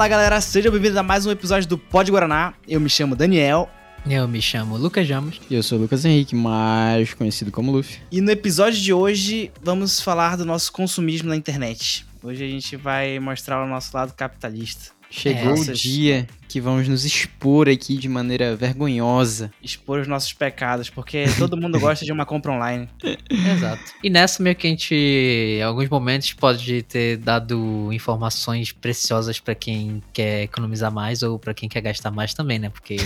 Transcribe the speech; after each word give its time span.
Fala 0.00 0.08
galera, 0.08 0.40
sejam 0.40 0.72
bem-vindos 0.72 0.96
a 0.96 1.02
mais 1.02 1.26
um 1.26 1.30
episódio 1.30 1.68
do 1.68 1.76
Pod 1.76 2.10
Guaraná. 2.10 2.54
Eu 2.66 2.80
me 2.80 2.88
chamo 2.88 3.14
Daniel. 3.14 3.68
Eu 4.08 4.26
me 4.26 4.40
chamo 4.40 4.78
Lucas 4.78 5.06
Jamos. 5.06 5.38
E 5.50 5.54
eu 5.54 5.62
sou 5.62 5.76
o 5.76 5.82
Lucas 5.82 6.06
Henrique, 6.06 6.34
mais 6.34 7.12
conhecido 7.12 7.50
como 7.50 7.70
Luffy. 7.70 8.00
E 8.10 8.22
no 8.22 8.30
episódio 8.30 8.80
de 8.80 8.94
hoje 8.94 9.52
vamos 9.62 10.00
falar 10.00 10.38
do 10.38 10.46
nosso 10.46 10.72
consumismo 10.72 11.28
na 11.28 11.36
internet. 11.36 12.06
Hoje 12.22 12.42
a 12.42 12.48
gente 12.48 12.76
vai 12.76 13.18
mostrar 13.18 13.62
o 13.62 13.68
nosso 13.68 13.94
lado 13.94 14.14
capitalista. 14.14 14.92
Chegou 15.10 15.56
É, 15.56 15.60
o 15.60 15.72
dia 15.72 16.26
que 16.48 16.60
vamos 16.60 16.88
nos 16.88 17.04
expor 17.04 17.68
aqui 17.68 17.96
de 17.96 18.08
maneira 18.08 18.54
vergonhosa. 18.56 19.52
Expor 19.62 20.00
os 20.00 20.08
nossos 20.08 20.32
pecados, 20.32 20.88
porque 20.88 21.24
todo 21.38 21.56
mundo 21.56 21.78
gosta 21.80 22.04
de 22.04 22.12
uma 22.12 22.24
compra 22.24 22.52
online. 22.52 22.88
Exato. 23.28 23.82
E 24.02 24.08
nessa 24.08 24.42
meio 24.42 24.56
que 24.56 24.66
a 24.66 24.70
gente, 24.70 24.94
em 24.94 25.62
alguns 25.62 25.88
momentos, 25.88 26.32
pode 26.32 26.82
ter 26.82 27.16
dado 27.18 27.92
informações 27.92 28.72
preciosas 28.72 29.38
pra 29.40 29.54
quem 29.54 30.02
quer 30.12 30.44
economizar 30.44 30.92
mais 30.92 31.22
ou 31.22 31.38
pra 31.38 31.54
quem 31.54 31.68
quer 31.68 31.80
gastar 31.80 32.10
mais 32.10 32.32
também, 32.32 32.58
né? 32.58 32.68
Porque 32.70 32.96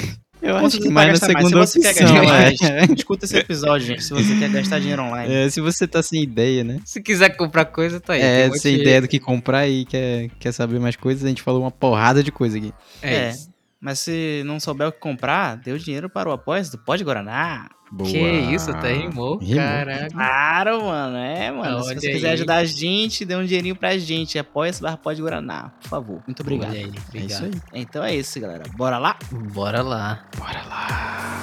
Eu 0.42 0.56
acho 0.58 0.78
que 0.78 0.88
mais 0.90 1.18
na 1.20 1.28
mais. 1.32 1.46
segunda 1.48 1.66
Se 1.66 1.80
você 1.80 1.94
quer 1.94 2.02
opção. 2.04 2.14
gastar 2.16 2.66
é. 2.66 2.78
mais, 2.86 2.90
escuta 2.98 3.24
esse 3.24 3.36
episódio, 3.38 3.86
gente, 3.86 4.04
se 4.04 4.10
você 4.12 4.36
quer 4.38 4.50
gastar 4.50 4.78
dinheiro 4.78 5.02
online. 5.02 5.32
É, 5.32 5.48
se 5.48 5.60
você 5.60 5.86
tá 5.86 6.02
sem 6.02 6.22
ideia, 6.22 6.62
né? 6.62 6.80
se 6.84 7.00
quiser 7.02 7.30
comprar 7.36 7.64
coisa, 7.64 7.98
tá 8.00 8.12
aí. 8.14 8.20
É, 8.22 8.50
um 8.50 8.54
sem 8.54 8.74
de- 8.74 8.82
ideia 8.82 9.00
do 9.00 9.08
que 9.08 9.18
comprar 9.18 9.66
e 9.68 9.84
quer, 9.86 10.28
quer 10.38 10.52
saber 10.52 10.78
mais 10.80 10.96
coisas, 10.96 11.24
a 11.24 11.28
gente 11.28 11.40
falou 11.42 11.62
uma 11.62 11.70
porrada 11.70 12.22
de 12.22 12.30
coisa 12.30 12.58
aqui. 12.58 12.72
É, 13.00 13.14
É. 13.14 13.34
Mas 13.84 13.98
se 13.98 14.42
não 14.46 14.58
souber 14.58 14.88
o 14.88 14.92
que 14.92 14.98
comprar, 14.98 15.58
dê 15.58 15.70
o 15.70 15.78
dinheiro 15.78 16.08
para 16.08 16.26
o 16.26 16.32
apoio 16.32 16.66
do 16.70 16.78
Pod 16.78 17.04
Guaraná. 17.04 17.68
Boa. 17.92 18.08
Que 18.10 18.18
isso, 18.18 18.70
até 18.70 18.94
rimou. 18.94 19.36
Rimou. 19.36 19.56
Caraca. 19.56 20.08
Claro, 20.10 20.84
mano, 20.86 21.16
é, 21.18 21.50
mano. 21.52 21.82
se 21.82 21.88
Olha 21.90 22.00
você 22.00 22.10
quiser 22.12 22.28
aí. 22.28 22.32
ajudar 22.32 22.56
a 22.56 22.64
gente, 22.64 23.26
dê 23.26 23.36
um 23.36 23.44
dinheirinho 23.44 23.76
pra 23.76 23.98
gente. 23.98 24.38
Apoia-se 24.38 24.80
barra 24.80 24.96
Pod 24.96 25.20
Guaraná, 25.20 25.70
por 25.82 25.88
favor. 25.90 26.22
Muito 26.26 26.40
obrigado. 26.40 26.70
Olha 26.70 26.78
aí, 26.80 26.86
É 26.86 27.00
obrigado. 27.08 27.30
isso 27.30 27.44
aí. 27.44 27.82
Então 27.82 28.02
é 28.02 28.16
isso, 28.16 28.40
galera. 28.40 28.64
Bora 28.74 28.96
lá? 28.96 29.16
Bora 29.52 29.82
lá. 29.82 30.24
Bora 30.38 30.62
lá. 30.64 31.42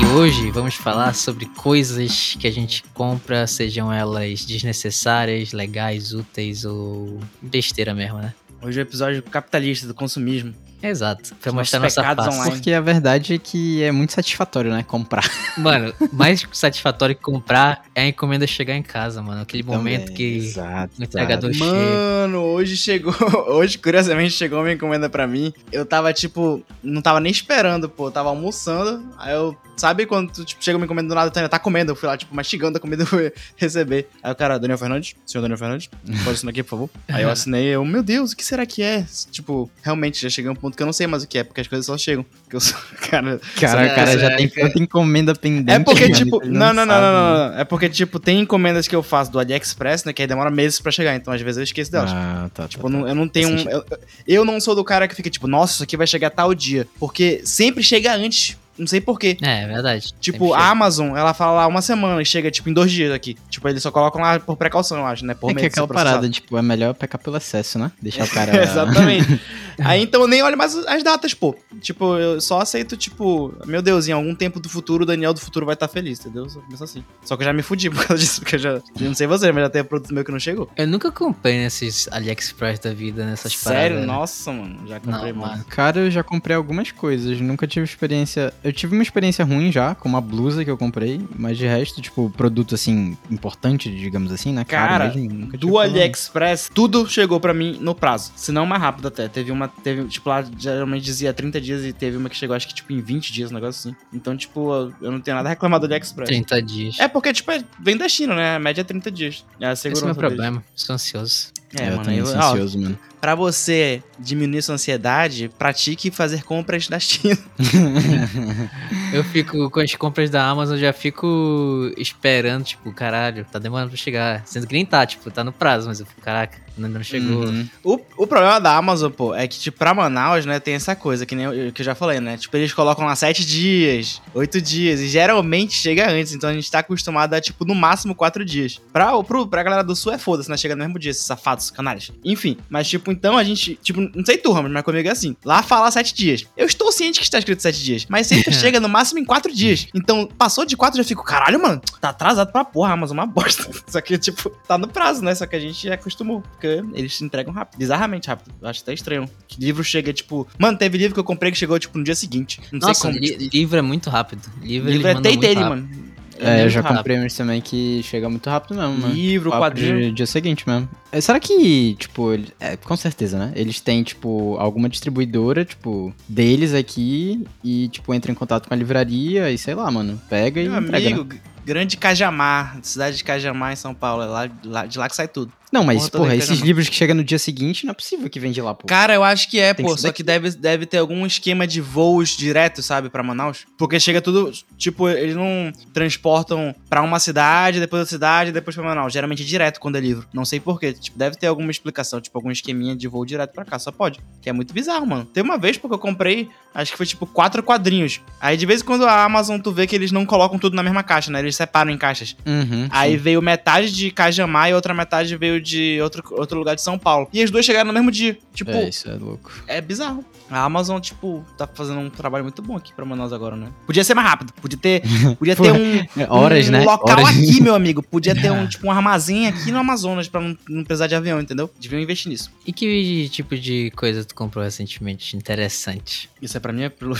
E 0.00 0.04
hoje 0.16 0.50
vamos 0.50 0.74
falar 0.74 1.14
sobre 1.14 1.44
coisas 1.46 2.34
que 2.40 2.46
a 2.48 2.50
gente 2.50 2.82
compra, 2.94 3.46
sejam 3.46 3.92
elas 3.92 4.44
desnecessárias, 4.44 5.52
legais, 5.52 6.12
úteis 6.12 6.64
ou 6.64 7.20
besteira 7.42 7.94
mesmo, 7.94 8.18
né? 8.18 8.34
Hoje 8.64 8.78
é 8.78 8.82
o 8.84 8.86
episódio 8.86 9.22
capitalista 9.24 9.88
do 9.88 9.94
consumismo. 9.94 10.54
Exato. 10.82 11.34
Pra 11.36 11.50
Os 11.50 11.54
mostrar 11.54 11.80
nossa 11.80 12.02
face. 12.02 12.28
online. 12.28 12.50
Porque 12.52 12.72
a 12.72 12.80
verdade 12.80 13.34
é 13.34 13.38
que 13.38 13.82
é 13.82 13.92
muito 13.92 14.12
satisfatório, 14.12 14.70
né? 14.72 14.82
Comprar. 14.82 15.24
Mano, 15.56 15.92
mais 16.12 16.46
satisfatório 16.52 17.14
que 17.14 17.22
comprar 17.22 17.84
é 17.94 18.02
a 18.02 18.06
encomenda 18.08 18.46
chegar 18.46 18.74
em 18.74 18.82
casa, 18.82 19.22
mano. 19.22 19.42
Aquele 19.42 19.62
momento 19.62 20.06
Também, 20.06 20.16
que 20.16 20.36
Exato. 20.38 21.00
o 21.00 21.04
entregador 21.04 21.52
chega. 21.52 21.70
Mano, 21.70 22.38
hoje 22.40 22.76
chegou. 22.76 23.14
Hoje, 23.52 23.78
curiosamente, 23.78 24.32
chegou 24.32 24.60
uma 24.60 24.72
encomenda 24.72 25.08
pra 25.08 25.26
mim. 25.26 25.52
Eu 25.70 25.84
tava, 25.84 26.12
tipo, 26.12 26.62
não 26.82 27.02
tava 27.02 27.20
nem 27.20 27.30
esperando, 27.30 27.88
pô. 27.88 28.08
Eu 28.08 28.10
tava 28.10 28.28
almoçando. 28.30 29.04
Aí 29.18 29.32
eu. 29.32 29.56
Sabe 29.76 30.04
quando 30.06 30.30
tu, 30.30 30.44
tipo, 30.44 30.62
chega 30.62 30.76
uma 30.76 30.84
encomenda 30.84 31.08
do 31.08 31.14
nada, 31.14 31.30
tu 31.30 31.36
ainda 31.38 31.48
tá 31.48 31.58
comendo? 31.58 31.92
Eu 31.92 31.96
fui 31.96 32.06
lá, 32.08 32.16
tipo, 32.16 32.34
mastigando 32.34 32.76
a 32.76 32.80
comida 32.80 33.02
eu 33.02 33.06
fui 33.06 33.32
receber. 33.56 34.08
Aí 34.22 34.30
o 34.30 34.34
cara, 34.34 34.58
Daniel 34.58 34.78
Fernandes, 34.78 35.14
senhor 35.26 35.42
Daniel 35.42 35.58
Fernandes, 35.58 35.88
pode 36.24 36.30
assinar 36.30 36.50
aqui, 36.50 36.62
por 36.62 36.70
favor. 36.70 36.90
Aí 37.08 37.22
eu 37.22 37.30
assinei, 37.30 37.64
eu, 37.66 37.84
meu 37.84 38.02
Deus, 38.02 38.32
o 38.32 38.36
que 38.36 38.44
será 38.44 38.64
que 38.66 38.82
é? 38.82 39.04
Tipo, 39.30 39.70
realmente, 39.82 40.20
já 40.22 40.28
cheguei 40.28 40.48
a 40.48 40.52
um 40.52 40.56
ponto 40.56 40.71
que 40.76 40.82
eu 40.82 40.86
não 40.86 40.92
sei 40.92 41.06
mais 41.06 41.22
o 41.22 41.28
que 41.28 41.38
é, 41.38 41.44
porque 41.44 41.60
as 41.60 41.66
coisas 41.66 41.86
só 41.86 41.96
chegam. 41.98 42.24
Porque 42.44 42.56
eu 42.56 42.60
sou. 42.60 42.78
Cara, 43.10 43.40
Cara, 43.60 43.86
o 43.86 43.94
cara 43.94 44.18
já 44.18 44.36
tem 44.36 44.48
tanta 44.48 44.78
encomenda 44.78 45.34
pendente. 45.34 45.70
é 45.70 45.78
porque, 45.78 46.02
mano, 46.04 46.14
tipo, 46.14 46.40
não, 46.46 46.72
não, 46.72 46.86
não, 46.86 47.00
não, 47.00 47.50
não. 47.50 47.58
É 47.58 47.64
porque, 47.64 47.88
tipo, 47.88 48.18
tem 48.18 48.40
encomendas 48.40 48.88
que 48.88 48.96
eu 48.96 49.02
faço 49.02 49.30
do 49.30 49.38
AliExpress, 49.38 50.04
né? 50.04 50.12
Que 50.12 50.22
aí 50.22 50.28
demora 50.28 50.50
meses 50.50 50.80
pra 50.80 50.90
chegar. 50.90 51.14
Então, 51.14 51.32
às 51.32 51.40
vezes, 51.42 51.58
eu 51.58 51.64
esqueço 51.64 51.92
delas. 51.92 52.10
Ah, 52.12 52.48
tá, 52.54 52.66
Tipo, 52.68 52.82
tá, 52.82 52.88
eu 52.88 52.90
não, 52.92 53.02
tá. 53.02 53.08
eu 53.10 53.14
não 53.14 53.28
tenho 53.28 53.48
um. 53.50 53.68
Eu, 53.68 53.84
eu 54.26 54.44
não 54.44 54.60
sou 54.60 54.74
do 54.74 54.82
cara 54.84 55.06
que 55.06 55.14
fica, 55.14 55.28
tipo, 55.28 55.46
nossa, 55.46 55.74
isso 55.74 55.82
aqui 55.82 55.96
vai 55.96 56.06
chegar 56.06 56.30
tal 56.30 56.54
dia. 56.54 56.86
Porque 56.98 57.42
sempre 57.44 57.82
chega 57.82 58.14
antes. 58.14 58.56
Não 58.78 58.86
sei 58.86 59.00
porquê. 59.00 59.36
É, 59.42 59.64
é 59.64 59.66
verdade. 59.66 60.14
Tipo, 60.20 60.54
a 60.54 60.70
Amazon, 60.70 61.16
ela 61.16 61.34
fala 61.34 61.52
lá 61.52 61.66
uma 61.66 61.82
semana 61.82 62.20
e 62.20 62.24
chega, 62.24 62.50
tipo, 62.50 62.68
em 62.70 62.72
dois 62.72 62.90
dias 62.90 63.12
aqui. 63.12 63.36
Tipo, 63.50 63.68
eles 63.68 63.82
só 63.82 63.90
colocam 63.90 64.20
lá 64.20 64.38
por 64.40 64.56
precaução, 64.56 64.98
eu 64.98 65.06
acho, 65.06 65.24
né? 65.24 65.34
Por 65.34 65.50
É 65.50 65.54
que 65.54 65.64
é 65.64 65.66
aquela 65.66 65.88
parada, 65.88 66.28
tipo, 66.28 66.56
é 66.56 66.62
melhor 66.62 66.94
pecar 66.94 67.20
pelo 67.20 67.36
excesso, 67.36 67.78
né? 67.78 67.90
Deixar 68.00 68.24
o 68.24 68.28
cara... 68.30 68.62
Exatamente. 68.62 69.40
Aí 69.78 70.02
então 70.02 70.22
eu 70.22 70.28
nem 70.28 70.42
olho 70.42 70.56
mais 70.56 70.74
as 70.74 71.02
datas, 71.02 71.34
pô. 71.34 71.56
Tipo, 71.80 72.16
eu 72.16 72.40
só 72.40 72.60
aceito, 72.60 72.96
tipo, 72.96 73.54
meu 73.66 73.80
Deus, 73.80 74.08
em 74.08 74.12
algum 74.12 74.34
tempo 74.34 74.60
do 74.60 74.68
futuro 74.68 75.04
o 75.04 75.06
Daniel 75.06 75.32
do 75.32 75.40
futuro 75.40 75.64
vai 75.64 75.74
estar 75.74 75.88
feliz, 75.88 76.20
entendeu? 76.20 76.48
Só 76.48 76.60
começa 76.60 76.84
assim. 76.84 77.04
Só 77.24 77.36
que 77.36 77.42
eu 77.42 77.46
já 77.46 77.52
me 77.52 77.62
fudi 77.62 77.88
por 77.90 78.06
causa 78.06 78.20
disso, 78.22 78.40
porque 78.40 78.56
eu 78.56 78.60
já. 78.60 78.70
Eu 78.70 78.82
não 79.00 79.14
sei 79.14 79.26
você, 79.26 79.50
mas 79.50 79.64
já 79.64 79.70
tem 79.70 79.84
produto 79.84 80.12
meu 80.12 80.24
que 80.24 80.30
não 80.30 80.38
chegou. 80.38 80.70
Eu 80.76 80.86
nunca 80.86 81.10
comprei 81.10 81.58
nesses 81.58 82.08
AliExpress 82.10 82.78
da 82.80 82.92
vida, 82.92 83.24
nessas 83.24 83.56
Sério? 83.56 83.96
paradas. 83.96 84.06
Nossa, 84.06 84.52
mano. 84.52 84.86
Já 84.86 85.00
comprei, 85.00 85.32
Não, 85.32 85.40
mano. 85.40 85.64
Cara, 85.68 86.00
eu 86.00 86.10
já 86.10 86.22
comprei 86.22 86.56
algumas 86.56 86.90
coisas, 86.90 87.40
nunca 87.40 87.66
tive 87.66 87.84
experiência. 87.84 88.52
Eu 88.64 88.72
tive 88.72 88.94
uma 88.94 89.02
experiência 89.02 89.44
ruim 89.44 89.72
já, 89.72 89.94
com 89.94 90.08
uma 90.08 90.20
blusa 90.20 90.64
que 90.64 90.70
eu 90.70 90.76
comprei, 90.78 91.20
mas 91.36 91.58
de 91.58 91.66
resto, 91.66 92.00
tipo, 92.00 92.30
produto 92.30 92.74
assim, 92.74 93.16
importante, 93.30 93.90
digamos 93.90 94.30
assim, 94.32 94.52
né? 94.52 94.64
Caro 94.64 94.88
Cara, 94.88 95.14
mesmo, 95.14 95.46
Do. 95.56 95.78
AliExpress, 95.78 96.70
tudo 96.72 97.08
chegou 97.08 97.40
pra 97.40 97.52
mim 97.52 97.78
no 97.80 97.94
prazo. 97.94 98.32
Se 98.36 98.52
não 98.52 98.64
mais 98.64 98.80
rápido 98.80 99.08
até. 99.08 99.26
Teve 99.28 99.50
uma. 99.50 99.68
Teve, 99.68 100.04
tipo, 100.08 100.28
lá 100.28 100.44
geralmente 100.58 101.02
dizia 101.04 101.32
30 101.32 101.60
dias 101.60 101.84
e 101.84 101.92
teve 101.92 102.16
uma 102.16 102.28
que 102.28 102.36
chegou, 102.36 102.54
acho 102.54 102.68
que, 102.68 102.74
tipo, 102.74 102.92
em 102.92 103.00
20 103.00 103.32
dias, 103.32 103.50
um 103.50 103.54
negócio 103.54 103.90
assim. 103.90 103.96
Então, 104.12 104.36
tipo, 104.36 104.72
eu- 105.00 105.10
não 105.10 105.20
tenho 105.20 105.36
nada 105.36 105.48
a 105.48 105.50
reclamar 105.50 105.80
do 105.80 105.86
AliExpress. 105.86 106.28
30 106.28 106.62
dias. 106.62 106.98
É 107.00 107.08
porque, 107.08 107.32
tipo, 107.32 107.50
é- 107.50 107.64
vem 107.80 107.96
da 107.96 108.08
China, 108.08 108.34
né? 108.34 108.56
A 108.56 108.58
média 108.58 108.82
é 108.82 108.84
30 108.84 109.10
dias. 109.10 109.44
É 109.60 109.66
a 109.66 109.72
Esse 109.72 109.88
é 109.88 109.92
o 109.92 109.96
segurança 109.96 110.04
meu 110.06 110.14
deles. 110.30 110.36
problema. 110.44 110.64
Sou 110.76 110.94
ansioso. 110.94 111.48
É, 111.74 111.84
eu 111.84 111.90
mano. 111.92 112.02
também 112.04 112.18
Eu, 112.18 112.26
sou 112.26 112.36
ó, 112.36 112.52
ansioso, 112.52 112.78
mano. 112.80 112.98
Pra 113.22 113.36
você 113.36 114.02
diminuir 114.18 114.62
sua 114.62 114.74
ansiedade, 114.74 115.48
pratique 115.56 116.10
fazer 116.10 116.42
compras 116.42 116.88
da 116.88 116.98
China. 116.98 117.38
Eu 119.14 119.22
fico 119.22 119.70
com 119.70 119.78
as 119.78 119.94
compras 119.94 120.28
da 120.28 120.44
Amazon, 120.44 120.76
já 120.76 120.92
fico 120.92 121.92
esperando, 121.96 122.64
tipo, 122.64 122.92
caralho, 122.92 123.44
tá 123.44 123.60
demorando 123.60 123.90
pra 123.90 123.96
chegar. 123.96 124.42
Sendo 124.44 124.66
que 124.66 124.72
nem 124.72 124.84
tá, 124.84 125.06
tipo, 125.06 125.30
tá 125.30 125.44
no 125.44 125.52
prazo, 125.52 125.86
mas 125.86 126.00
eu 126.00 126.06
fico, 126.06 126.20
caraca, 126.20 126.58
ainda 126.74 126.88
não 126.88 127.02
chegou. 127.02 127.44
Uhum. 127.44 127.68
O, 127.84 128.00
o 128.16 128.26
problema 128.26 128.58
da 128.58 128.74
Amazon, 128.74 129.12
pô, 129.12 129.34
é 129.34 129.46
que, 129.46 129.58
tipo, 129.58 129.78
pra 129.78 129.92
Manaus, 129.92 130.46
né, 130.46 130.58
tem 130.58 130.74
essa 130.74 130.96
coisa, 130.96 131.26
que 131.26 131.34
nem 131.34 131.44
eu, 131.44 131.72
que 131.72 131.82
eu 131.82 131.84
já 131.84 131.94
falei, 131.94 132.20
né? 132.20 132.38
Tipo, 132.38 132.56
eles 132.56 132.72
colocam 132.72 133.04
lá 133.04 133.14
7 133.14 133.44
dias, 133.44 134.22
8 134.34 134.60
dias, 134.62 135.00
e 135.00 135.08
geralmente 135.08 135.74
chega 135.74 136.10
antes, 136.10 136.32
então 136.32 136.48
a 136.48 136.54
gente 136.54 136.70
tá 136.70 136.78
acostumado 136.78 137.34
a, 137.34 137.40
tipo, 137.40 137.66
no 137.66 137.74
máximo 137.74 138.14
4 138.14 138.44
dias. 138.44 138.80
Pra, 138.92 139.22
pro, 139.22 139.46
pra 139.46 139.62
galera 139.62 139.84
do 139.84 139.94
sul 139.94 140.12
é 140.12 140.18
foda-se, 140.18 140.50
né? 140.50 140.56
Chega 140.56 140.74
no 140.74 140.82
mesmo 140.82 140.98
dia, 140.98 141.10
esses 141.10 141.24
safados, 141.24 141.70
canalhas. 141.70 142.10
Enfim, 142.24 142.56
mas, 142.70 142.88
tipo, 142.88 143.11
então 143.12 143.36
a 143.38 143.44
gente, 143.44 143.76
tipo, 143.82 144.00
não 144.00 144.24
sei 144.24 144.38
tu, 144.38 144.50
Ramos, 144.52 144.70
mas 144.72 144.82
comigo 144.82 145.08
é 145.08 145.12
assim. 145.12 145.36
Lá 145.44 145.62
fala 145.62 145.90
7 145.90 146.14
dias. 146.14 146.46
Eu 146.56 146.66
estou 146.66 146.90
ciente 146.90 147.18
que 147.18 147.24
está 147.24 147.38
escrito 147.38 147.62
7 147.62 147.82
dias, 147.84 148.06
mas 148.08 148.26
sempre 148.26 148.52
chega 148.54 148.80
no 148.80 148.88
máximo 148.88 149.18
em 149.20 149.24
4 149.24 149.52
dias. 149.54 149.86
Então, 149.94 150.26
passou 150.26 150.64
de 150.64 150.76
4, 150.76 150.98
eu 150.98 151.04
já 151.04 151.08
fico, 151.08 151.22
caralho, 151.24 151.62
mano, 151.62 151.80
tá 152.00 152.08
atrasado 152.08 152.50
pra 152.50 152.64
porra, 152.64 152.92
é 152.92 152.94
uma 152.94 153.26
bosta. 153.26 153.68
Só 153.86 154.00
que, 154.00 154.18
tipo, 154.18 154.50
tá 154.66 154.76
no 154.78 154.88
prazo, 154.88 155.22
né? 155.22 155.34
Só 155.34 155.46
que 155.46 155.54
a 155.56 155.60
gente 155.60 155.90
acostumou, 155.90 156.40
porque 156.42 156.82
eles 156.94 157.14
se 157.16 157.24
entregam 157.24 157.52
rápido, 157.52 157.78
bizarramente 157.78 158.28
rápido. 158.28 158.54
Eu 158.60 158.68
acho 158.68 158.82
até 158.82 158.94
estranho. 158.94 159.28
Que 159.46 159.60
livro 159.60 159.84
chega, 159.84 160.12
tipo. 160.12 160.46
Mano, 160.58 160.78
teve 160.78 160.98
livro 160.98 161.14
que 161.14 161.20
eu 161.20 161.24
comprei 161.24 161.52
que 161.52 161.58
chegou, 161.58 161.78
tipo, 161.78 161.96
no 161.98 162.04
dia 162.04 162.14
seguinte. 162.14 162.60
Não 162.72 162.80
Nossa, 162.80 162.94
sei 162.94 163.10
como. 163.10 163.20
li- 163.20 163.36
tipo, 163.36 163.56
livro 163.56 163.78
é 163.78 163.82
muito 163.82 164.08
rápido. 164.10 164.42
Livro, 164.62 164.90
livro 164.90 165.08
é 165.08 165.12
rápido. 165.12 165.60
mano. 165.60 166.11
É, 166.44 166.64
eu 166.64 166.68
já 166.68 166.80
rápido. 166.80 166.98
comprei 166.98 167.18
uns 167.18 167.34
também 167.36 167.60
que 167.60 168.00
chega 168.02 168.28
muito 168.28 168.48
rápido 168.50 168.74
mesmo, 168.76 168.98
mano. 168.98 169.14
Livro, 169.14 169.50
Papo 169.50 169.62
quadrinho. 169.62 169.98
de 170.00 170.12
dia 170.12 170.26
seguinte 170.26 170.68
mesmo. 170.68 170.88
É, 171.10 171.20
Será 171.20 171.38
que, 171.38 171.94
tipo, 171.98 172.32
ele- 172.32 172.48
é, 172.58 172.76
com 172.76 172.96
certeza, 172.96 173.38
né? 173.38 173.52
Eles 173.54 173.80
têm, 173.80 174.02
tipo, 174.02 174.56
alguma 174.58 174.88
distribuidora, 174.88 175.64
tipo, 175.64 176.12
deles 176.28 176.74
aqui 176.74 177.44
e, 177.62 177.88
tipo, 177.88 178.12
entra 178.14 178.30
em 178.32 178.34
contato 178.34 178.66
com 178.68 178.74
a 178.74 178.76
livraria 178.76 179.50
e 179.50 179.58
sei 179.58 179.74
lá, 179.74 179.90
mano, 179.90 180.20
pega 180.28 180.60
e 180.60 180.68
Meu 180.68 180.80
entrega. 180.80 181.24
né? 181.24 181.24
Grande 181.64 181.96
Cajamar, 181.96 182.78
cidade 182.82 183.16
de 183.16 183.24
Cajamar, 183.24 183.72
em 183.72 183.76
São 183.76 183.94
Paulo. 183.94 184.22
É 184.22 184.26
lá, 184.26 184.48
lá- 184.64 184.86
de 184.86 184.98
lá 184.98 185.08
que 185.08 185.16
sai 185.16 185.28
tudo. 185.28 185.52
Não, 185.72 185.82
mas, 185.82 186.10
Porra 186.10 186.24
porra, 186.24 186.36
esses 186.36 186.60
livros 186.60 186.86
que 186.86 186.94
chegam 186.94 187.16
no 187.16 187.24
dia 187.24 187.38
seguinte, 187.38 187.86
não 187.86 187.92
é 187.92 187.94
possível 187.94 188.28
que 188.28 188.38
vende 188.38 188.60
lá, 188.60 188.74
pô. 188.74 188.86
Cara, 188.86 189.14
eu 189.14 189.24
acho 189.24 189.48
que 189.48 189.58
é, 189.58 189.72
Tem 189.72 189.86
pô. 189.86 189.94
que 189.94 190.02
só 190.02 190.08
daqui. 190.08 190.18
que 190.18 190.22
deve, 190.22 190.50
deve 190.50 190.84
ter 190.84 190.98
algum 190.98 191.24
esquema 191.24 191.66
de 191.66 191.80
voos 191.80 192.36
direto, 192.36 192.82
sabe, 192.82 193.08
pra 193.08 193.22
Manaus. 193.22 193.64
Porque 193.78 193.98
chega 193.98 194.20
tudo. 194.20 194.52
Tipo, 194.76 195.08
eles 195.08 195.34
não 195.34 195.72
transportam 195.94 196.74
pra 196.90 197.00
uma 197.00 197.18
cidade, 197.18 197.80
depois 197.80 198.00
outra 198.00 198.10
cidade, 198.14 198.52
depois 198.52 198.76
pra 198.76 198.84
Manaus. 198.84 199.14
Geralmente 199.14 199.42
é 199.42 199.46
direto 199.46 199.80
quando 199.80 199.96
é 199.96 200.00
livro. 200.00 200.26
Não 200.32 200.44
sei 200.44 200.60
porquê. 200.60 200.92
Tipo, 200.92 201.18
deve 201.18 201.36
ter 201.36 201.46
alguma 201.46 201.70
explicação, 201.70 202.20
tipo, 202.20 202.36
algum 202.36 202.50
esqueminha 202.50 202.94
de 202.94 203.08
voo 203.08 203.24
direto 203.24 203.52
pra 203.54 203.64
cá. 203.64 203.78
Só 203.78 203.90
pode. 203.90 204.20
Que 204.42 204.50
é 204.50 204.52
muito 204.52 204.74
bizarro, 204.74 205.06
mano. 205.06 205.24
Tem 205.24 205.42
uma 205.42 205.56
vez, 205.56 205.78
porque 205.78 205.94
eu 205.94 205.98
comprei, 205.98 206.50
acho 206.74 206.90
que 206.92 206.96
foi 206.98 207.06
tipo 207.06 207.24
quatro 207.24 207.62
quadrinhos. 207.62 208.20
Aí 208.38 208.58
de 208.58 208.66
vez 208.66 208.82
em 208.82 208.84
quando 208.84 209.06
a 209.06 209.24
Amazon 209.24 209.58
tu 209.58 209.72
vê 209.72 209.86
que 209.86 209.94
eles 209.96 210.12
não 210.12 210.26
colocam 210.26 210.58
tudo 210.58 210.76
na 210.76 210.82
mesma 210.82 211.02
caixa, 211.02 211.30
né? 211.30 211.38
Eles 211.38 211.51
separam 211.56 211.90
em 211.90 211.98
caixas. 211.98 212.36
Uhum, 212.46 212.88
Aí 212.90 213.12
sim. 213.12 213.16
veio 213.18 213.42
metade 213.42 213.92
de 213.92 214.10
Cajamar 214.10 214.70
e 214.70 214.74
outra 214.74 214.92
metade 214.94 215.36
veio 215.36 215.60
de 215.60 215.98
outro, 216.02 216.22
outro 216.32 216.58
lugar 216.58 216.74
de 216.74 216.82
São 216.82 216.98
Paulo. 216.98 217.28
E 217.32 217.42
as 217.42 217.50
duas 217.50 217.64
chegaram 217.64 217.88
no 217.88 217.92
mesmo 217.94 218.10
dia. 218.10 218.38
Tipo, 218.54 218.70
É, 218.70 218.84
é, 218.84 218.88
isso 218.88 219.08
é 219.10 219.14
louco. 219.14 219.50
bizarro. 219.86 220.24
A 220.50 220.64
Amazon, 220.64 221.00
tipo, 221.00 221.42
tá 221.56 221.66
fazendo 221.66 221.98
um 222.00 222.10
trabalho 222.10 222.44
muito 222.44 222.60
bom 222.60 222.76
aqui 222.76 222.92
pra 222.92 223.06
Manaus 223.06 223.32
agora, 223.32 223.56
né? 223.56 223.68
Podia 223.86 224.04
ser 224.04 224.12
mais 224.12 224.28
rápido. 224.28 224.52
Podia 224.60 224.78
ter, 224.78 225.02
podia 225.38 225.56
ter 225.56 225.72
um, 225.72 226.06
Horas, 226.28 226.68
um 226.68 226.72
né? 226.72 226.84
local 226.84 227.18
Horas. 227.24 227.30
aqui, 227.30 227.62
meu 227.62 227.74
amigo. 227.74 228.02
Podia 228.02 228.34
ter 228.34 228.52
um, 228.52 228.66
tipo, 228.68 228.86
um 228.86 228.90
armazém 228.90 229.46
aqui 229.48 229.72
no 229.72 229.78
Amazonas 229.78 230.28
pra 230.28 230.42
não, 230.42 230.54
não 230.68 230.84
precisar 230.84 231.06
de 231.06 231.14
avião, 231.14 231.40
entendeu? 231.40 231.70
Deviam 231.80 231.98
investir 232.00 232.30
nisso. 232.30 232.50
E 232.66 232.72
que 232.72 233.30
tipo 233.30 233.56
de 233.56 233.90
coisa 233.96 234.24
tu 234.26 234.34
comprou 234.34 234.62
recentemente? 234.62 235.34
Interessante. 235.36 236.28
Isso 236.40 236.54
é 236.56 236.60
pra 236.60 236.72
mim, 236.72 236.82
é 236.82 236.88
pelo... 236.90 237.16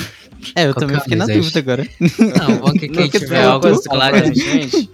É, 0.54 0.66
eu 0.66 0.74
Qual 0.74 0.80
também 0.80 0.96
é 0.96 1.00
fiquei 1.00 1.16
na 1.16 1.26
dúvida 1.26 1.58
agora. 1.58 1.88
Não, 2.18 2.56
bom 2.58 2.72
que 2.72 2.88
que 2.88 3.18
tiver 3.18 3.44
algo 3.44 3.66
a 3.66 3.70
gente. 4.34 4.90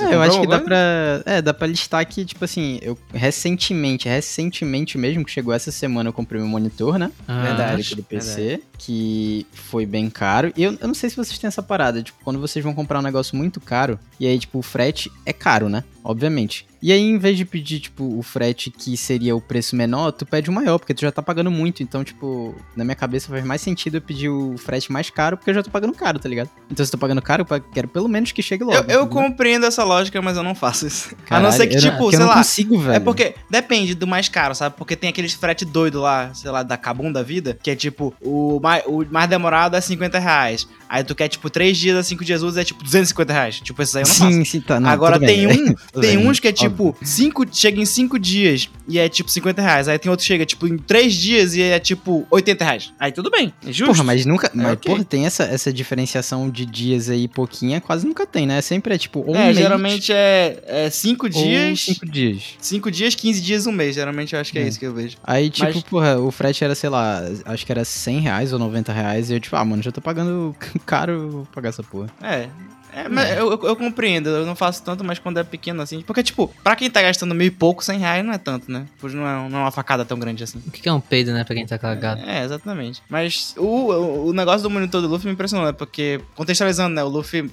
É, 0.00 0.14
eu 0.14 0.22
acho 0.22 0.40
que 0.40 0.46
dá 0.46 0.58
pra. 0.58 1.22
É, 1.26 1.42
dá 1.42 1.52
pra 1.52 1.66
listar 1.66 2.06
que, 2.06 2.24
tipo 2.24 2.44
assim, 2.44 2.78
eu 2.82 2.96
recentemente, 3.12 4.08
recentemente 4.08 4.96
mesmo, 4.96 5.24
que 5.24 5.30
chegou 5.30 5.52
essa 5.52 5.70
semana, 5.70 6.08
eu 6.08 6.12
comprei 6.12 6.40
meu 6.40 6.48
monitor, 6.48 6.98
né? 6.98 7.10
Ah, 7.28 7.42
Verdade. 7.42 7.94
do 7.94 8.02
PC, 8.02 8.62
que 8.78 9.46
foi 9.52 9.84
bem 9.84 10.08
caro. 10.08 10.52
E 10.56 10.62
eu, 10.62 10.76
eu 10.80 10.86
não 10.86 10.94
sei 10.94 11.10
se 11.10 11.16
vocês 11.16 11.38
têm 11.38 11.48
essa 11.48 11.62
parada, 11.62 12.02
tipo, 12.02 12.18
quando 12.24 12.40
vocês 12.40 12.64
vão 12.64 12.74
comprar 12.74 12.98
um 12.98 13.02
negócio 13.02 13.36
muito 13.36 13.60
caro, 13.60 13.98
e 14.18 14.26
aí, 14.26 14.38
tipo, 14.38 14.58
o 14.58 14.62
frete 14.62 15.12
é 15.26 15.32
caro, 15.32 15.68
né? 15.68 15.84
Obviamente. 16.02 16.66
E 16.82 16.92
aí, 16.92 17.00
em 17.00 17.18
vez 17.18 17.36
de 17.36 17.44
pedir, 17.44 17.78
tipo, 17.78 18.18
o 18.18 18.22
frete 18.22 18.70
que 18.70 18.96
seria 18.96 19.36
o 19.36 19.40
preço 19.40 19.76
menor, 19.76 20.12
tu 20.12 20.24
pede 20.24 20.48
o 20.48 20.52
maior, 20.52 20.78
porque 20.78 20.94
tu 20.94 21.02
já 21.02 21.12
tá 21.12 21.22
pagando 21.22 21.50
muito. 21.50 21.82
Então, 21.82 22.02
tipo, 22.02 22.54
na 22.74 22.84
minha 22.84 22.94
cabeça 22.94 23.28
faz 23.28 23.44
mais 23.44 23.60
sentido 23.60 23.98
eu 23.98 24.00
pedir 24.00 24.30
o 24.30 24.56
frete 24.56 24.90
mais 24.90 25.10
caro, 25.10 25.36
porque 25.36 25.50
eu 25.50 25.54
já 25.54 25.62
tô 25.62 25.70
pagando 25.70 25.92
caro, 25.92 26.18
tá 26.18 26.26
ligado? 26.26 26.48
Então, 26.70 26.84
se 26.84 26.88
eu 26.88 26.92
tô 26.92 26.98
pagando 26.98 27.20
caro, 27.20 27.46
eu 27.48 27.60
quero 27.60 27.86
pelo 27.86 28.08
menos 28.08 28.32
que 28.32 28.42
chegue 28.42 28.64
logo. 28.64 28.76
Eu, 28.76 28.80
eu 28.80 29.02
entendeu? 29.02 29.06
compreendo 29.08 29.66
essa 29.66 29.84
lógica, 29.84 30.22
mas 30.22 30.38
eu 30.38 30.42
não 30.42 30.54
faço 30.54 30.86
isso. 30.86 31.14
a 31.14 31.28
Caralho, 31.28 31.44
não 31.50 31.52
ser 31.52 31.66
que, 31.66 31.76
tipo, 31.76 31.98
porque 31.98 32.16
sei 32.16 32.24
eu 32.24 32.26
não 32.26 32.28
lá. 32.28 32.38
consigo, 32.38 32.78
velho. 32.78 32.94
É 32.94 33.00
porque 33.00 33.34
depende 33.50 33.94
do 33.94 34.06
mais 34.06 34.28
caro, 34.30 34.54
sabe? 34.54 34.74
Porque 34.78 34.96
tem 34.96 35.10
aqueles 35.10 35.34
frete 35.34 35.66
doido 35.66 36.00
lá, 36.00 36.32
sei 36.32 36.50
lá, 36.50 36.62
da 36.62 36.78
Cabum 36.78 37.12
da 37.12 37.22
vida, 37.22 37.58
que 37.62 37.70
é 37.70 37.76
tipo, 37.76 38.14
o 38.22 38.58
mais, 38.62 38.82
o 38.86 39.04
mais 39.10 39.28
demorado 39.28 39.76
é 39.76 39.80
50 39.82 40.18
reais. 40.18 40.66
Aí 40.92 41.04
tu 41.04 41.14
quer, 41.14 41.28
tipo, 41.28 41.48
3 41.48 41.78
dias 41.78 41.96
a 41.96 42.02
5 42.02 42.24
dias 42.24 42.42
úteis 42.42 42.56
é 42.56 42.64
tipo 42.64 42.82
250 42.82 43.32
reais. 43.32 43.60
Tipo, 43.60 43.80
esses 43.80 43.94
aí 43.94 44.02
eu 44.02 44.08
não 44.08 44.14
faço. 44.14 44.32
Sim, 44.32 44.44
sim, 44.44 44.60
tá. 44.60 44.80
Não, 44.80 44.90
Agora 44.90 45.20
tem 45.20 45.46
bem, 45.46 45.62
um, 45.62 45.74
tudo 45.92 46.00
tem 46.02 46.16
bem, 46.18 46.26
uns 46.26 46.40
que 46.40 46.48
é 46.48 46.50
óbvio. 46.50 46.68
tipo, 46.68 46.96
cinco, 47.00 47.46
chega 47.52 47.80
em 47.80 47.84
5 47.86 48.18
dias 48.18 48.68
e 48.88 48.98
é 48.98 49.08
tipo 49.08 49.30
50 49.30 49.62
reais. 49.62 49.86
Aí 49.86 49.96
tem 50.00 50.10
outro 50.10 50.22
que 50.24 50.26
chega, 50.26 50.44
tipo, 50.44 50.66
em 50.66 50.76
3 50.76 51.14
dias 51.14 51.54
e 51.54 51.62
é 51.62 51.78
tipo 51.78 52.26
80 52.28 52.64
reais. 52.64 52.92
Aí 52.98 53.12
tudo 53.12 53.30
bem, 53.30 53.54
é 53.64 53.72
justo. 53.72 53.92
Porra, 53.92 54.02
mas 54.02 54.26
nunca. 54.26 54.50
mas, 54.52 54.72
ok. 54.72 54.90
porra, 54.92 55.04
tem 55.04 55.26
essa, 55.26 55.44
essa 55.44 55.72
diferenciação 55.72 56.50
de 56.50 56.66
dias 56.66 57.08
aí, 57.08 57.28
pouquinha, 57.28 57.80
quase 57.80 58.04
nunca 58.04 58.26
tem, 58.26 58.44
né? 58.44 58.60
Sempre 58.60 58.94
é 58.94 58.98
tipo, 58.98 59.20
ou 59.20 59.34
um 59.34 59.36
é, 59.38 59.44
mês, 59.44 59.56
geralmente 59.58 60.12
é 60.12 60.88
5 60.90 61.26
ou 61.26 61.30
dias, 61.30 61.80
cinco 61.84 62.04
dias. 62.06 62.42
5 62.60 62.90
dias, 62.90 63.14
15 63.14 63.40
dias, 63.40 63.66
um 63.68 63.72
mês. 63.72 63.94
Geralmente 63.94 64.34
eu 64.34 64.40
acho 64.40 64.50
que 64.50 64.58
é, 64.58 64.62
É. 64.62 64.68
isso 64.68 64.78
que 64.78 64.86
eu 64.86 64.92
vejo. 64.92 65.16
Aí, 65.22 65.50
tipo, 65.50 65.66
Mas- 65.72 65.82
porra, 65.84 66.18
o 66.18 66.30
frete 66.32 66.64
era, 66.64 66.74
sei 66.74 66.90
lá, 66.90 67.22
acho 67.44 67.64
que 67.64 67.70
era 67.70 67.84
100 67.84 68.18
reais 68.20 68.52
ou 68.52 68.58
90 68.58 68.92
reais. 68.92 69.30
E 69.30 69.34
eu, 69.34 69.40
tipo, 69.40 69.54
ah, 69.54 69.64
mano, 69.64 69.82
já 69.82 69.92
tô 69.92 70.00
pagando 70.00 70.54
caro, 70.86 71.46
pagar 71.52 71.68
essa 71.70 71.82
porra. 71.82 72.08
É. 72.22 72.48
É, 72.92 73.08
mas 73.08 73.30
eu, 73.36 73.52
eu, 73.52 73.60
eu 73.68 73.76
compreendo, 73.76 74.28
eu 74.28 74.46
não 74.46 74.54
faço 74.56 74.82
tanto, 74.82 75.04
mas 75.04 75.18
quando 75.18 75.38
é 75.38 75.44
pequeno 75.44 75.82
assim. 75.82 76.02
Porque, 76.02 76.22
tipo, 76.22 76.48
pra 76.62 76.74
quem 76.76 76.90
tá 76.90 77.00
gastando 77.02 77.34
mil 77.34 77.46
e 77.46 77.50
pouco, 77.50 77.84
100 77.84 77.98
reais 77.98 78.24
não 78.24 78.32
é 78.32 78.38
tanto, 78.38 78.70
né? 78.70 78.86
Pois 79.00 79.14
não 79.14 79.26
é, 79.26 79.48
não 79.48 79.58
é 79.58 79.62
uma 79.62 79.70
facada 79.70 80.04
tão 80.04 80.18
grande 80.18 80.42
assim. 80.44 80.60
O 80.66 80.70
que 80.70 80.88
é 80.88 80.92
um 80.92 81.00
peido, 81.00 81.32
né, 81.32 81.44
pra 81.44 81.54
quem 81.54 81.66
tá 81.66 81.78
cagado? 81.78 82.20
É, 82.22 82.44
exatamente. 82.44 83.02
Mas 83.08 83.54
o, 83.56 83.64
o, 83.64 84.26
o 84.28 84.32
negócio 84.32 84.62
do 84.62 84.70
monitor 84.70 85.00
do 85.00 85.08
Luffy 85.08 85.26
me 85.26 85.32
impressionou, 85.34 85.66
né? 85.66 85.72
Porque, 85.72 86.20
contextualizando, 86.34 86.94
né? 86.94 87.02
O 87.04 87.08
Luffy, 87.08 87.50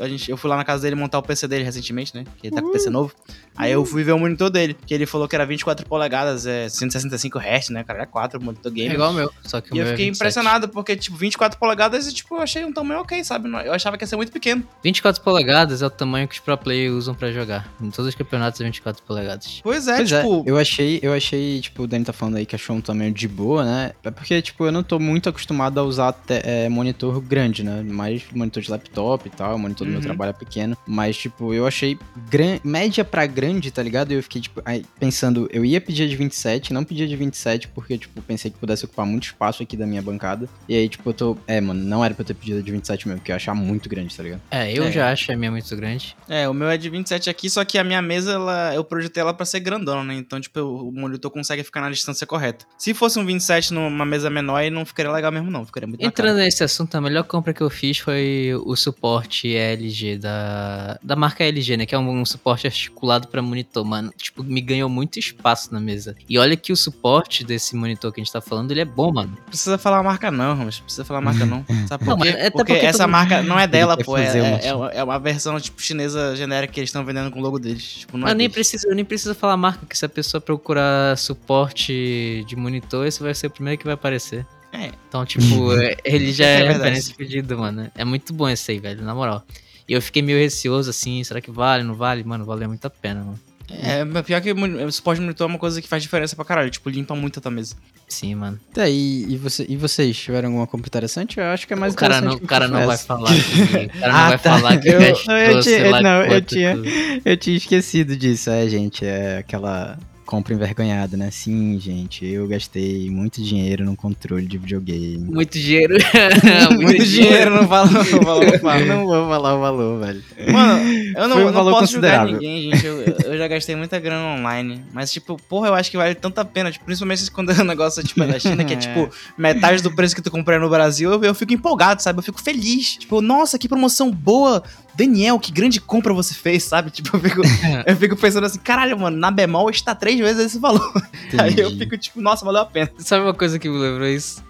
a 0.00 0.08
gente, 0.08 0.30
eu 0.30 0.36
fui 0.36 0.48
lá 0.50 0.56
na 0.56 0.64
casa 0.64 0.82
dele 0.82 0.96
montar 0.96 1.18
o 1.18 1.22
PC 1.22 1.46
dele 1.48 1.64
recentemente, 1.64 2.14
né? 2.14 2.24
Que 2.38 2.48
ele 2.48 2.56
tá 2.56 2.62
com 2.62 2.70
PC 2.72 2.90
novo. 2.90 3.12
Aí 3.56 3.72
eu 3.72 3.84
fui 3.84 4.04
ver 4.04 4.12
o 4.12 4.18
monitor 4.18 4.50
dele, 4.50 4.76
que 4.86 4.94
ele 4.94 5.04
falou 5.06 5.26
que 5.26 5.34
era 5.34 5.44
24 5.44 5.84
polegadas, 5.86 6.46
é 6.46 6.68
165 6.68 7.38
Hz, 7.38 7.70
né? 7.70 7.82
Cara, 7.84 8.02
é 8.02 8.06
4 8.06 8.40
monitor 8.42 8.70
É 8.70 8.74
gamer. 8.74 8.92
igual 8.94 9.10
o 9.10 9.14
meu, 9.14 9.32
só 9.44 9.60
que 9.60 9.72
o 9.72 9.76
E 9.76 9.80
eu 9.80 9.84
é 9.86 9.90
fiquei 9.90 10.06
27. 10.06 10.16
impressionado, 10.16 10.68
porque, 10.68 10.94
tipo, 10.96 11.16
24 11.16 11.58
polegadas, 11.58 12.06
e, 12.06 12.14
tipo, 12.14 12.36
eu 12.36 12.40
achei 12.40 12.64
um 12.64 12.72
tamanho 12.72 13.00
ok, 13.00 13.22
sabe? 13.24 13.48
Eu 13.64 13.72
achava 13.72 13.96
que 13.98 14.04
ia 14.04 14.06
ser 14.06 14.16
muito 14.16 14.30
pequeno. 14.32 14.62
24 14.82 15.20
polegadas 15.22 15.82
é 15.82 15.86
o 15.86 15.90
tamanho 15.90 16.28
que 16.28 16.34
os 16.34 16.40
pro 16.40 16.56
players 16.56 16.94
usam 16.94 17.14
pra 17.14 17.32
jogar. 17.32 17.68
Em 17.80 17.90
todos 17.90 18.08
os 18.08 18.14
campeonatos 18.14 18.60
é 18.60 18.64
24 18.64 19.02
polegadas. 19.02 19.60
Pois 19.62 19.88
é, 19.88 19.96
pois 19.96 20.08
tipo. 20.08 20.44
é, 20.46 20.50
eu 20.50 20.56
achei, 20.56 21.00
eu 21.02 21.12
achei, 21.12 21.60
tipo, 21.60 21.82
o 21.82 21.86
Dani 21.86 22.04
tá 22.04 22.12
falando 22.12 22.36
aí 22.36 22.46
que 22.46 22.54
achou 22.54 22.76
um 22.76 22.80
tamanho 22.80 23.12
de 23.12 23.26
boa, 23.26 23.64
né? 23.64 23.92
É 24.04 24.10
porque, 24.10 24.40
tipo, 24.40 24.64
eu 24.64 24.72
não 24.72 24.82
tô 24.82 24.98
muito 24.98 25.28
acostumado 25.28 25.78
a 25.80 25.82
usar 25.82 26.12
te- 26.12 26.40
é, 26.44 26.68
monitor 26.68 27.20
grande, 27.20 27.64
né? 27.64 27.82
Mais 27.82 28.22
monitor 28.32 28.62
de 28.62 28.70
laptop 28.70 29.26
e 29.26 29.30
tal, 29.30 29.58
monitor 29.58 29.84
do 29.86 29.90
meu 29.90 29.98
Uhum. 30.00 30.04
trabalho 30.06 30.30
é 30.30 30.32
pequeno. 30.32 30.76
Mas, 30.86 31.16
tipo, 31.16 31.52
eu 31.52 31.66
achei 31.66 31.98
gran... 32.30 32.58
média 32.62 33.04
pra 33.04 33.26
grande, 33.26 33.70
tá 33.70 33.82
ligado? 33.82 34.12
E 34.12 34.14
eu 34.14 34.22
fiquei, 34.22 34.40
tipo, 34.40 34.62
aí, 34.64 34.84
pensando, 35.00 35.48
eu 35.52 35.64
ia 35.64 35.80
pedir 35.80 36.04
a 36.04 36.06
de 36.06 36.16
27, 36.16 36.72
não 36.72 36.84
pedia 36.84 37.06
de 37.08 37.16
27, 37.16 37.68
porque, 37.68 37.98
tipo, 37.98 38.22
pensei 38.22 38.50
que 38.50 38.56
pudesse 38.58 38.84
ocupar 38.84 39.04
muito 39.06 39.24
espaço 39.24 39.62
aqui 39.62 39.76
da 39.76 39.86
minha 39.86 40.02
bancada. 40.02 40.48
E 40.68 40.76
aí, 40.76 40.88
tipo, 40.88 41.08
eu 41.08 41.14
tô. 41.14 41.36
É, 41.46 41.60
mano, 41.60 41.82
não 41.84 42.04
era 42.04 42.14
pra 42.14 42.22
eu 42.22 42.26
ter 42.26 42.34
pedido 42.34 42.60
a 42.60 42.62
de 42.62 42.70
27 42.70 43.08
mesmo, 43.08 43.20
porque 43.20 43.32
eu 43.32 43.34
ia 43.34 43.36
achar 43.36 43.54
muito 43.54 43.88
grande, 43.88 44.16
tá 44.16 44.22
ligado? 44.22 44.40
É, 44.50 44.67
eu 44.76 44.84
É. 44.84 44.92
já 44.92 45.10
acho 45.12 45.30
a 45.32 45.36
minha 45.36 45.50
muito 45.50 45.74
grande. 45.76 46.16
É, 46.28 46.48
o 46.48 46.54
meu 46.54 46.68
é 46.68 46.76
de 46.76 46.88
27 46.90 47.28
aqui, 47.30 47.48
só 47.48 47.64
que 47.64 47.78
a 47.78 47.84
minha 47.84 48.02
mesa, 48.02 48.32
ela, 48.32 48.74
eu 48.74 48.84
projetei 48.84 49.20
ela 49.20 49.32
pra 49.34 49.44
ser 49.46 49.60
grandona, 49.60 50.02
né? 50.04 50.14
Então, 50.14 50.40
tipo, 50.40 50.60
o 50.60 50.92
monitor 50.92 51.30
consegue 51.30 51.62
ficar 51.62 51.80
na 51.80 51.90
distância 51.90 52.26
correta. 52.26 52.64
Se 52.76 52.92
fosse 52.94 53.18
um 53.18 53.24
27 53.24 53.72
numa 53.72 54.04
mesa 54.04 54.28
menor, 54.30 54.62
não 54.70 54.84
ficaria 54.84 55.10
legal 55.12 55.30
mesmo, 55.32 55.50
não. 55.50 55.64
Ficaria 55.64 55.86
muito 55.86 56.04
Entrando 56.04 56.36
nesse 56.38 56.62
assunto, 56.64 56.94
a 56.96 57.00
melhor 57.00 57.24
compra 57.24 57.52
que 57.54 57.60
eu 57.60 57.70
fiz 57.70 57.98
foi 57.98 58.52
o 58.64 58.74
suporte 58.76 59.54
LG 59.54 60.18
da, 60.18 60.98
da 61.02 61.16
marca 61.16 61.44
LG, 61.44 61.76
né? 61.76 61.86
Que 61.86 61.94
é 61.94 61.98
um, 61.98 62.20
um 62.20 62.24
suporte 62.24 62.66
articulado 62.66 63.28
pra 63.28 63.40
monitor, 63.42 63.84
mano. 63.84 64.12
Tipo, 64.16 64.42
me 64.42 64.60
ganhou 64.60 64.88
muito 64.88 65.18
espaço 65.18 65.72
na 65.72 65.80
mesa. 65.80 66.14
E 66.28 66.38
olha 66.38 66.56
que 66.56 66.72
o 66.72 66.76
suporte 66.76 67.44
desse 67.44 67.74
monitor 67.76 68.12
que 68.12 68.20
a 68.20 68.24
gente 68.24 68.32
tá 68.32 68.40
falando, 68.40 68.70
ele 68.70 68.80
é 68.80 68.84
bom, 68.84 69.12
mano. 69.12 69.32
Não 69.36 69.44
precisa 69.44 69.78
falar 69.78 69.98
a 69.98 70.02
marca 70.02 70.30
não, 70.30 70.54
Ramos. 70.56 70.78
Não 70.78 70.84
precisa 70.84 71.04
falar 71.04 71.18
a 71.20 71.22
marca 71.22 71.44
não. 71.46 71.64
Sabe 71.86 72.04
por 72.04 72.10
Não, 72.16 72.18
quê? 72.18 72.28
até 72.30 72.50
porque, 72.50 72.72
porque 72.74 72.86
essa 72.86 73.06
marca 73.06 73.42
não 73.42 73.58
é 73.58 73.66
dela, 73.68 73.96
pô. 73.96 74.16
É, 74.16 74.26
fazer 74.26 74.40
é, 74.62 74.68
é 74.68 74.74
uma- 74.74 74.90
é 74.90 75.04
uma 75.04 75.18
versão, 75.18 75.58
tipo, 75.60 75.80
chinesa 75.82 76.34
genérica 76.36 76.72
que 76.72 76.80
eles 76.80 76.88
estão 76.88 77.04
vendendo 77.04 77.30
com 77.30 77.38
o 77.38 77.42
logo 77.42 77.58
deles. 77.58 77.82
Tipo, 78.00 78.16
não 78.16 78.22
Mas 78.24 78.32
é 78.32 78.34
nem 78.34 78.48
deles. 78.48 78.54
precisa, 78.54 78.88
eu 78.88 78.94
nem 78.94 79.04
preciso 79.04 79.34
falar 79.34 79.56
marca, 79.56 79.84
que 79.86 79.96
se 79.96 80.04
a 80.04 80.08
pessoa 80.08 80.40
procurar 80.40 81.16
suporte 81.18 82.44
de 82.46 82.56
monitor, 82.56 83.06
esse 83.06 83.22
vai 83.22 83.34
ser 83.34 83.46
o 83.46 83.50
primeiro 83.50 83.78
que 83.78 83.84
vai 83.84 83.94
aparecer. 83.94 84.46
É. 84.72 84.90
Então, 85.08 85.24
tipo, 85.24 85.42
é- 85.80 85.96
ele 86.04 86.32
já 86.32 86.44
é 86.46 86.54
é 86.54 86.58
verdade. 86.58 86.78
referência 86.80 87.14
pedida, 87.16 87.56
mano. 87.56 87.90
É 87.94 88.04
muito 88.04 88.32
bom 88.32 88.48
esse 88.48 88.70
aí, 88.70 88.78
velho, 88.78 89.02
na 89.02 89.14
moral. 89.14 89.42
E 89.88 89.92
eu 89.94 90.02
fiquei 90.02 90.20
meio 90.20 90.38
receoso, 90.38 90.90
assim, 90.90 91.24
será 91.24 91.40
que 91.40 91.50
vale, 91.50 91.82
não 91.82 91.94
vale? 91.94 92.22
Mano, 92.22 92.44
valeu 92.44 92.68
muito 92.68 92.84
a 92.84 92.90
pena, 92.90 93.20
mano. 93.24 93.40
É, 93.70 94.02
mas 94.04 94.24
pior 94.24 94.40
que 94.40 94.52
suporte 94.92 95.18
de 95.18 95.24
monitor 95.26 95.46
é 95.46 95.50
uma 95.50 95.58
coisa 95.58 95.80
que 95.82 95.88
faz 95.88 96.02
diferença 96.02 96.34
pra 96.34 96.44
caralho. 96.44 96.70
Tipo, 96.70 96.88
limpa 96.88 97.14
muito 97.14 97.38
a 97.38 97.42
tua 97.42 97.50
mesa. 97.50 97.76
Sim, 98.08 98.34
mano. 98.34 98.58
Tá, 98.72 98.88
e, 98.88 99.26
e, 99.28 99.36
você, 99.36 99.66
e 99.68 99.76
vocês 99.76 100.16
tiveram 100.16 100.48
alguma 100.48 100.66
compra 100.66 100.86
interessante? 100.88 101.38
Eu 101.38 101.44
acho 101.46 101.66
que 101.66 101.72
é 101.74 101.76
mais 101.76 101.92
o 101.92 101.96
cara 101.96 102.20
não, 102.20 102.32
interessante 102.32 102.44
o 102.44 102.48
cara 102.48 102.68
não 102.68 102.86
vai 102.86 102.96
falar 102.96 103.28
que, 103.34 103.60
o 103.96 104.00
cara 104.00 104.12
Ah, 104.14 104.22
não 104.22 104.28
vai 104.28 104.38
tá. 104.38 104.58
falar 104.58 104.78
que 104.78 104.88
Eu- 104.88 105.00
gastou, 105.00 105.34
eu 105.36 105.62
sei 105.62 105.78
tinha- 105.78 105.90
lá 105.90 106.00
não, 106.00 106.22
eu 106.24 106.40
tinha- 106.42 106.74
tudo. 106.76 106.88
Eu 107.24 107.36
tinha 107.36 107.56
esquecido 107.56 108.16
disso, 108.16 108.50
é, 108.50 108.68
gente. 108.68 109.04
É 109.04 109.38
aquela 109.38 109.98
compra 110.28 110.52
envergonhada, 110.52 111.16
né? 111.16 111.30
Sim, 111.30 111.80
gente, 111.80 112.26
eu 112.26 112.46
gastei 112.46 113.08
muito 113.10 113.42
dinheiro 113.42 113.82
num 113.82 113.96
controle 113.96 114.44
de 114.44 114.58
videogame. 114.58 115.16
Muito 115.16 115.58
dinheiro. 115.58 115.96
Muito 116.78 117.02
dinheiro, 117.04 117.50
não 117.50 117.66
fala, 117.66 117.90
não 117.90 118.04
fala, 118.04 118.84
não 118.84 119.06
vou 119.06 119.26
falar 119.26 119.54
o 119.54 119.60
valor, 119.60 120.00
velho. 120.00 120.22
Mano, 120.52 120.84
eu 121.16 121.28
não, 121.28 121.36
Foi 121.36 121.42
um 121.42 121.46
não 121.46 121.52
valor 121.52 121.70
posso 121.72 121.92
julgar 121.94 122.26
ninguém, 122.26 122.70
gente. 122.70 122.84
Eu, 122.84 123.04
eu 123.24 123.38
já 123.38 123.48
gastei 123.48 123.74
muita 123.74 123.98
grana 123.98 124.38
online. 124.38 124.84
Mas, 124.92 125.10
tipo, 125.10 125.40
porra, 125.48 125.68
eu 125.68 125.74
acho 125.74 125.90
que 125.90 125.96
vale 125.96 126.14
tanta 126.14 126.44
pena. 126.44 126.70
Tipo, 126.70 126.84
principalmente 126.84 127.30
quando 127.30 127.50
o 127.50 127.64
negócio 127.64 128.02
tipo, 128.02 128.22
é 128.22 128.26
da 128.26 128.38
China, 128.38 128.64
que 128.64 128.74
é 128.74 128.76
tipo 128.76 129.08
metade 129.36 129.82
do 129.82 129.90
preço 129.90 130.14
que 130.14 130.20
tu 130.20 130.30
comprou 130.30 130.60
no 130.60 130.68
Brasil. 130.68 131.10
Eu, 131.10 131.22
eu 131.24 131.34
fico 131.34 131.54
empolgado, 131.54 132.02
sabe? 132.02 132.18
Eu 132.18 132.22
fico 132.22 132.40
feliz. 132.40 132.96
Tipo, 132.96 133.22
nossa, 133.22 133.58
que 133.58 133.68
promoção 133.68 134.10
boa. 134.10 134.62
Daniel, 134.98 135.38
que 135.38 135.52
grande 135.52 135.80
compra 135.80 136.12
você 136.12 136.34
fez, 136.34 136.64
sabe? 136.64 136.90
Tipo, 136.98 137.16
eu 137.16 137.20
fico, 137.20 137.42
eu 137.86 137.96
fico 137.96 138.16
pensando 138.16 138.44
assim, 138.44 138.58
caralho, 138.58 138.98
mano, 138.98 139.16
na 139.16 139.30
bemol 139.30 139.70
está 139.70 139.94
três 139.94 140.18
vezes 140.18 140.46
esse 140.46 140.58
valor. 140.58 140.92
Aí 141.38 141.54
eu 141.56 141.66
Entendi. 141.68 141.78
fico 141.78 141.96
tipo, 141.98 142.20
nossa, 142.20 142.44
valeu 142.44 142.62
a 142.62 142.66
pena. 142.66 142.90
Sabe 142.98 143.22
uma 143.22 143.34
coisa 143.34 143.58
que 143.58 143.68
me 143.68 143.78
lembrou 143.78 144.08
isso? 144.08 144.42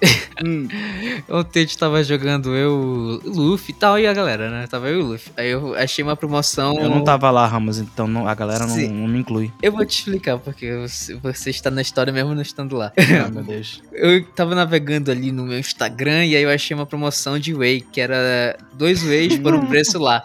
Hum. 0.42 0.66
Ontem 1.28 1.60
a 1.60 1.62
gente 1.62 1.76
tava 1.76 2.02
jogando 2.02 2.54
eu, 2.54 3.20
o 3.24 3.28
Luffy 3.28 3.74
e 3.74 3.78
tal, 3.78 3.98
e 3.98 4.06
a 4.06 4.14
galera, 4.14 4.48
né? 4.50 4.66
Tava 4.66 4.88
eu 4.88 5.00
e 5.00 5.02
o 5.02 5.06
Luffy. 5.06 5.32
Aí 5.36 5.50
eu 5.50 5.74
achei 5.74 6.02
uma 6.02 6.16
promoção. 6.16 6.78
Eu 6.80 6.88
não 6.88 7.04
tava 7.04 7.30
lá, 7.30 7.46
Ramos, 7.46 7.78
então 7.78 8.06
não- 8.08 8.26
a 8.26 8.34
galera 8.34 8.66
não, 8.66 8.76
não 8.76 9.08
me 9.08 9.18
inclui. 9.18 9.52
Eu 9.62 9.72
vou 9.72 9.84
te 9.84 9.98
explicar, 9.98 10.38
porque 10.38 10.74
você, 10.76 11.50
está 11.50 11.70
na 11.70 11.82
história 11.82 12.12
mesmo 12.12 12.34
não 12.34 12.42
estando 12.42 12.76
lá. 12.76 12.92
Ah, 12.96 13.28
meu 13.28 13.42
Deus. 13.42 13.82
Eu 13.92 14.24
tava 14.24 14.54
navegando 14.54 15.10
ali 15.10 15.30
no 15.32 15.44
meu 15.44 15.58
Instagram 15.58 16.24
e 16.24 16.36
aí 16.36 16.42
eu 16.42 16.50
achei 16.50 16.74
uma 16.74 16.86
promoção 16.86 17.38
de 17.38 17.52
Whey, 17.54 17.80
que 17.80 18.00
era 18.00 18.56
dois 18.72 19.02
Whey's 19.02 19.38
por 19.38 19.52
um 19.54 19.66
preço 19.66 19.98
lá. 19.98 20.22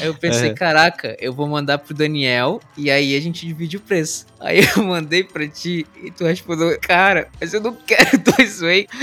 Aí 0.00 0.06
eu 0.06 0.14
pensei, 0.14 0.48
É. 0.50 0.54
caraca, 0.54 1.14
eu 1.20 1.32
vou 1.34 1.46
mandar 1.46 1.76
pro 1.78 1.92
Daniel 1.94 2.60
e 2.78 2.90
aí 2.90 3.14
a 3.16 3.20
gente 3.20 3.46
divide 3.46 3.76
o 3.76 3.80
preço. 3.80 4.24
Aí 4.40 4.66
eu 4.76 4.82
mandei 4.84 5.22
pra 5.22 5.46
ti 5.46 5.86
e 6.02 6.10
tu 6.10 6.24
respondeu, 6.24 6.78
cara, 6.80 7.28
mas 7.40 7.52
eu 7.52 7.60
não 7.60 7.74
quero 7.86 8.18
dois 8.36 8.62
Whey. 8.62 8.86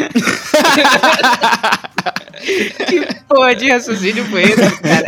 que 2.87 3.05
porra 3.27 3.55
de 3.55 3.69
raciocínio 3.69 4.25
foi 4.25 4.43
esse, 4.43 4.55
cara? 4.81 5.05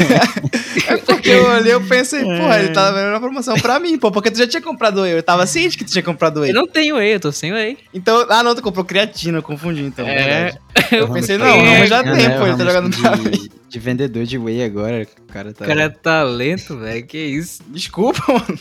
É 0.88 0.98
porque 0.98 1.22
que 1.26 1.30
eu 1.30 1.46
olhei, 1.50 1.74
eu 1.74 1.82
pensei, 1.82 2.22
porra, 2.24 2.60
ele 2.60 2.70
tava 2.74 2.98
vendo 2.98 3.10
uma 3.10 3.20
promoção 3.20 3.56
pra 3.60 3.80
mim, 3.80 3.98
pô, 3.98 4.12
porque 4.12 4.30
tu 4.30 4.38
já 4.38 4.46
tinha 4.48 4.62
comprado 4.62 5.02
whey. 5.02 5.14
Eu 5.14 5.24
tava 5.24 5.48
ciente 5.48 5.78
que 5.78 5.84
tu 5.84 5.92
tinha 5.92 6.04
comprado 6.04 6.42
whey. 6.42 6.52
Eu 6.52 6.56
não 6.56 6.68
tenho 6.68 6.98
whey, 6.98 7.16
eu 7.16 7.20
tô 7.20 7.32
sem 7.32 7.52
whey. 7.52 7.78
Então, 7.94 8.26
ah, 8.30 8.44
não, 8.44 8.54
tu 8.54 8.62
comprou 8.62 8.86
creatina, 8.86 9.40
eu 9.40 9.44
confundi, 9.44 9.82
então. 9.82 10.08
É. 10.08 10.16
verdade. 10.52 10.60
Eu 10.92 11.08
pensei, 11.12 11.38
não, 11.40 11.48
tá- 11.48 11.56
o 11.56 11.64
Ramos 11.64 11.90
já 11.90 12.00
É, 12.00 12.04
tem, 12.04 12.38
pô, 12.38 12.46
ele 12.46 12.58
tá 12.58 12.66
jogando 12.66 12.90
de, 12.90 13.50
de 13.76 13.80
vendedor 13.80 14.24
de 14.24 14.38
whey 14.38 14.64
agora. 14.64 15.06
O 15.20 15.34
cara 15.34 15.54
tá. 15.54 15.66
O 15.66 15.68
cara 15.68 15.82
é 15.84 15.90
talento, 15.90 16.78
velho, 16.78 17.06
que 17.06 17.18
isso. 17.18 17.62
Desculpa, 17.68 18.24
mano. 18.32 18.58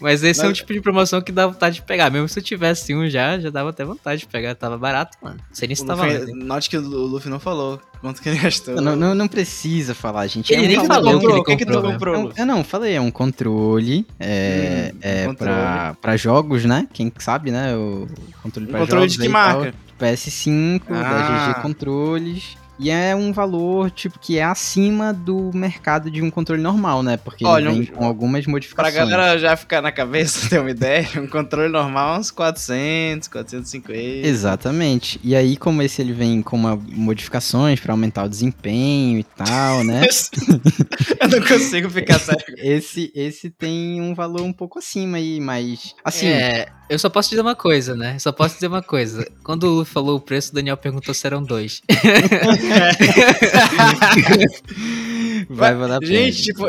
Mas 0.00 0.22
esse 0.22 0.40
é 0.40 0.44
Mas- 0.44 0.50
um 0.50 0.52
tipo 0.52 0.72
de 0.72 0.80
promoção 0.80 1.20
que 1.20 1.32
dá 1.32 1.46
vontade 1.48 1.76
de 1.76 1.82
pegar. 1.82 2.08
Mesmo 2.08 2.28
se 2.28 2.38
eu 2.38 2.42
tivesse 2.42 2.94
um 2.94 3.08
já, 3.08 3.36
já 3.40 3.50
dava 3.50 3.70
até 3.70 3.84
vontade 3.84 4.20
de 4.20 4.26
pegar. 4.28 4.54
Tava 4.54 4.78
barato, 4.78 5.18
mano. 5.20 5.36
Não 5.38 5.54
sei 5.54 5.66
nem 5.66 5.74
se 5.74 5.84
tava 5.84 6.06
Luffy-. 6.06 6.32
Note 6.34 6.70
que 6.70 6.76
o 6.76 6.80
Luffy 6.80 7.28
não 7.28 7.40
falou 7.40 7.80
quanto 8.00 8.22
que 8.22 8.28
ele 8.28 8.38
gastou. 8.38 8.80
Não, 8.80 8.94
não, 8.94 9.12
não 9.12 9.26
precisa 9.26 9.92
falar, 9.92 10.26
gente. 10.28 10.52
Ele 10.52 10.62
é 10.62 10.64
um 10.64 10.68
nem 10.68 10.78
O 10.78 10.82
que 10.82 10.86
falou 10.86 11.04
que 11.04 11.14
comprou? 11.18 11.32
ele 11.34 11.40
O 11.40 11.44
que 11.44 11.56
que 11.56 11.66
tu 11.66 11.72
comprou, 11.72 11.82
né? 11.88 11.92
comprou? 11.94 12.14
É 12.14 12.18
Luffy? 12.22 12.40
eu 12.40 12.46
não, 12.46 12.62
falei, 12.64 12.94
é 12.94 13.00
um 13.00 13.10
controle. 13.10 14.06
É, 14.20 14.92
Hum, 14.94 14.98
é 15.02 15.28
um 15.28 15.34
pra, 15.34 15.96
pra 16.00 16.16
jogos, 16.16 16.64
né? 16.64 16.86
Quem 16.92 17.12
sabe, 17.18 17.50
né? 17.50 17.74
O 17.76 18.06
controle 18.40 18.68
Um 18.68 18.70
pra 18.70 18.80
controle 18.80 19.02
jogos. 19.08 19.12
de 19.14 19.18
que 19.22 19.28
marca? 19.28 19.72
tal. 19.98 20.08
PS5, 20.08 20.82
da 20.90 20.94
Ah. 21.00 21.52
GG 21.54 21.62
Controles. 21.62 22.56
E 22.78 22.90
é 22.90 23.14
um 23.16 23.32
valor, 23.32 23.90
tipo, 23.90 24.18
que 24.18 24.38
é 24.38 24.44
acima 24.44 25.12
do 25.12 25.50
mercado 25.52 26.10
de 26.10 26.22
um 26.22 26.30
controle 26.30 26.62
normal, 26.62 27.02
né? 27.02 27.16
Porque 27.16 27.44
Olha, 27.44 27.70
ele 27.70 27.80
vem 27.86 27.92
um- 27.92 27.96
com 27.98 28.04
algumas 28.04 28.44
Pra 28.44 28.52
modificações. 28.52 28.94
galera 28.94 29.36
já 29.38 29.56
ficar 29.56 29.82
na 29.82 29.90
cabeça, 29.90 30.48
ter 30.48 30.60
uma 30.60 30.70
ideia, 30.70 31.08
um 31.16 31.26
controle 31.26 31.68
normal 31.72 32.16
é 32.16 32.18
uns 32.20 32.30
400, 32.30 33.26
450. 33.28 34.26
Exatamente. 34.26 35.18
E 35.24 35.34
aí, 35.34 35.56
como 35.56 35.82
esse 35.82 36.00
ele 36.00 36.12
vem 36.12 36.40
com 36.40 36.56
uma, 36.56 36.76
modificações 36.76 37.80
pra 37.80 37.92
aumentar 37.92 38.24
o 38.24 38.28
desempenho 38.28 39.18
e 39.18 39.24
tal, 39.24 39.82
né? 39.82 40.02
Eu 41.20 41.28
não 41.28 41.46
consigo 41.46 41.90
ficar 41.90 42.18
sério. 42.20 42.54
esse, 42.58 43.10
esse 43.14 43.50
tem 43.50 44.00
um 44.00 44.14
valor 44.14 44.42
um 44.42 44.52
pouco 44.52 44.78
acima 44.78 45.16
aí, 45.18 45.40
mas. 45.40 45.94
Assim, 46.04 46.26
É, 46.28 46.66
eu 46.88 46.98
só 46.98 47.08
posso 47.08 47.30
dizer 47.30 47.42
uma 47.42 47.54
coisa, 47.54 47.94
né? 47.94 48.14
Eu 48.16 48.20
só 48.20 48.32
posso 48.32 48.54
dizer 48.54 48.66
uma 48.66 48.82
coisa. 48.82 49.26
Quando 49.42 49.64
o 49.64 49.70
Luffy 49.70 49.92
falou 49.92 50.16
o 50.16 50.20
preço, 50.20 50.52
o 50.52 50.54
Daniel 50.54 50.76
perguntou 50.76 51.14
se 51.14 51.26
eram 51.26 51.42
dois. 51.42 51.82
vai 55.50 55.74
valer 55.74 55.98
a. 56.02 56.06
Gente, 56.06 56.42
tipo, 56.42 56.66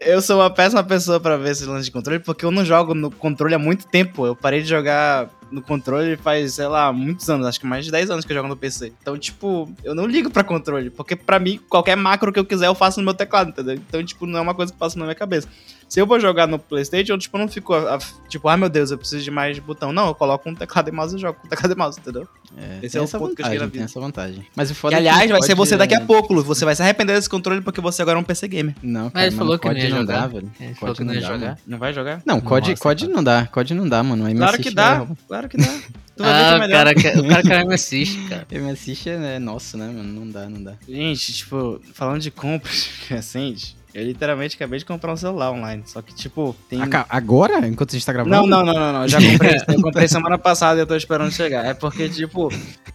eu 0.00 0.20
sou 0.20 0.40
uma 0.40 0.50
péssima 0.50 0.82
pessoa 0.82 1.20
pra 1.20 1.36
ver 1.36 1.52
esse 1.52 1.64
lance 1.64 1.84
de 1.84 1.90
controle, 1.90 2.18
porque 2.18 2.44
eu 2.44 2.50
não 2.50 2.64
jogo 2.64 2.94
no 2.94 3.10
controle 3.10 3.54
há 3.54 3.58
muito 3.58 3.86
tempo. 3.86 4.26
Eu 4.26 4.34
parei 4.34 4.62
de 4.62 4.68
jogar 4.68 5.30
no 5.50 5.60
controle 5.60 6.16
faz, 6.16 6.54
sei 6.54 6.66
lá, 6.66 6.92
muitos 6.92 7.28
anos, 7.28 7.46
acho 7.46 7.60
que 7.60 7.66
mais 7.66 7.84
de 7.84 7.90
10 7.90 8.10
anos 8.10 8.24
que 8.24 8.32
eu 8.32 8.36
jogo 8.36 8.48
no 8.48 8.56
PC. 8.56 8.92
Então, 9.00 9.18
tipo, 9.18 9.70
eu 9.82 9.94
não 9.94 10.06
ligo 10.06 10.30
pra 10.30 10.44
controle, 10.44 10.90
porque 10.90 11.16
pra 11.16 11.38
mim, 11.38 11.60
qualquer 11.68 11.96
macro 11.96 12.32
que 12.32 12.38
eu 12.38 12.44
quiser 12.44 12.68
eu 12.68 12.74
faço 12.74 13.00
no 13.00 13.04
meu 13.04 13.14
teclado, 13.14 13.50
entendeu? 13.50 13.74
Então, 13.74 14.04
tipo, 14.04 14.26
não 14.26 14.38
é 14.38 14.42
uma 14.42 14.54
coisa 14.54 14.72
que 14.72 14.78
passa 14.78 14.98
na 14.98 15.04
minha 15.04 15.14
cabeça. 15.14 15.48
Se 15.90 16.00
eu 16.00 16.06
vou 16.06 16.20
jogar 16.20 16.46
no 16.46 16.56
Playstation, 16.56 17.12
eu, 17.14 17.18
tipo, 17.18 17.36
não 17.36 17.48
fico, 17.48 17.74
a- 17.74 17.96
a- 17.96 17.98
tipo, 18.28 18.48
ah, 18.48 18.56
meu 18.56 18.68
Deus, 18.68 18.92
eu 18.92 18.96
preciso 18.96 19.24
de 19.24 19.30
mais 19.30 19.58
botão. 19.58 19.92
Não, 19.92 20.06
eu 20.06 20.14
coloco 20.14 20.48
um 20.48 20.54
teclado 20.54 20.88
e 20.88 20.92
mouse 20.92 21.16
e 21.16 21.18
jogo 21.18 21.38
com 21.42 21.48
teclado 21.48 21.72
e 21.72 21.76
mouse, 21.76 21.98
entendeu? 21.98 22.28
É, 22.56 22.78
Esse 22.86 22.96
é 22.96 23.00
o 23.00 23.04
essa 23.04 23.18
ponto 23.18 23.34
que 23.34 23.42
eu 23.42 23.46
cheguei 23.46 23.58
na 23.58 23.64
vantagem, 23.66 23.70
tem 23.72 23.80
vida. 23.80 23.84
essa 23.90 24.00
vantagem. 24.00 24.46
Mas 24.54 24.70
o 24.70 24.74
foda 24.76 24.94
E, 24.94 24.98
é 24.98 25.02
que 25.02 25.08
aliás, 25.08 25.30
vai 25.32 25.42
ser 25.42 25.54
você 25.56 25.76
daqui 25.76 25.94
a 25.94 26.00
pouco, 26.00 26.32
Lu. 26.32 26.44
Você 26.44 26.64
vai 26.64 26.76
se 26.76 26.82
arrepender 26.82 27.16
desse 27.16 27.28
controle 27.28 27.60
porque 27.60 27.80
você 27.80 28.02
agora 28.02 28.16
é 28.18 28.20
um 28.20 28.24
PC 28.24 28.46
gamer. 28.46 28.74
Não, 28.80 29.10
cara, 29.10 29.26
ele 29.26 29.34
mas 29.34 29.38
falou 29.38 29.52
no 29.54 29.58
que 29.58 29.68
não 29.68 29.76
ia 29.76 29.90
jogar. 29.90 30.20
dá, 30.20 30.26
velho. 30.28 30.50
Ele 30.60 30.74
falou 30.74 30.94
que 30.94 31.04
não 31.04 31.14
ia 31.14 31.20
jogar. 31.20 31.58
Não 31.66 31.78
vai 31.78 31.92
jogar? 31.92 32.22
Não, 32.24 32.40
COD, 32.40 32.70
Nossa, 32.70 32.82
COD 32.82 33.08
não 33.08 33.24
dá, 33.24 33.46
COD 33.46 33.74
não 33.74 33.88
dá, 33.88 34.02
mano. 34.02 34.32
Claro 34.36 34.58
que 34.58 34.70
dá, 34.70 35.06
claro 35.26 35.48
que 35.48 35.56
dá. 35.56 35.80
Tu 36.20 36.24
vai 36.26 36.32
ver 36.34 36.38
que 36.38 36.44
Ah, 36.44 36.52
é 36.52 36.56
o 36.56 36.60
melhor. 36.60 36.94
cara, 36.94 37.20
o 37.20 37.28
cara 37.28 37.42
quer 37.42 37.64
me 37.66 37.74
assiste, 37.74 38.18
cara. 38.28 38.46
MSX 38.50 39.06
é 39.06 39.38
nosso, 39.38 39.78
né, 39.78 39.86
mano? 39.86 40.02
Não 40.20 40.28
dá, 40.30 40.48
não 40.48 40.62
dá. 40.62 40.74
Gente, 40.86 41.32
tipo, 41.32 41.80
falando 41.94 42.20
de 42.20 42.30
compras 42.30 42.88
recentes, 43.08 43.74
eu 43.94 44.04
literalmente 44.04 44.54
acabei 44.54 44.78
de 44.78 44.84
comprar 44.84 45.12
um 45.12 45.16
celular 45.16 45.50
online. 45.50 45.82
Só 45.86 46.02
que, 46.02 46.14
tipo, 46.14 46.54
tem. 46.68 46.80
Aca- 46.82 47.06
Agora? 47.08 47.66
Enquanto 47.66 47.90
a 47.90 47.92
gente 47.94 48.04
tá 48.06 48.12
gravando? 48.12 48.36
Não, 48.36 48.46
não, 48.46 48.62
não, 48.62 48.74
não, 48.78 48.92
não. 49.00 49.08
Já 49.08 49.18
comprei. 49.24 49.56
eu 49.66 49.80
comprei 49.82 50.06
semana 50.08 50.36
passada 50.38 50.78
e 50.78 50.82
eu 50.82 50.86
tô 50.86 50.94
esperando 50.94 51.32
chegar. 51.32 51.64
É 51.64 51.72
porque, 51.74 52.08
tipo, 52.08 52.50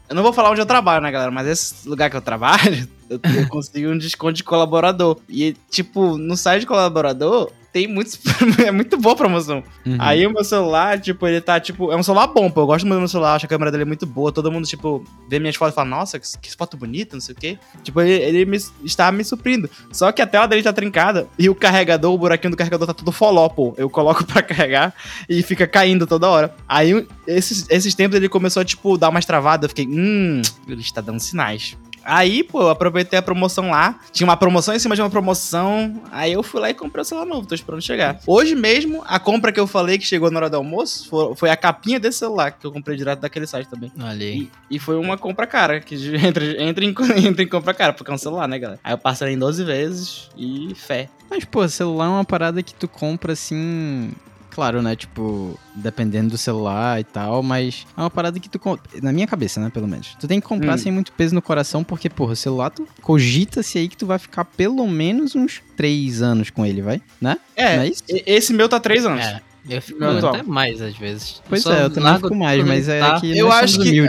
eu 0.08 0.16
não 0.16 0.22
vou 0.24 0.32
falar 0.32 0.52
onde 0.52 0.62
eu 0.62 0.66
trabalho, 0.66 1.02
né, 1.04 1.12
galera? 1.12 1.32
Mas 1.32 1.48
esse 1.48 1.90
lugar 1.90 2.10
que 2.12 2.16
eu 2.16 2.22
trabalho, 2.22 2.88
eu, 3.10 3.20
eu 3.38 3.48
consegui 3.50 3.88
um 3.88 3.98
desconto 3.98 4.34
de 4.34 4.44
colaborador. 4.44 5.18
E, 5.28 5.56
tipo, 5.70 6.18
no 6.18 6.38
site 6.38 6.62
de 6.62 6.68
colaborador. 6.68 7.52
Tem 7.76 7.88
muitos. 7.90 8.18
é 8.66 8.72
muito 8.72 8.96
boa 8.96 9.16
a 9.16 9.18
promoção. 9.18 9.62
Uhum. 9.86 9.98
Aí 10.00 10.26
o 10.26 10.32
meu 10.32 10.46
celular, 10.46 10.98
tipo, 10.98 11.28
ele 11.28 11.42
tá, 11.42 11.60
tipo, 11.60 11.92
é 11.92 11.96
um 11.98 12.02
celular 12.02 12.28
bom, 12.28 12.50
pô. 12.50 12.62
Eu 12.62 12.68
gosto 12.68 12.86
muito 12.86 12.96
do 12.96 13.00
meu 13.00 13.08
celular, 13.10 13.36
acho 13.36 13.48
a 13.48 13.50
câmera 13.50 13.70
dele 13.70 13.84
muito 13.84 14.06
boa. 14.06 14.32
Todo 14.32 14.50
mundo, 14.50 14.66
tipo, 14.66 15.04
vê 15.28 15.40
minhas 15.40 15.58
fotos 15.58 15.74
e 15.74 15.76
fala, 15.76 15.90
nossa, 15.90 16.18
que, 16.18 16.26
que 16.40 16.56
foto 16.56 16.78
bonita, 16.78 17.18
não 17.18 17.22
sei 17.22 17.36
o 17.36 17.38
quê. 17.38 17.60
Tipo, 17.84 18.00
ele, 18.00 18.14
ele 18.14 18.46
me, 18.46 18.56
está 18.82 19.12
me 19.12 19.26
suprindo. 19.26 19.70
Só 19.92 20.10
que 20.14 20.22
a 20.22 20.26
tela 20.26 20.48
dele 20.48 20.64
tá 20.64 20.72
trincada 20.72 21.28
e 21.38 21.50
o 21.50 21.54
carregador, 21.54 22.14
o 22.14 22.18
buraquinho 22.18 22.52
do 22.52 22.56
carregador 22.56 22.88
tá 22.88 22.94
tudo 22.94 23.12
foló, 23.12 23.50
pô. 23.50 23.74
Eu 23.78 23.90
coloco 23.90 24.24
pra 24.32 24.42
carregar 24.42 24.96
e 25.28 25.44
fica 25.44 25.68
caindo 25.68 26.08
toda 26.08 26.30
hora. 26.30 26.56
Aí, 26.70 27.06
esses, 27.28 27.66
esses 27.70 27.94
tempos 27.94 28.16
ele 28.16 28.30
começou 28.30 28.62
a, 28.62 28.64
tipo, 28.64 28.98
dar 28.98 29.10
umas 29.10 29.26
travadas. 29.26 29.64
Eu 29.66 29.70
fiquei, 29.76 29.86
hum, 29.86 30.42
ele 30.66 30.80
está 30.80 31.02
dando 31.02 31.20
sinais. 31.20 31.76
Aí, 32.06 32.44
pô, 32.44 32.62
eu 32.62 32.70
aproveitei 32.70 33.18
a 33.18 33.22
promoção 33.22 33.72
lá. 33.72 34.00
Tinha 34.12 34.28
uma 34.28 34.38
promoção 34.38 34.76
em 34.76 34.80
cima 34.80 34.96
de 34.96 35.02
uma 35.02 35.10
promoção. 35.10 36.02
Aí 36.12 36.34
eu 36.34 36.44
fui 36.44 36.62
lá 36.62 36.70
e 36.70 36.74
comprei 36.74 37.02
o 37.02 37.06
celular 37.06 37.26
novo. 37.26 37.48
Tô 37.48 37.56
esperando 37.56 37.82
chegar. 37.82 38.20
Hoje 38.28 38.56
mesmo, 38.56 39.04
a 39.08 39.20
compra 39.20 39.52
que 39.52 39.60
eu 39.60 39.66
falei 39.66 39.98
que 39.98 40.06
chegou 40.06 40.30
na 40.30 40.38
hora 40.38 40.50
do 40.50 40.58
almoço 40.58 41.10
foi, 41.36 41.50
a 41.50 41.58
capinha 41.58 42.00
desse 42.00 42.20
celular, 42.20 42.52
que 42.52 42.66
eu 42.66 42.72
comprei 42.72 42.96
direto 42.96 43.22
daquele 43.22 43.48
site 43.48 43.68
também. 43.68 43.92
Olha 44.00 44.26
aí. 44.26 44.50
E, 44.70 44.76
e 44.76 44.80
foi 44.80 44.96
uma 44.98 45.18
compra 45.18 45.48
cara, 45.48 45.82
que 45.82 45.96
entra, 46.16 46.46
entra, 46.62 46.86
em, 46.86 46.94
entra 47.26 47.44
em 47.44 47.48
compra 47.48 47.74
cara, 47.74 47.92
porque 47.92 48.12
é 48.12 48.14
um 48.14 48.18
celular, 48.18 48.48
né, 48.48 48.60
galera? 48.60 48.80
Aí 48.84 48.94
eu 48.94 48.98
parcelei 48.98 49.34
em 49.34 49.40
12 49.40 49.64
vezes 49.64 50.30
e 50.38 50.74
fé. 50.76 51.10
Mas, 51.30 51.44
pô, 51.44 51.68
celular 51.68 52.06
é 52.06 52.10
uma 52.10 52.26
parada 52.26 52.62
que 52.62 52.74
tu 52.74 52.88
compra 52.88 53.34
assim. 53.34 54.12
Claro, 54.56 54.82
né? 54.82 54.96
Tipo, 54.96 55.60
dependendo 55.76 56.30
do 56.30 56.38
celular 56.38 56.98
e 56.98 57.04
tal, 57.04 57.44
mas 57.44 57.86
é 57.98 58.00
uma 58.00 58.10
parada 58.10 58.40
que 58.40 58.48
tu. 58.50 58.58
com- 58.58 58.78
Na 59.04 59.12
minha 59.12 59.28
cabeça, 59.28 59.60
né? 59.60 59.70
Pelo 59.70 59.86
menos. 59.86 60.16
Tu 60.18 60.28
tem 60.30 60.40
que 60.40 60.48
comprar 60.48 60.76
Hum. 60.76 60.78
sem 60.78 60.92
muito 60.94 61.12
peso 61.12 61.36
no 61.36 61.42
coração, 61.42 61.84
porque, 61.84 62.10
porra, 62.10 62.32
o 62.32 62.36
celular, 62.38 62.70
tu 62.70 62.88
cogita-se 63.02 63.78
aí 63.78 63.90
que 63.90 63.98
tu 63.98 64.06
vai 64.08 64.18
ficar 64.18 64.46
pelo 64.46 64.88
menos 64.88 65.36
uns 65.36 65.62
três 65.76 66.22
anos 66.22 66.50
com 66.50 66.66
ele, 66.66 66.82
vai? 66.82 67.02
Né? 67.20 67.36
É, 67.54 67.76
Não 67.76 67.84
é 67.84 67.88
isso? 67.90 68.04
esse 68.08 68.54
meu 68.54 68.70
tá 68.70 68.80
3 68.80 69.06
anos. 69.06 69.26
É, 69.26 69.42
eu 69.70 69.82
fico 69.82 70.04
atual. 70.04 70.36
até 70.36 70.44
mais 70.44 70.82
às 70.82 70.96
vezes. 70.98 71.42
Pois 71.48 71.62
Só 71.62 71.74
é, 71.74 71.84
eu 71.84 71.90
também 71.90 72.16
fico 72.16 72.36
mais, 72.36 72.64
mas 72.66 72.88
é 72.90 73.00
tá- 73.00 73.20
que 73.20 73.38
Eu 73.38 73.52
acho 73.52 73.80
que-. 73.80 74.06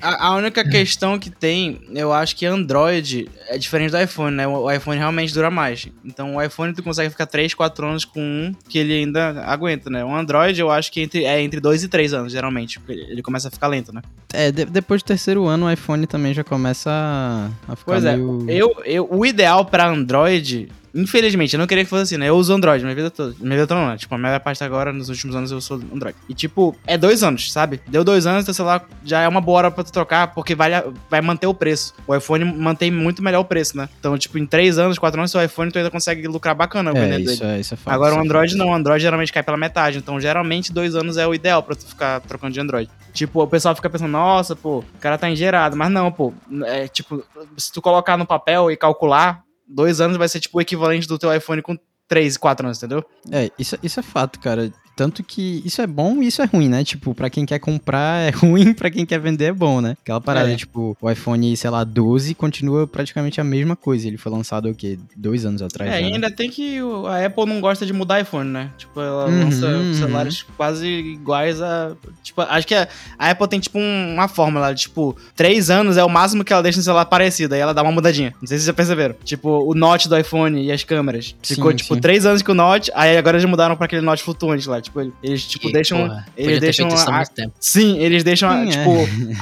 A, 0.00 0.28
a 0.28 0.34
única 0.36 0.66
questão 0.66 1.18
que 1.18 1.28
tem, 1.28 1.78
eu 1.94 2.10
acho 2.10 2.34
que 2.36 2.46
Android 2.46 3.28
é 3.48 3.58
diferente 3.58 3.90
do 3.90 4.00
iPhone, 4.00 4.34
né? 4.34 4.46
O, 4.48 4.70
iPhone 4.70 4.96
realmente 4.98 5.34
dura 5.34 5.50
mais. 5.50 5.86
Então 6.02 6.36
o 6.36 6.42
iPhone 6.42 6.72
tu 6.72 6.82
consegue 6.82 7.10
ficar 7.10 7.26
3, 7.26 7.52
4 7.52 7.86
anos 7.86 8.04
com 8.06 8.18
um 8.20 8.54
que 8.66 8.78
ele 8.78 8.94
ainda 8.94 9.42
aguenta, 9.44 9.90
né? 9.90 10.02
O 10.02 10.14
Android 10.14 10.58
eu 10.58 10.70
acho 10.70 10.90
que 10.90 11.02
entre, 11.02 11.24
é 11.24 11.42
entre 11.42 11.60
2 11.60 11.82
e 11.84 11.88
3 11.88 12.14
anos, 12.14 12.32
geralmente. 12.32 12.80
Ele 12.88 13.20
começa 13.20 13.48
a 13.48 13.50
ficar 13.50 13.66
lento, 13.66 13.92
né? 13.94 14.00
É, 14.32 14.50
de- 14.50 14.64
depois 14.64 15.02
do 15.02 15.06
terceiro 15.06 15.44
ano, 15.46 15.66
o 15.66 15.70
iPhone 15.70 16.06
também 16.06 16.32
já 16.32 16.42
começa 16.42 16.90
a, 16.90 17.50
a 17.68 17.76
ficar 17.76 17.92
Pois 17.92 18.04
é, 18.06 18.16
meio... 18.16 18.46
Eu, 18.48 18.74
eu, 18.86 19.08
o 19.10 19.26
ideal 19.26 19.66
pra 19.66 19.86
Android, 19.86 20.68
infelizmente, 20.94 21.54
eu 21.54 21.58
não 21.58 21.66
queria 21.66 21.84
que 21.84 21.90
fosse 21.90 22.02
assim, 22.02 22.16
né? 22.16 22.28
Eu 22.28 22.36
uso 22.36 22.52
Android 22.52 22.84
minha 22.84 22.94
vida 22.94 23.10
toda. 23.10 23.34
Minha 23.40 23.56
vida 23.56 23.66
toda 23.66 23.80
não, 23.80 23.88
né? 23.88 23.96
Tipo, 23.96 24.14
a 24.14 24.18
maior 24.18 24.38
parte 24.40 24.62
agora, 24.62 24.92
nos 24.92 25.08
últimos 25.08 25.34
anos, 25.34 25.50
eu 25.50 25.60
sou 25.60 25.80
Android. 25.92 26.16
E, 26.28 26.34
tipo, 26.34 26.76
é 26.86 26.96
dois 26.96 27.22
anos, 27.22 27.52
sabe? 27.52 27.80
Deu 27.88 28.04
dois 28.04 28.26
anos, 28.26 28.44
teu 28.44 28.54
celular 28.54 28.86
já 29.04 29.20
é 29.20 29.28
uma 29.28 29.40
boa 29.40 29.58
hora 29.58 29.70
pra 29.70 29.82
tu 29.82 29.92
trocar, 29.92 30.28
porque 30.34 30.54
vai, 30.54 30.70
vai 31.10 31.20
manter 31.20 31.46
o 31.46 31.54
preço. 31.54 31.94
O 32.06 32.14
iPhone 32.14 32.44
mantém 32.44 32.90
muito 32.90 33.22
melhor 33.22 33.40
o 33.40 33.44
preço, 33.44 33.76
né? 33.76 33.88
Então, 33.98 34.16
tipo, 34.16 34.38
em 34.38 34.46
três 34.46 34.78
anos, 34.78 34.98
quatro 34.98 35.20
anos, 35.20 35.30
seu 35.30 35.42
iPhone 35.42 35.70
tu 35.72 35.78
ainda 35.78 35.90
consegue 35.90 36.26
lucrar 36.28 36.54
bacana 36.54 36.90
É, 36.90 36.94
vendendo 36.94 37.30
isso 37.30 37.44
é, 37.44 37.60
isso 37.60 37.74
é 37.74 37.76
fato. 37.76 37.92
Agora 37.92 38.14
o 38.14 38.18
é 38.18 38.20
Android 38.20 38.56
não, 38.56 38.68
o 38.68 38.74
Android 38.74 39.02
geralmente 39.02 39.32
cai 39.32 39.42
pela 39.42 39.56
metade. 39.56 39.98
Então, 39.98 40.20
geralmente, 40.20 40.72
dois 40.72 40.94
anos 40.94 41.16
é 41.16 41.26
o 41.26 41.34
ideal 41.34 41.62
pra 41.62 41.74
tu 41.74 41.86
ficar 41.86 42.20
trocando 42.20 42.52
de 42.52 42.60
Android. 42.60 42.90
Tipo, 43.12 43.42
o 43.42 43.46
pessoal 43.46 43.74
fica 43.74 43.90
pensando, 43.90 44.10
nossa, 44.10 44.54
pô, 44.54 44.78
o 44.78 44.98
cara 45.00 45.18
tá 45.18 45.28
engerado. 45.28 45.76
Mas 45.76 45.90
não, 45.90 46.10
pô. 46.12 46.32
É 46.66 46.86
tipo, 46.88 47.24
se 47.56 47.72
tu 47.72 47.82
colocar 47.82 48.16
no 48.16 48.26
papel 48.26 48.70
e 48.70 48.76
calcular, 48.76 49.44
dois 49.66 50.00
anos 50.00 50.16
vai 50.16 50.28
ser 50.28 50.40
tipo 50.40 50.58
o 50.58 50.60
equivalente 50.60 51.06
do 51.06 51.18
teu 51.18 51.34
iPhone 51.34 51.62
com 51.62 51.78
três, 52.06 52.36
quatro 52.36 52.66
anos, 52.66 52.78
entendeu? 52.78 53.04
É, 53.30 53.50
isso, 53.58 53.78
isso 53.82 54.00
é 54.00 54.02
fato, 54.02 54.38
cara. 54.40 54.72
Tanto 54.96 55.22
que 55.24 55.62
isso 55.64 55.82
é 55.82 55.86
bom 55.86 56.22
e 56.22 56.26
isso 56.28 56.40
é 56.40 56.44
ruim, 56.44 56.68
né? 56.68 56.84
Tipo, 56.84 57.14
pra 57.14 57.28
quem 57.28 57.44
quer 57.44 57.58
comprar 57.58 58.20
é 58.22 58.30
ruim, 58.36 58.72
pra 58.72 58.90
quem 58.90 59.04
quer 59.04 59.18
vender 59.18 59.46
é 59.46 59.52
bom, 59.52 59.80
né? 59.80 59.96
Aquela 60.02 60.20
parada, 60.20 60.52
É. 60.52 60.56
tipo, 60.56 60.96
o 61.00 61.10
iPhone, 61.10 61.56
sei 61.56 61.70
lá, 61.70 61.82
12 61.84 62.34
continua 62.34 62.86
praticamente 62.86 63.40
a 63.40 63.44
mesma 63.44 63.74
coisa. 63.76 64.06
Ele 64.06 64.16
foi 64.16 64.30
lançado, 64.30 64.68
o 64.68 64.74
quê? 64.74 64.98
Dois 65.16 65.44
anos 65.44 65.62
atrás, 65.62 65.90
É, 65.90 66.00
já, 66.00 66.06
né? 66.08 66.14
ainda 66.14 66.30
tem 66.30 66.48
que 66.50 66.78
a 67.08 67.26
Apple 67.26 67.46
não 67.46 67.60
gosta 67.60 67.84
de 67.84 67.92
mudar 67.92 68.20
iPhone, 68.20 68.48
né? 68.50 68.70
Tipo, 68.78 69.00
ela 69.00 69.26
Uhum, 69.26 69.44
lança 69.44 69.66
uhum. 69.66 69.94
celulares 69.94 70.42
quase 70.56 70.86
iguais 70.86 71.60
a. 71.60 71.92
Tipo, 72.22 72.42
acho 72.42 72.66
que 72.66 72.74
a, 72.74 72.88
a 73.18 73.30
Apple 73.30 73.48
tem, 73.48 73.60
tipo, 73.60 73.78
um- 73.78 74.14
uma 74.14 74.28
fórmula. 74.28 74.74
Tipo, 74.74 75.16
três 75.34 75.70
anos 75.70 75.96
é 75.96 76.04
o 76.04 76.08
máximo 76.08 76.44
que 76.44 76.52
ela 76.52 76.62
deixa 76.62 76.78
no 76.78 76.84
celular 76.84 77.04
parecido. 77.06 77.54
Aí 77.54 77.60
ela 77.60 77.74
dá 77.74 77.82
uma 77.82 77.92
mudadinha. 77.92 78.32
Não 78.40 78.46
sei 78.46 78.58
se 78.58 78.64
vocês 78.64 78.66
já 78.66 78.72
perceberam. 78.72 79.14
Tipo, 79.24 79.48
o 79.68 79.74
Note 79.74 80.08
do 80.08 80.16
iPhone 80.18 80.62
e 80.64 80.70
as 80.70 80.84
câmeras. 80.84 81.34
Ficou, 81.42 81.70
Sim, 81.72 81.76
tipo, 81.78 81.94
sim. 81.94 82.00
três 82.00 82.24
anos 82.26 82.42
com 82.42 82.52
o 82.52 82.54
Note. 82.54 82.90
Aí 82.94 83.16
agora 83.16 83.36
eles 83.36 83.48
mudaram 83.48 83.76
pra 83.76 83.86
aquele 83.86 84.02
Note 84.02 84.22
flutuante 84.22 84.68
lá. 84.68 84.80
Tipo, 84.84 85.12
eles 85.22 85.44
tipo, 85.46 85.68
E, 85.68 85.72
deixam. 85.72 85.98
porra, 86.08 86.26
eles 86.36 86.60
deixam. 86.60 86.88
a- 86.88 87.24
tempo. 87.26 87.52
Sim, 87.58 87.98
eles 87.98 88.22
deixam, 88.22 88.50
Sim, 88.50 88.68
é. 88.68 88.70
tipo, 88.70 88.90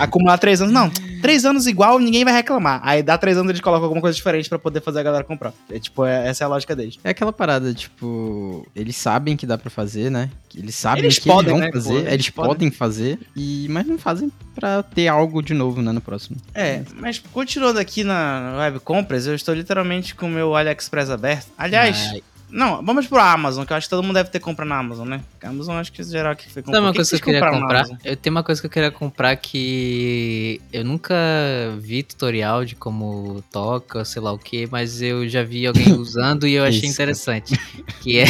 acumular 0.03 0.39
três 0.39 0.61
anos. 0.63 0.73
Não, 0.73 0.89
três 1.21 1.45
anos 1.45 1.67
igual, 1.67 1.99
ninguém 1.99 2.25
vai 2.25 2.33
reclamar. 2.33 2.81
Aí 2.83 3.03
dá 3.03 3.19
três 3.19 3.37
anos 3.37 3.51
eles 3.51 3.61
colocam 3.61 3.85
alguma 3.85 4.01
coisa 4.01 4.15
diferente 4.17 4.49
pra 4.49 4.59
poder 4.59 4.81
fazer 4.81 5.01
a 5.01 5.03
galera 5.03 5.25
comprar. 5.25 5.53
É 5.71 5.79
tipo, 5.79 6.05
é- 6.05 6.29
essa 6.29 6.45
é 6.45 6.47
a 6.47 6.49
lógica 6.49 6.75
deles. 6.75 6.99
É 7.05 7.11
aquela 7.11 7.33
parada, 7.33 7.73
tipo, 7.75 8.67
eles 8.75 8.97
sabem 8.97 9.37
que 9.37 9.47
dá 9.47 9.59
pra 9.59 9.71
fazer, 9.71 10.11
né? 10.11 10.31
Eles 10.55 10.75
sabem 10.75 11.05
Eles 11.05 11.19
que 11.19 11.29
podem, 11.29 11.57
eles 11.57 11.61
né, 11.61 11.71
vão 11.71 11.81
pô, 11.81 11.89
fazer, 11.89 11.99
eles 12.01 12.13
eles 12.13 12.31
podem. 12.31 12.49
podem 12.51 12.71
fazer, 12.71 13.19
e 13.35 13.67
mas 13.71 13.87
não 13.87 13.97
fazem 13.99 14.31
pra 14.55 14.83
ter 14.83 15.09
algo 15.09 15.43
de 15.43 15.55
novo, 15.55 15.81
né, 15.81 15.93
no 15.93 16.01
próximo. 16.01 16.37
É, 16.55 16.83
mas 16.97 17.19
continuando 17.19 17.79
aqui 17.79 18.05
na 18.05 18.57
web 18.59 18.79
compras, 18.81 19.27
eu 19.27 19.35
estou 19.35 19.55
literalmente 19.55 20.15
com 20.15 20.27
o 20.27 20.31
meu 20.31 20.55
AliExpress 20.55 21.09
aberto. 21.09 21.47
Aliás, 21.57 22.11
Ai, 22.13 22.23
não, 22.53 22.85
vamos 22.85 23.07
pro 23.07 23.19
Amazon, 23.19 23.65
que 23.65 23.73
eu 23.73 23.77
acho 23.77 23.87
que 23.87 23.91
todo 23.91 24.03
mundo 24.03 24.15
deve 24.15 24.29
ter 24.29 24.39
comprado 24.39 24.69
na 24.69 24.79
Amazon, 24.79 25.09
né? 25.09 25.23
A 25.43 25.49
Amazon 25.49 25.77
acho 25.77 25.91
que 25.91 26.03
geral 26.05 26.37
que 26.37 26.45
foi 26.45 26.63
Sabe 26.63 26.67
comprar. 26.67 26.81
uma 26.83 26.93
que 26.93 26.97
coisa 26.97 27.11
que 27.11 27.17
eu 27.17 27.21
queria 27.25 27.51
comprar? 27.51 27.85
Eu 28.05 28.17
tenho 28.17 28.37
uma 28.37 28.43
coisa 28.43 28.61
que 28.61 28.67
eu 28.67 28.71
queria 28.71 28.91
comprar 28.91 29.37
que 29.37 30.61
eu 30.71 30.85
nunca 30.85 31.15
vi 31.79 32.03
tutorial 32.03 32.65
de 32.67 32.75
como 32.75 33.43
toca, 33.51 34.01
ou 34.01 34.05
sei 34.05 34.21
lá 34.21 34.33
o 34.33 34.39
que, 34.39 34.69
mas 34.71 35.01
eu 35.01 35.27
já 35.27 35.43
vi 35.43 35.67
alguém 35.67 35.93
usando 35.99 36.47
e 36.47 36.53
eu 36.53 36.65
achei 36.65 36.81
Isso. 36.81 36.93
interessante. 36.93 37.59
Que 38.03 38.19
é. 38.21 38.27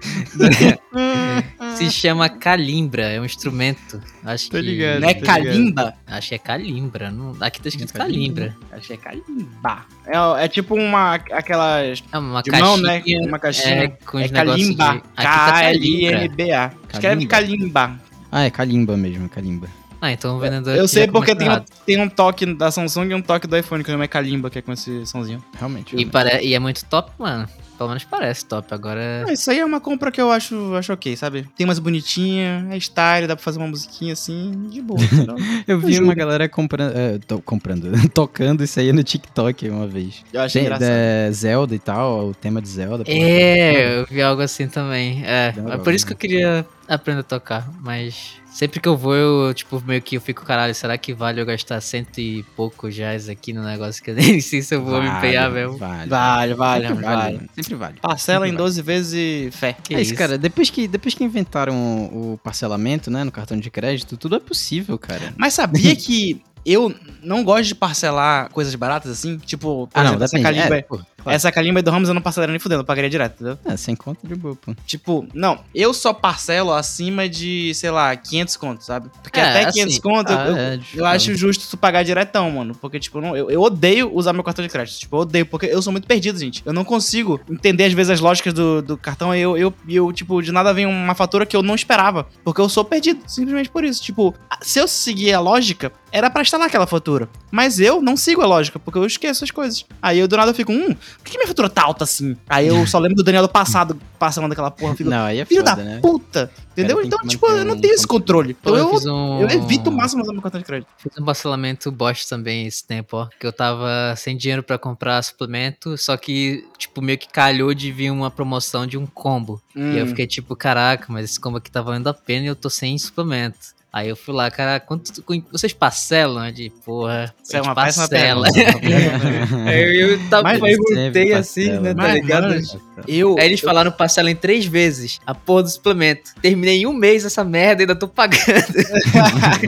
se 1.86 1.90
chama 1.90 2.28
calimbra, 2.28 3.02
é 3.04 3.20
um 3.20 3.24
instrumento. 3.24 4.00
Acho 4.24 4.50
Tô 4.50 4.56
que. 4.58 4.62
ligado. 4.62 5.00
Não 5.00 5.08
é 5.08 5.12
ligado. 5.12 5.26
Calimba? 5.26 5.94
Acho 6.06 6.28
que 6.28 6.34
é 6.34 6.38
calimbra. 6.38 7.10
Não... 7.10 7.36
Aqui 7.40 7.60
tá 7.60 7.68
escrito 7.68 7.94
É 7.94 7.98
calimbra. 7.98 8.48
calimbra. 8.48 8.76
Acho 8.76 8.86
que 8.86 8.92
é 8.92 8.96
Calimba. 8.96 9.86
É, 10.06 10.44
é 10.44 10.48
tipo 10.48 10.74
uma. 10.74 11.14
aquelas. 11.14 12.02
É 12.12 12.18
uma 12.18 12.42
De 12.42 12.50
caixinha. 12.50 12.68
mão, 12.68 12.76
né? 12.78 13.02
Uma 13.26 13.38
caixinha. 13.38 13.84
É, 13.84 13.88
com 13.88 14.18
É 14.18 14.24
os 14.26 14.30
negócios 14.30 14.68
de... 14.68 14.76
Kalimba. 14.76 15.02
Aqui 15.16 16.46
tá. 16.46 16.72
Escreve 16.92 17.26
Kalimba. 17.26 18.00
Ah, 18.32 18.42
é 18.44 18.50
Kalimba 18.50 18.96
mesmo, 18.96 19.28
Kalimba. 19.28 19.68
Ah, 20.00 20.12
então 20.12 20.36
o 20.36 20.40
vendedor. 20.40 20.74
Eu 20.76 20.88
sei 20.88 21.06
porque 21.06 21.34
tem 21.34 21.50
um, 21.50 21.60
tem 21.84 22.00
um 22.00 22.08
toque 22.08 22.46
da 22.54 22.70
Samsung 22.70 23.10
e 23.10 23.14
um 23.14 23.20
toque 23.20 23.46
do 23.46 23.56
iPhone, 23.56 23.84
que 23.84 23.90
o 23.90 23.92
nome 23.92 24.04
é 24.04 24.08
Kalimba, 24.08 24.48
que 24.48 24.58
é 24.58 24.62
com 24.62 24.72
esse 24.72 25.04
somzinho. 25.06 25.44
Realmente. 25.58 25.94
E, 25.94 26.06
pare... 26.06 26.42
e 26.42 26.54
é 26.54 26.58
muito 26.58 26.84
top, 26.86 27.10
mano. 27.18 27.46
Pelo 27.80 27.88
menos 27.88 28.04
parece 28.04 28.44
top. 28.44 28.74
Agora. 28.74 29.24
Ah, 29.26 29.32
isso 29.32 29.50
aí 29.50 29.58
é 29.58 29.64
uma 29.64 29.80
compra 29.80 30.12
que 30.12 30.20
eu 30.20 30.30
acho, 30.30 30.74
acho 30.74 30.92
ok, 30.92 31.16
sabe? 31.16 31.48
Tem 31.56 31.64
umas 31.64 31.78
bonitinhas, 31.78 32.70
é 32.70 32.76
style, 32.76 33.26
dá 33.26 33.34
pra 33.34 33.42
fazer 33.42 33.56
uma 33.58 33.68
musiquinha 33.68 34.12
assim, 34.12 34.68
de 34.68 34.82
boa. 34.82 35.00
entendeu? 35.10 35.36
Eu 35.66 35.80
vi 35.80 35.92
Ajuda. 35.92 36.04
uma 36.04 36.14
galera 36.14 36.46
comprando, 36.46 36.94
é, 36.94 37.18
to- 37.26 37.40
comprando, 37.40 37.90
tocando 38.12 38.62
isso 38.62 38.78
aí 38.78 38.92
no 38.92 39.02
TikTok 39.02 39.66
uma 39.70 39.86
vez. 39.86 40.22
Eu 40.30 40.42
acho 40.42 40.52
Tem, 40.52 40.62
engraçado. 40.64 40.90
é, 40.90 41.30
Zelda 41.32 41.74
e 41.74 41.78
tal, 41.78 42.28
o 42.28 42.34
tema 42.34 42.60
de 42.60 42.68
Zelda. 42.68 43.02
É, 43.06 44.00
eu 44.00 44.06
vi 44.06 44.20
algo 44.20 44.42
assim 44.42 44.68
também. 44.68 45.24
É, 45.24 45.54
é 45.70 45.78
por 45.78 45.94
isso 45.94 46.04
que 46.04 46.10
né? 46.10 46.14
eu 46.14 46.18
queria 46.18 46.66
aprender 46.94 47.20
a 47.20 47.24
tocar. 47.24 47.68
Mas 47.80 48.32
sempre 48.52 48.80
que 48.80 48.88
eu 48.88 48.96
vou, 48.96 49.14
eu, 49.14 49.54
tipo, 49.54 49.82
meio 49.86 50.02
que 50.02 50.16
eu 50.16 50.20
fico, 50.20 50.44
caralho, 50.44 50.74
será 50.74 50.98
que 50.98 51.14
vale 51.14 51.40
eu 51.40 51.46
gastar 51.46 51.80
cento 51.80 52.18
e 52.18 52.42
poucos 52.56 52.96
reais 52.96 53.28
aqui 53.28 53.52
no 53.52 53.62
negócio 53.64 54.02
que 54.02 54.10
eu 54.10 54.14
nem 54.14 54.40
sei 54.42 54.60
se 54.62 54.74
eu 54.74 54.82
vou 54.84 55.00
me 55.00 55.06
Vale, 55.08 55.18
empenhar 55.18 55.50
mesmo? 55.50 55.76
Vale, 55.78 56.08
Vale, 56.10 56.54
vale, 56.54 56.88
Sempre 56.88 57.04
vale. 57.04 57.34
mano. 57.36 57.48
Sempre 57.54 57.74
vale. 57.76 57.94
Parcela 58.00 58.46
em 58.46 58.50
Sempre 58.50 58.62
12 58.64 58.82
vezes 58.82 59.12
e 59.14 59.50
fé. 59.56 59.76
Que 59.82 59.94
é 59.94 60.02
isso, 60.02 60.14
cara. 60.14 60.36
Depois 60.36 60.68
que, 60.70 60.86
depois 60.88 61.14
que 61.14 61.22
inventaram 61.24 61.74
o, 61.76 62.32
o 62.34 62.38
parcelamento, 62.38 63.10
né, 63.10 63.24
no 63.24 63.32
cartão 63.32 63.58
de 63.58 63.70
crédito, 63.70 64.16
tudo 64.16 64.36
é 64.36 64.40
possível, 64.40 64.98
cara. 64.98 65.32
Mas 65.36 65.54
sabia 65.54 65.94
que 65.96 66.42
eu 66.66 66.94
não 67.22 67.42
gosto 67.42 67.68
de 67.68 67.74
parcelar 67.74 68.50
coisas 68.50 68.74
baratas 68.74 69.10
assim? 69.12 69.38
Tipo, 69.38 69.86
por 69.86 69.98
Ah, 69.98 70.02
não, 70.04 70.10
exemplo, 70.10 70.24
essa 70.24 70.36
depende. 70.36 70.58
calimba, 70.58 70.76
É, 70.76 70.82
claro. 71.22 71.36
essa 71.36 71.50
calimba 71.52 71.82
do 71.82 71.90
Ramos 71.90 72.08
eu 72.08 72.14
não 72.14 72.22
parcelaria 72.22 72.52
nem 72.52 72.58
fudendo, 72.58 72.80
eu 72.82 72.84
pagaria 72.84 73.10
direto, 73.10 73.34
entendeu? 73.34 73.58
É, 73.64 73.76
sem 73.76 73.94
conta 73.94 74.26
de 74.26 74.34
boa, 74.34 74.56
pô. 74.56 74.74
Tipo, 74.86 75.26
não, 75.34 75.60
eu 75.74 75.92
só 75.94 76.12
parcelo 76.12 76.72
acima 76.72 77.28
de, 77.28 77.72
sei 77.74 77.90
lá, 77.90 78.14
500 78.16 78.56
contos, 78.56 78.86
sabe? 78.86 79.10
Porque 79.22 79.38
É, 79.40 79.42
até 79.42 79.70
500 79.70 79.92
assim, 79.94 80.00
contos 80.02 80.32
eu- 80.32 80.38
Ah, 80.38 80.46
eu, 80.48 80.56
é, 80.56 80.80
eu 80.94 81.04
acho 81.06 81.34
justo 81.34 81.68
tu 81.68 81.76
pagar 81.76 82.02
diretão, 82.02 82.50
mano. 82.50 82.74
Porque, 82.74 82.98
tipo, 82.98 83.18
eu 83.18 83.22
não- 83.22 83.36
eu, 83.36 83.50
eu 83.50 83.60
odeio 83.62 84.10
usar 84.14 84.32
meu 84.32 84.42
cartão 84.42 84.64
de 84.64 84.70
crédito. 84.70 84.98
Tipo, 84.98 85.16
eu 85.16 85.20
odeio, 85.20 85.46
porque 85.46 85.66
eu 85.66 85.80
sou 85.82 85.92
muito 85.92 86.06
perdido, 86.06 86.38
gente. 86.38 86.62
Eu 86.64 86.72
não 86.72 86.84
consigo 86.84 87.40
entender, 87.50 87.84
às 87.84 87.92
vezes, 87.92 88.10
as 88.10 88.20
lógicas 88.20 88.52
do, 88.52 88.82
do 88.82 88.96
cartão 88.96 89.34
e 89.34 89.40
eu, 89.40 89.56
eu, 89.56 89.72
eu, 89.88 90.12
tipo, 90.12 90.40
de 90.42 90.52
nada 90.52 90.72
vem 90.72 90.86
uma 90.86 91.14
fatura 91.14 91.44
que 91.46 91.56
eu 91.56 91.62
não 91.62 91.74
esperava. 91.74 92.26
Porque 92.44 92.60
eu 92.60 92.68
sou 92.68 92.84
perdido, 92.84 93.20
simplesmente 93.26 93.68
por 93.70 93.84
isso. 93.84 94.02
Tipo, 94.02 94.34
se 94.60 94.78
eu 94.78 94.88
seguir 94.88 95.32
a 95.32 95.40
lógica, 95.40 95.92
era 96.12 96.28
pra 96.30 96.42
instalar 96.42 96.66
aquela 96.66 96.86
fatura. 96.86 97.28
Mas 97.50 97.78
eu 97.80 98.00
não 98.00 98.16
sigo 98.16 98.42
a 98.42 98.46
lógica, 98.46 98.78
porque 98.78 98.98
eu 98.98 99.06
esqueço 99.06 99.44
as 99.44 99.50
coisas. 99.50 99.84
Aí 100.02 100.18
eu 100.18 100.26
do 100.28 100.36
nada 100.36 100.52
fico, 100.54 100.72
hum, 100.72 100.94
por 101.18 101.24
que 101.24 101.36
minha 101.38 101.48
fatura 101.48 101.68
tá 101.68 101.82
alta 101.82 102.04
assim? 102.04 102.36
Aí 102.48 102.66
eu 102.66 102.86
só 102.86 102.98
lembro 102.98 103.16
do 103.16 103.22
Daniel 103.22 103.42
do 103.42 103.48
passado 103.48 103.98
passando 104.18 104.50
aquela 104.50 104.70
porra, 104.70 104.94
fico, 104.94 105.08
Não, 105.10 105.24
aí 105.24 105.38
é 105.38 105.44
filho 105.44 105.60
foda, 105.60 105.76
da 105.76 105.82
né? 105.82 105.98
puta. 106.00 106.50
Entendeu? 106.72 107.02
Então, 107.02 107.18
tipo, 107.26 107.46
eu 107.46 107.64
não 107.64 107.74
um 107.74 107.80
tenho 107.80 107.92
esse 107.94 108.06
controle. 108.06 108.56
Então 108.58 108.74
eu 108.76 108.92
eu, 108.94 109.14
um. 109.14 109.40
eu 109.40 109.50
evito 109.50 109.90
o 109.90 109.92
máximo 109.92 110.22
usar 110.22 110.32
meu 110.32 110.40
cartão 110.40 110.60
de 110.60 110.64
crédito. 110.66 110.88
Fiz 110.96 111.12
um 111.18 111.24
parcelamento 111.24 111.90
bosta 111.90 112.36
também 112.36 112.66
esse 112.66 112.86
tempo, 112.86 113.16
ó. 113.16 113.28
Que 113.38 113.46
eu 113.46 113.52
tava 113.52 114.14
sem 114.16 114.36
dinheiro 114.36 114.62
pra 114.62 114.78
comprar 114.78 115.20
suplemento, 115.22 115.96
só 115.98 116.16
que, 116.16 116.64
tipo, 116.78 117.02
meio 117.02 117.18
que 117.18 117.28
calhou 117.28 117.74
de 117.74 117.90
vir 117.92 118.10
uma 118.10 118.30
promoção 118.30 118.86
de 118.86 118.96
um 118.96 119.06
combo. 119.06 119.60
E 119.74 119.78
Hum. 119.80 119.92
eu 119.94 120.06
fiquei 120.06 120.26
tipo, 120.26 120.54
caraca, 120.56 121.06
mas 121.08 121.24
esse 121.26 121.40
combo 121.40 121.58
aqui 121.58 121.70
tá 121.70 121.82
valendo 121.82 122.08
a 122.08 122.14
pena 122.14 122.44
e 122.44 122.48
eu 122.48 122.56
tô 122.56 122.70
sem 122.70 122.96
suplemento. 122.98 123.58
Aí 123.92 124.08
eu 124.08 124.14
fui 124.14 124.32
lá, 124.32 124.48
cara, 124.52 124.78
quanto 124.78 125.10
vocês 125.50 125.72
parcelam? 125.72 126.46
Eu 126.46 126.52
De 126.52 126.70
porra, 126.84 127.34
Isso 127.42 127.56
é 127.56 127.60
uma 127.60 127.74
parcela. 127.74 128.08
péssima 128.08 128.80
pergunta. 128.80 128.86
Aí 129.68 130.00
eu 130.00 130.28
tava, 130.28 130.42
Mas 130.44 130.60
perguntei 130.60 131.32
assim, 131.32 131.66
parcela. 131.66 131.80
né, 131.80 131.94
tá 131.94 132.02
Mas, 132.02 132.14
ligado? 132.14 132.48
mano, 132.50 132.62
Eu. 133.08 133.36
Aí 133.38 133.46
eles 133.46 133.58
falaram 133.60 133.90
parcela 133.90 134.30
em 134.30 134.36
três 134.36 134.64
vezes 134.64 135.18
a 135.26 135.34
porra 135.34 135.64
do 135.64 135.70
suplemento. 135.70 136.30
Terminei 136.40 136.82
em 136.82 136.86
um 136.86 136.92
mês 136.92 137.24
essa 137.24 137.42
merda 137.42 137.80
e 137.80 137.84
ainda 137.84 137.96
tô 137.96 138.06
pagando. 138.06 138.40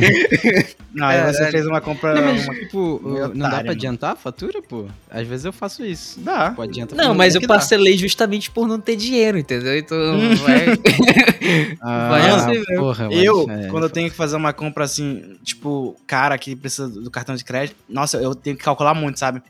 Não, 0.94 1.06
aí 1.06 1.32
você 1.32 1.50
fez 1.50 1.66
uma 1.66 1.80
compra. 1.80 2.14
Não, 2.14 2.22
mas, 2.34 2.44
uma- 2.44 2.54
tipo, 2.54 3.00
meio 3.02 3.28
não 3.28 3.38
dá 3.38 3.46
otário, 3.48 3.64
pra 3.64 3.72
adiantar 3.72 4.12
a 4.12 4.16
fatura, 4.16 4.60
pô? 4.62 4.86
Às 5.10 5.26
vezes 5.26 5.44
eu 5.46 5.52
faço 5.52 5.84
isso. 5.84 6.20
Dá. 6.20 6.50
Tipo, 6.50 6.62
adianta 6.62 6.94
Não, 6.94 7.14
mas 7.14 7.34
eu 7.34 7.40
que 7.40 7.46
dá. 7.46 7.54
parcelei 7.54 7.96
justamente 7.96 8.50
por 8.50 8.68
não 8.68 8.78
ter 8.78 8.94
dinheiro, 8.96 9.38
entendeu? 9.38 9.76
Então, 9.76 9.96
vai... 10.44 10.66
Ah, 11.80 12.08
vai 12.10 12.30
assim 12.30 12.50
mesmo. 12.50 12.76
porra, 12.76 13.08
Eu, 13.10 13.46
mas, 13.46 13.64
é, 13.64 13.68
quando 13.68 13.84
eu 13.84 13.90
tenho 13.90 14.10
que 14.12 14.16
fazer 14.16 14.36
uma 14.36 14.52
compra 14.52 14.84
assim, 14.84 15.36
tipo, 15.42 15.96
cara 16.06 16.38
que 16.38 16.54
precisa 16.54 16.88
do 16.88 17.10
cartão 17.10 17.34
de 17.34 17.44
crédito, 17.44 17.76
nossa, 17.88 18.18
eu 18.18 18.34
tenho 18.34 18.56
que 18.56 18.62
calcular 18.62 18.94
muito, 18.94 19.18
sabe? 19.18 19.42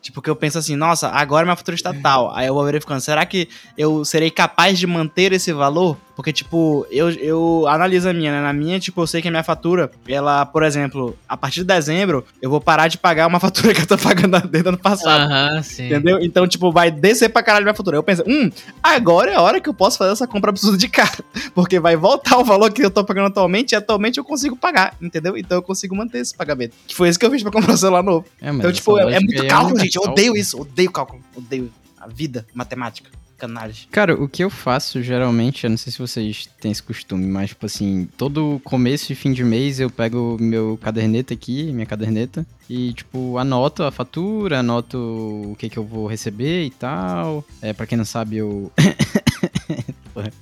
Tipo, 0.00 0.22
que 0.22 0.30
eu 0.30 0.36
penso 0.36 0.58
assim, 0.58 0.76
nossa, 0.76 1.08
agora 1.08 1.44
minha 1.44 1.56
fatura 1.56 1.74
está 1.74 1.92
tal. 1.92 2.34
Aí 2.34 2.46
eu 2.46 2.54
vou 2.54 2.64
verificando, 2.64 3.00
será 3.00 3.26
que 3.26 3.48
eu 3.76 4.04
serei 4.04 4.30
capaz 4.30 4.78
de 4.78 4.86
manter 4.86 5.32
esse 5.32 5.52
valor? 5.52 5.96
Porque, 6.20 6.34
tipo, 6.34 6.86
eu, 6.90 7.08
eu 7.12 7.66
analiso 7.66 8.06
a 8.06 8.12
minha, 8.12 8.30
né? 8.30 8.42
Na 8.42 8.52
minha, 8.52 8.78
tipo, 8.78 9.00
eu 9.00 9.06
sei 9.06 9.22
que 9.22 9.28
a 9.28 9.30
minha 9.30 9.42
fatura, 9.42 9.90
ela, 10.06 10.44
por 10.44 10.62
exemplo, 10.62 11.16
a 11.26 11.34
partir 11.34 11.60
de 11.60 11.66
dezembro, 11.68 12.26
eu 12.42 12.50
vou 12.50 12.60
parar 12.60 12.88
de 12.88 12.98
pagar 12.98 13.26
uma 13.26 13.40
fatura 13.40 13.72
que 13.72 13.80
eu 13.80 13.86
tô 13.86 13.96
pagando 13.96 14.38
desde 14.46 14.68
ano 14.68 14.76
passado. 14.76 15.32
Aham, 15.32 15.62
sim. 15.62 15.86
Entendeu? 15.86 16.18
Então, 16.20 16.46
tipo, 16.46 16.70
vai 16.70 16.90
descer 16.90 17.30
pra 17.30 17.42
caralho 17.42 17.64
minha 17.64 17.74
fatura. 17.74 17.96
Eu 17.96 18.02
penso, 18.02 18.22
hum, 18.26 18.50
agora 18.82 19.30
é 19.30 19.34
a 19.36 19.40
hora 19.40 19.62
que 19.62 19.68
eu 19.70 19.72
posso 19.72 19.96
fazer 19.96 20.12
essa 20.12 20.26
compra 20.26 20.50
absurda 20.50 20.76
de 20.76 20.88
cara. 20.88 21.24
Porque 21.54 21.80
vai 21.80 21.96
voltar 21.96 22.36
o 22.36 22.44
valor 22.44 22.70
que 22.70 22.84
eu 22.84 22.90
tô 22.90 23.02
pagando 23.02 23.28
atualmente 23.28 23.72
e 23.72 23.76
atualmente 23.76 24.18
eu 24.18 24.24
consigo 24.24 24.54
pagar, 24.54 24.94
entendeu? 25.00 25.38
Então 25.38 25.56
eu 25.56 25.62
consigo 25.62 25.96
manter 25.96 26.18
esse 26.18 26.36
pagamento. 26.36 26.76
Que 26.86 26.94
foi 26.94 27.08
isso 27.08 27.18
que 27.18 27.24
eu 27.24 27.30
fiz 27.30 27.42
pra 27.42 27.50
comprar 27.50 27.72
o 27.72 27.78
celular 27.78 28.02
novo. 28.02 28.26
É, 28.42 28.50
então, 28.50 28.70
tipo, 28.70 28.98
é, 28.98 29.14
é 29.14 29.20
muito 29.20 29.46
cálculo, 29.46 29.70
muito 29.70 29.84
gente. 29.84 29.96
Eu 29.96 30.02
odeio 30.02 30.36
isso, 30.36 30.60
odeio 30.60 30.90
cálculo. 30.90 31.22
Odeio 31.34 31.72
a 31.98 32.06
vida, 32.06 32.46
matemática, 32.52 33.10
canalhas. 33.40 33.88
Cara, 33.90 34.14
o 34.14 34.28
que 34.28 34.44
eu 34.44 34.50
faço 34.50 35.02
geralmente, 35.02 35.64
eu 35.64 35.70
não 35.70 35.76
sei 35.76 35.92
se 35.92 35.98
vocês 35.98 36.48
têm 36.60 36.70
esse 36.70 36.82
costume, 36.82 37.26
mas, 37.26 37.50
tipo 37.50 37.66
assim, 37.66 38.08
todo 38.16 38.60
começo 38.62 39.12
e 39.12 39.16
fim 39.16 39.32
de 39.32 39.42
mês 39.42 39.80
eu 39.80 39.90
pego 39.90 40.36
meu 40.38 40.78
caderneta 40.80 41.32
aqui, 41.34 41.72
minha 41.72 41.86
caderneta, 41.86 42.46
e, 42.68 42.92
tipo, 42.92 43.36
anoto 43.38 43.82
a 43.82 43.90
fatura, 43.90 44.60
anoto 44.60 44.96
o 44.98 45.56
que 45.58 45.68
que 45.68 45.76
eu 45.76 45.84
vou 45.84 46.06
receber 46.06 46.64
e 46.64 46.70
tal. 46.70 47.44
É, 47.60 47.72
pra 47.72 47.86
quem 47.86 47.98
não 47.98 48.04
sabe, 48.04 48.36
eu. 48.36 48.70
Porra. 50.12 50.32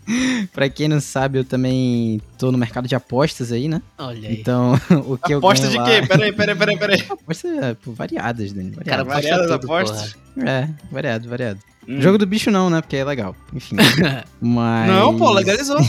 pra 0.52 0.68
quem 0.68 0.88
não 0.88 1.00
sabe, 1.00 1.38
eu 1.38 1.44
também 1.44 2.20
tô 2.38 2.50
no 2.50 2.56
mercado 2.56 2.88
de 2.88 2.94
apostas 2.94 3.52
aí, 3.52 3.68
né? 3.68 3.82
Olha 3.98 4.28
aí. 4.28 4.40
Então, 4.40 4.72
o 5.06 5.18
que 5.18 5.34
eu 5.34 5.38
Aposta 5.38 5.66
ganho 5.66 5.84
de 5.84 5.90
lá... 5.90 6.00
quê? 6.00 6.06
Peraí, 6.06 6.32
peraí, 6.32 6.56
peraí, 6.56 6.78
peraí. 6.78 7.06
Apostas 7.08 7.50
é, 7.58 7.74
pô, 7.74 7.92
variadas, 7.92 8.52
Dani. 8.52 8.70
Cara, 8.72 9.04
Variadas. 9.04 9.06
aposta 9.06 9.28
variadas 9.30 9.50
apostas? 9.50 10.16
porra. 10.34 10.50
É, 10.50 10.68
variado, 10.90 11.28
variado. 11.28 11.60
Hum. 11.88 12.02
Jogo 12.02 12.18
do 12.18 12.26
bicho 12.26 12.50
não, 12.50 12.68
né? 12.68 12.82
Porque 12.82 12.96
é 12.96 13.04
legal. 13.04 13.34
Enfim. 13.54 13.76
Mas. 14.38 14.90
Não, 14.90 15.16
pô, 15.16 15.30
legalizou. 15.30 15.78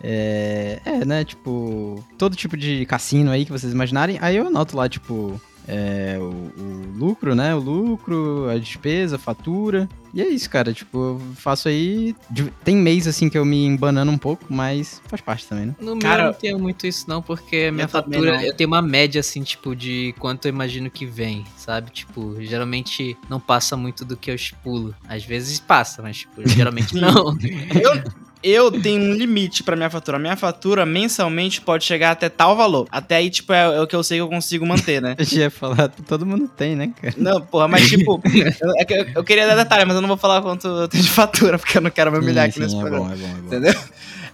É, 0.00 0.80
é, 0.84 1.04
né? 1.04 1.24
Tipo, 1.24 2.04
todo 2.16 2.36
tipo 2.36 2.56
de 2.56 2.86
cassino 2.86 3.30
aí 3.32 3.44
que 3.44 3.50
vocês 3.50 3.72
imaginarem. 3.72 4.16
Aí 4.20 4.36
eu 4.36 4.46
anoto 4.46 4.76
lá, 4.76 4.88
tipo, 4.88 5.40
é, 5.68 6.16
o, 6.18 6.22
o 6.24 6.92
lucro, 6.96 7.34
né? 7.34 7.54
O 7.54 7.58
lucro, 7.58 8.48
a 8.48 8.56
despesa, 8.56 9.16
a 9.16 9.18
fatura. 9.18 9.86
E 10.14 10.22
é 10.22 10.28
isso, 10.28 10.48
cara. 10.48 10.72
Tipo, 10.72 10.98
eu 10.98 11.20
faço 11.34 11.68
aí. 11.68 12.16
Tem 12.64 12.74
mês 12.74 13.06
assim 13.06 13.28
que 13.28 13.36
eu 13.36 13.44
me 13.44 13.66
embanando 13.66 14.10
um 14.10 14.16
pouco, 14.16 14.46
mas 14.48 15.02
faz 15.06 15.20
parte 15.20 15.46
também, 15.46 15.66
né? 15.66 15.76
No 15.78 15.98
Cara, 15.98 16.16
meu 16.16 16.24
eu 16.24 16.32
não 16.32 16.40
tenho 16.40 16.58
muito 16.58 16.86
isso 16.86 17.04
não, 17.06 17.20
porque 17.20 17.66
a 17.68 17.72
minha 17.72 17.84
eu 17.84 17.88
também 17.88 18.20
fatura, 18.20 18.44
eu 18.44 18.54
tenho 18.54 18.68
uma 18.68 18.80
média 18.80 19.20
assim, 19.20 19.42
tipo, 19.42 19.76
de 19.76 20.14
quanto 20.18 20.46
eu 20.46 20.50
imagino 20.50 20.90
que 20.90 21.04
vem, 21.04 21.44
sabe? 21.56 21.90
Tipo, 21.90 22.36
geralmente 22.40 23.16
não 23.28 23.38
passa 23.38 23.76
muito 23.76 24.04
do 24.06 24.16
que 24.16 24.30
eu 24.30 24.34
estipulo. 24.34 24.94
Às 25.06 25.24
vezes 25.24 25.60
passa, 25.60 26.00
mas 26.00 26.18
tipo, 26.18 26.48
geralmente 26.48 26.94
não. 26.94 27.36
Eu, 27.78 28.02
eu 28.42 28.70
tenho 28.70 29.00
um 29.00 29.14
limite 29.14 29.62
pra 29.62 29.76
minha 29.76 29.90
fatura. 29.90 30.18
Minha 30.18 30.36
fatura 30.36 30.86
mensalmente 30.86 31.60
pode 31.60 31.84
chegar 31.84 32.12
até 32.12 32.28
tal 32.28 32.56
valor. 32.56 32.86
Até 32.90 33.16
aí, 33.16 33.30
tipo, 33.30 33.52
é, 33.52 33.76
é 33.76 33.80
o 33.80 33.86
que 33.86 33.96
eu 33.96 34.02
sei 34.02 34.18
que 34.18 34.22
eu 34.22 34.28
consigo 34.28 34.66
manter, 34.66 35.00
né? 35.02 35.16
Eu 35.32 35.38
ia 35.38 35.50
falar, 35.50 35.88
todo 35.88 36.26
mundo 36.26 36.48
tem, 36.48 36.74
né, 36.74 36.90
cara? 37.00 37.14
Não, 37.16 37.40
porra, 37.40 37.68
mas 37.68 37.88
tipo, 37.88 38.20
eu, 38.24 38.72
é 38.76 38.86
eu, 38.88 39.06
eu 39.16 39.24
queria 39.24 39.46
dar 39.46 39.54
detalhe, 39.54 39.84
mas 39.84 39.94
eu 39.94 40.00
não 40.00 40.08
vou 40.08 40.16
falar 40.16 40.42
quanto 40.42 40.66
eu 40.66 40.88
tenho 40.88 41.02
de 41.02 41.10
fatura, 41.10 41.58
porque 41.58 41.78
eu 41.78 41.82
não 41.82 41.90
quero 41.90 42.10
me 42.10 42.18
humilhar 42.18 42.44
Sim, 42.44 42.48
aqui 42.50 42.58
sim, 42.58 42.62
nesse 42.64 42.76
é 42.76 42.80
programa. 42.80 43.06
bom, 43.06 43.12
é 43.12 43.16
bom, 43.16 43.26
é 43.26 43.40
bom. 43.40 43.46
Entendeu? 43.46 43.74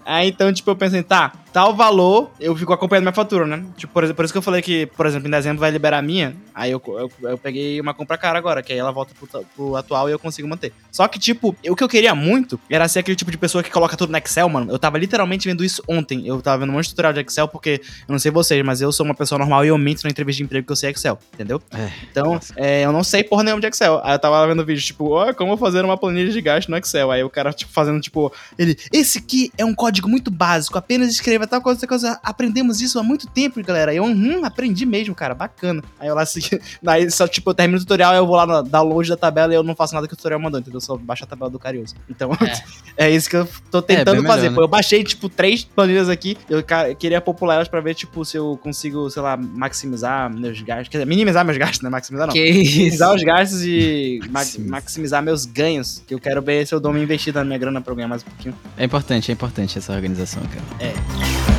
Aí 0.05 0.29
então, 0.29 0.53
tipo, 0.53 0.71
eu 0.71 0.77
pensei, 0.77 1.03
tá, 1.03 1.33
tal 1.55 1.73
valor, 1.73 2.33
eu 2.41 2.55
fico 2.57 2.73
acompanhando 2.73 3.05
minha 3.05 3.13
fatura, 3.13 3.47
né? 3.47 3.65
Tipo, 3.77 3.93
por, 3.93 4.03
exemplo, 4.03 4.17
por 4.17 4.25
isso 4.25 4.35
que 4.35 4.39
eu 4.39 4.43
falei 4.43 4.61
que, 4.61 4.87
por 4.87 5.07
exemplo, 5.07 5.29
em 5.29 5.31
dezembro 5.31 5.61
vai 5.61 5.71
liberar 5.71 5.99
a 5.99 6.03
minha. 6.03 6.35
Aí 6.53 6.73
eu, 6.73 6.83
eu, 6.85 7.31
eu 7.31 7.39
peguei 7.39 7.81
uma 7.81 7.95
compra 7.95 8.19
cara 8.19 8.37
agora, 8.37 8.61
que 8.61 8.73
aí 8.73 8.79
ela 8.79 8.91
volta 8.91 9.15
pro, 9.15 9.45
pro 9.55 9.77
atual 9.77 10.09
e 10.09 10.13
eu 10.13 10.19
consigo 10.19 10.49
manter. 10.49 10.73
Só 10.91 11.07
que, 11.07 11.17
tipo, 11.17 11.57
o 11.69 11.77
que 11.77 11.85
eu 11.85 11.89
queria 11.89 12.13
muito 12.13 12.59
era 12.69 12.89
ser 12.89 12.99
aquele 12.99 13.17
tipo 13.17 13.31
de 13.31 13.39
pessoa 13.39 13.63
que 13.63 13.71
coloca 13.71 13.97
tudo 13.97 14.11
no 14.11 14.19
Excel, 14.19 14.49
mano. 14.49 14.73
Eu 14.73 14.81
tava 14.81 14.99
literalmente 14.99 15.49
vendo 15.49 15.65
isso 15.65 15.81
ontem. 15.89 16.27
Eu 16.27 16.43
tava 16.43 16.59
vendo 16.59 16.71
um 16.71 16.73
monte 16.73 16.87
de 16.87 16.91
tutorial 16.91 17.13
de 17.13 17.21
Excel, 17.21 17.47
porque 17.47 17.81
eu 18.09 18.13
não 18.13 18.19
sei 18.19 18.33
vocês, 18.33 18.61
mas 18.65 18.81
eu 18.81 18.91
sou 18.91 19.07
uma 19.07 19.15
pessoa 19.15 19.39
normal 19.39 19.65
e 19.65 19.69
eu 19.69 19.79
minto 19.79 20.03
na 20.03 20.11
entrevista 20.11 20.39
de 20.39 20.45
emprego 20.45 20.67
que 20.67 20.73
eu 20.73 20.77
sei 20.77 20.91
Excel, 20.91 21.19
entendeu? 21.33 21.63
É, 21.73 21.89
Então, 22.11 22.41
é, 22.57 22.85
eu 22.85 22.93
não 22.93 23.05
sei 23.05 23.23
porra 23.23 23.45
nenhuma 23.45 23.61
de 23.61 23.69
Excel. 23.69 24.01
Aí 24.03 24.15
eu 24.15 24.19
tava 24.19 24.45
vendo 24.47 24.65
vídeo, 24.65 24.83
tipo, 24.83 25.11
ó, 25.13 25.33
como 25.33 25.57
fazer 25.57 25.85
uma 25.85 25.97
planilha 25.97 26.33
de 26.33 26.41
gasto 26.41 26.69
no 26.69 26.77
Excel. 26.77 27.13
Aí 27.13 27.23
o 27.23 27.31
cara, 27.31 27.53
tipo, 27.53 27.73
fazendo, 27.73 28.01
tipo, 28.01 28.33
ele, 28.59 28.77
esse 28.93 29.19
aqui 29.19 29.53
é 29.57 29.65
um 29.65 29.73
código 29.75 29.94
muito 30.03 30.31
básico, 30.31 30.77
apenas 30.79 31.09
escreva 31.11 31.47
tal 31.47 31.61
coisa, 31.61 31.81
tal 31.81 31.89
coisa. 31.89 32.19
Aprendemos 32.23 32.81
isso 32.81 32.99
há 32.99 33.03
muito 33.03 33.27
tempo, 33.27 33.63
galera. 33.63 33.91
Aí 33.91 33.97
eu, 33.97 34.05
hum, 34.05 34.45
aprendi 34.45 34.85
mesmo, 34.87 35.15
cara, 35.15 35.35
bacana. 35.35 35.83
Aí 35.99 36.09
eu 36.09 36.15
lá, 36.15 36.23
assim, 36.23 36.41
daí 36.83 37.11
só, 37.11 37.27
tipo, 37.29 37.51
eu 37.51 37.55
termino 37.55 37.79
o 37.79 37.81
tutorial, 37.81 38.15
eu 38.15 38.27
vou 38.27 38.37
lá 38.37 38.47
no 38.47 38.63
download 38.63 39.09
da 39.09 39.17
tabela 39.17 39.53
e 39.53 39.57
eu 39.57 39.63
não 39.63 39.75
faço 39.75 39.95
nada 39.95 40.07
que 40.07 40.15
o 40.15 40.17
tutorial 40.17 40.41
mandou, 40.41 40.61
entendeu? 40.61 40.79
Eu 40.79 40.81
só 40.81 40.97
baixo 40.97 41.25
a 41.25 41.27
tabela 41.27 41.51
do 41.51 41.59
Carioso. 41.59 41.95
Então, 42.09 42.31
é, 42.97 43.11
isso 43.15 43.29
que 43.31 43.37
eu 43.37 43.49
tô 43.71 43.81
tentando 43.83 44.21
bem 44.23 44.27
fazer. 44.27 44.43
melhor, 44.43 44.51
né? 44.51 44.55
Pô, 44.57 44.63
eu 44.63 44.69
baixei, 44.69 45.03
tipo, 45.05 45.29
três 45.29 45.65
planilhas 45.65 46.09
aqui, 46.09 46.37
eu 46.49 46.63
queria 46.99 47.21
popular 47.21 47.55
elas 47.57 47.69
pra 47.69 47.81
ver, 47.81 47.95
tipo, 47.95 48.25
se 48.25 48.37
eu 48.37 48.59
consigo, 48.63 49.09
sei 49.11 49.23
lá, 49.23 49.37
maximizar 49.37 50.33
meus 50.33 50.61
gastos. 50.61 50.89
Quer 50.89 50.99
dizer, 50.99 51.07
minimizar 51.07 51.45
meus 51.45 51.59
gastos, 51.59 51.81
né? 51.83 51.91
Maximizar 51.91 52.27
não 52.27 52.35
Que 52.35 52.45
isso? 52.45 52.77
minimizar 52.79 53.15
os 53.15 53.23
gastos 53.23 53.63
e 53.65 54.21
ma- 54.27 54.45
Maximizar. 54.45 54.71
maximizar 54.71 55.23
meus 55.23 55.45
ganhos. 55.47 56.03
Que 56.07 56.15
eu 56.15 56.19
quero 56.21 56.41
ver 56.43 56.67
se 56.67 56.75
eu 56.75 56.81
dou 56.81 56.91
uma 56.91 57.01
investida 57.01 57.41
na 57.41 57.45
minha 57.47 57.59
grana 57.59 57.81
pra 57.81 57.93
eu 57.93 57.97
ganhar 57.97 58.09
mais 58.09 58.23
um 58.23 58.27
pouquinho. 58.27 58.55
É 58.77 58.85
importante, 58.85 59.31
é 59.31 59.35
importante 59.35 59.79
essa 59.85 59.93
organização, 59.93 60.43
cara. 60.45 61.54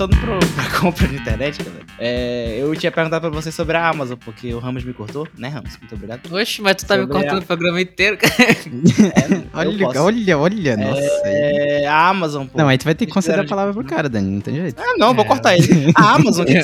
Voltando 0.00 0.16
pro, 0.16 0.38
pra 0.54 0.78
compra 0.80 1.06
de 1.08 1.16
internet, 1.16 1.62
galera. 1.62 1.84
É, 1.98 2.56
eu 2.58 2.74
tinha 2.74 2.90
perguntado 2.90 3.20
pra 3.20 3.30
vocês 3.30 3.54
sobre 3.54 3.76
a 3.76 3.86
Amazon, 3.86 4.16
porque 4.16 4.54
o 4.54 4.58
Ramos 4.58 4.82
me 4.82 4.94
cortou, 4.94 5.28
né, 5.36 5.48
Ramos? 5.48 5.76
Muito 5.78 5.94
obrigado. 5.94 6.20
Oxe, 6.32 6.62
mas 6.62 6.76
tu 6.76 6.86
tá 6.86 6.96
me 6.96 7.02
Sobre 7.02 7.16
cortando 7.16 7.38
a- 7.40 7.42
o 7.42 7.46
programa 7.46 7.80
inteiro, 7.82 8.16
cara. 8.16 8.32
Olha, 9.52 9.84
posso. 9.86 10.00
olha, 10.00 10.38
olha, 10.38 10.76
nossa. 10.76 11.00
aí- 11.24 11.82
É, 11.82 11.86
a 11.86 12.08
Amazon, 12.08 12.46
pô. 12.46 12.56
Não, 12.56 12.68
aí 12.68 12.78
tu 12.78 12.84
vai 12.84 12.94
ter 12.94 13.04
que 13.04 13.12
conceder 13.12 13.40
a 13.40 13.44
palavra 13.44 13.74
pro 13.74 13.84
cara, 13.84 14.08
Dani, 14.08 14.30
não 14.30 14.40
tem 14.40 14.54
jeito. 14.54 14.80
Ah, 14.80 14.94
não, 14.96 15.12
vou 15.14 15.24
É. 15.24 15.28
cortar 15.28 15.54
ele. 15.56 15.92
A 15.94 16.14
Amazon, 16.14 16.44
o 16.44 16.46
que, 16.46 16.54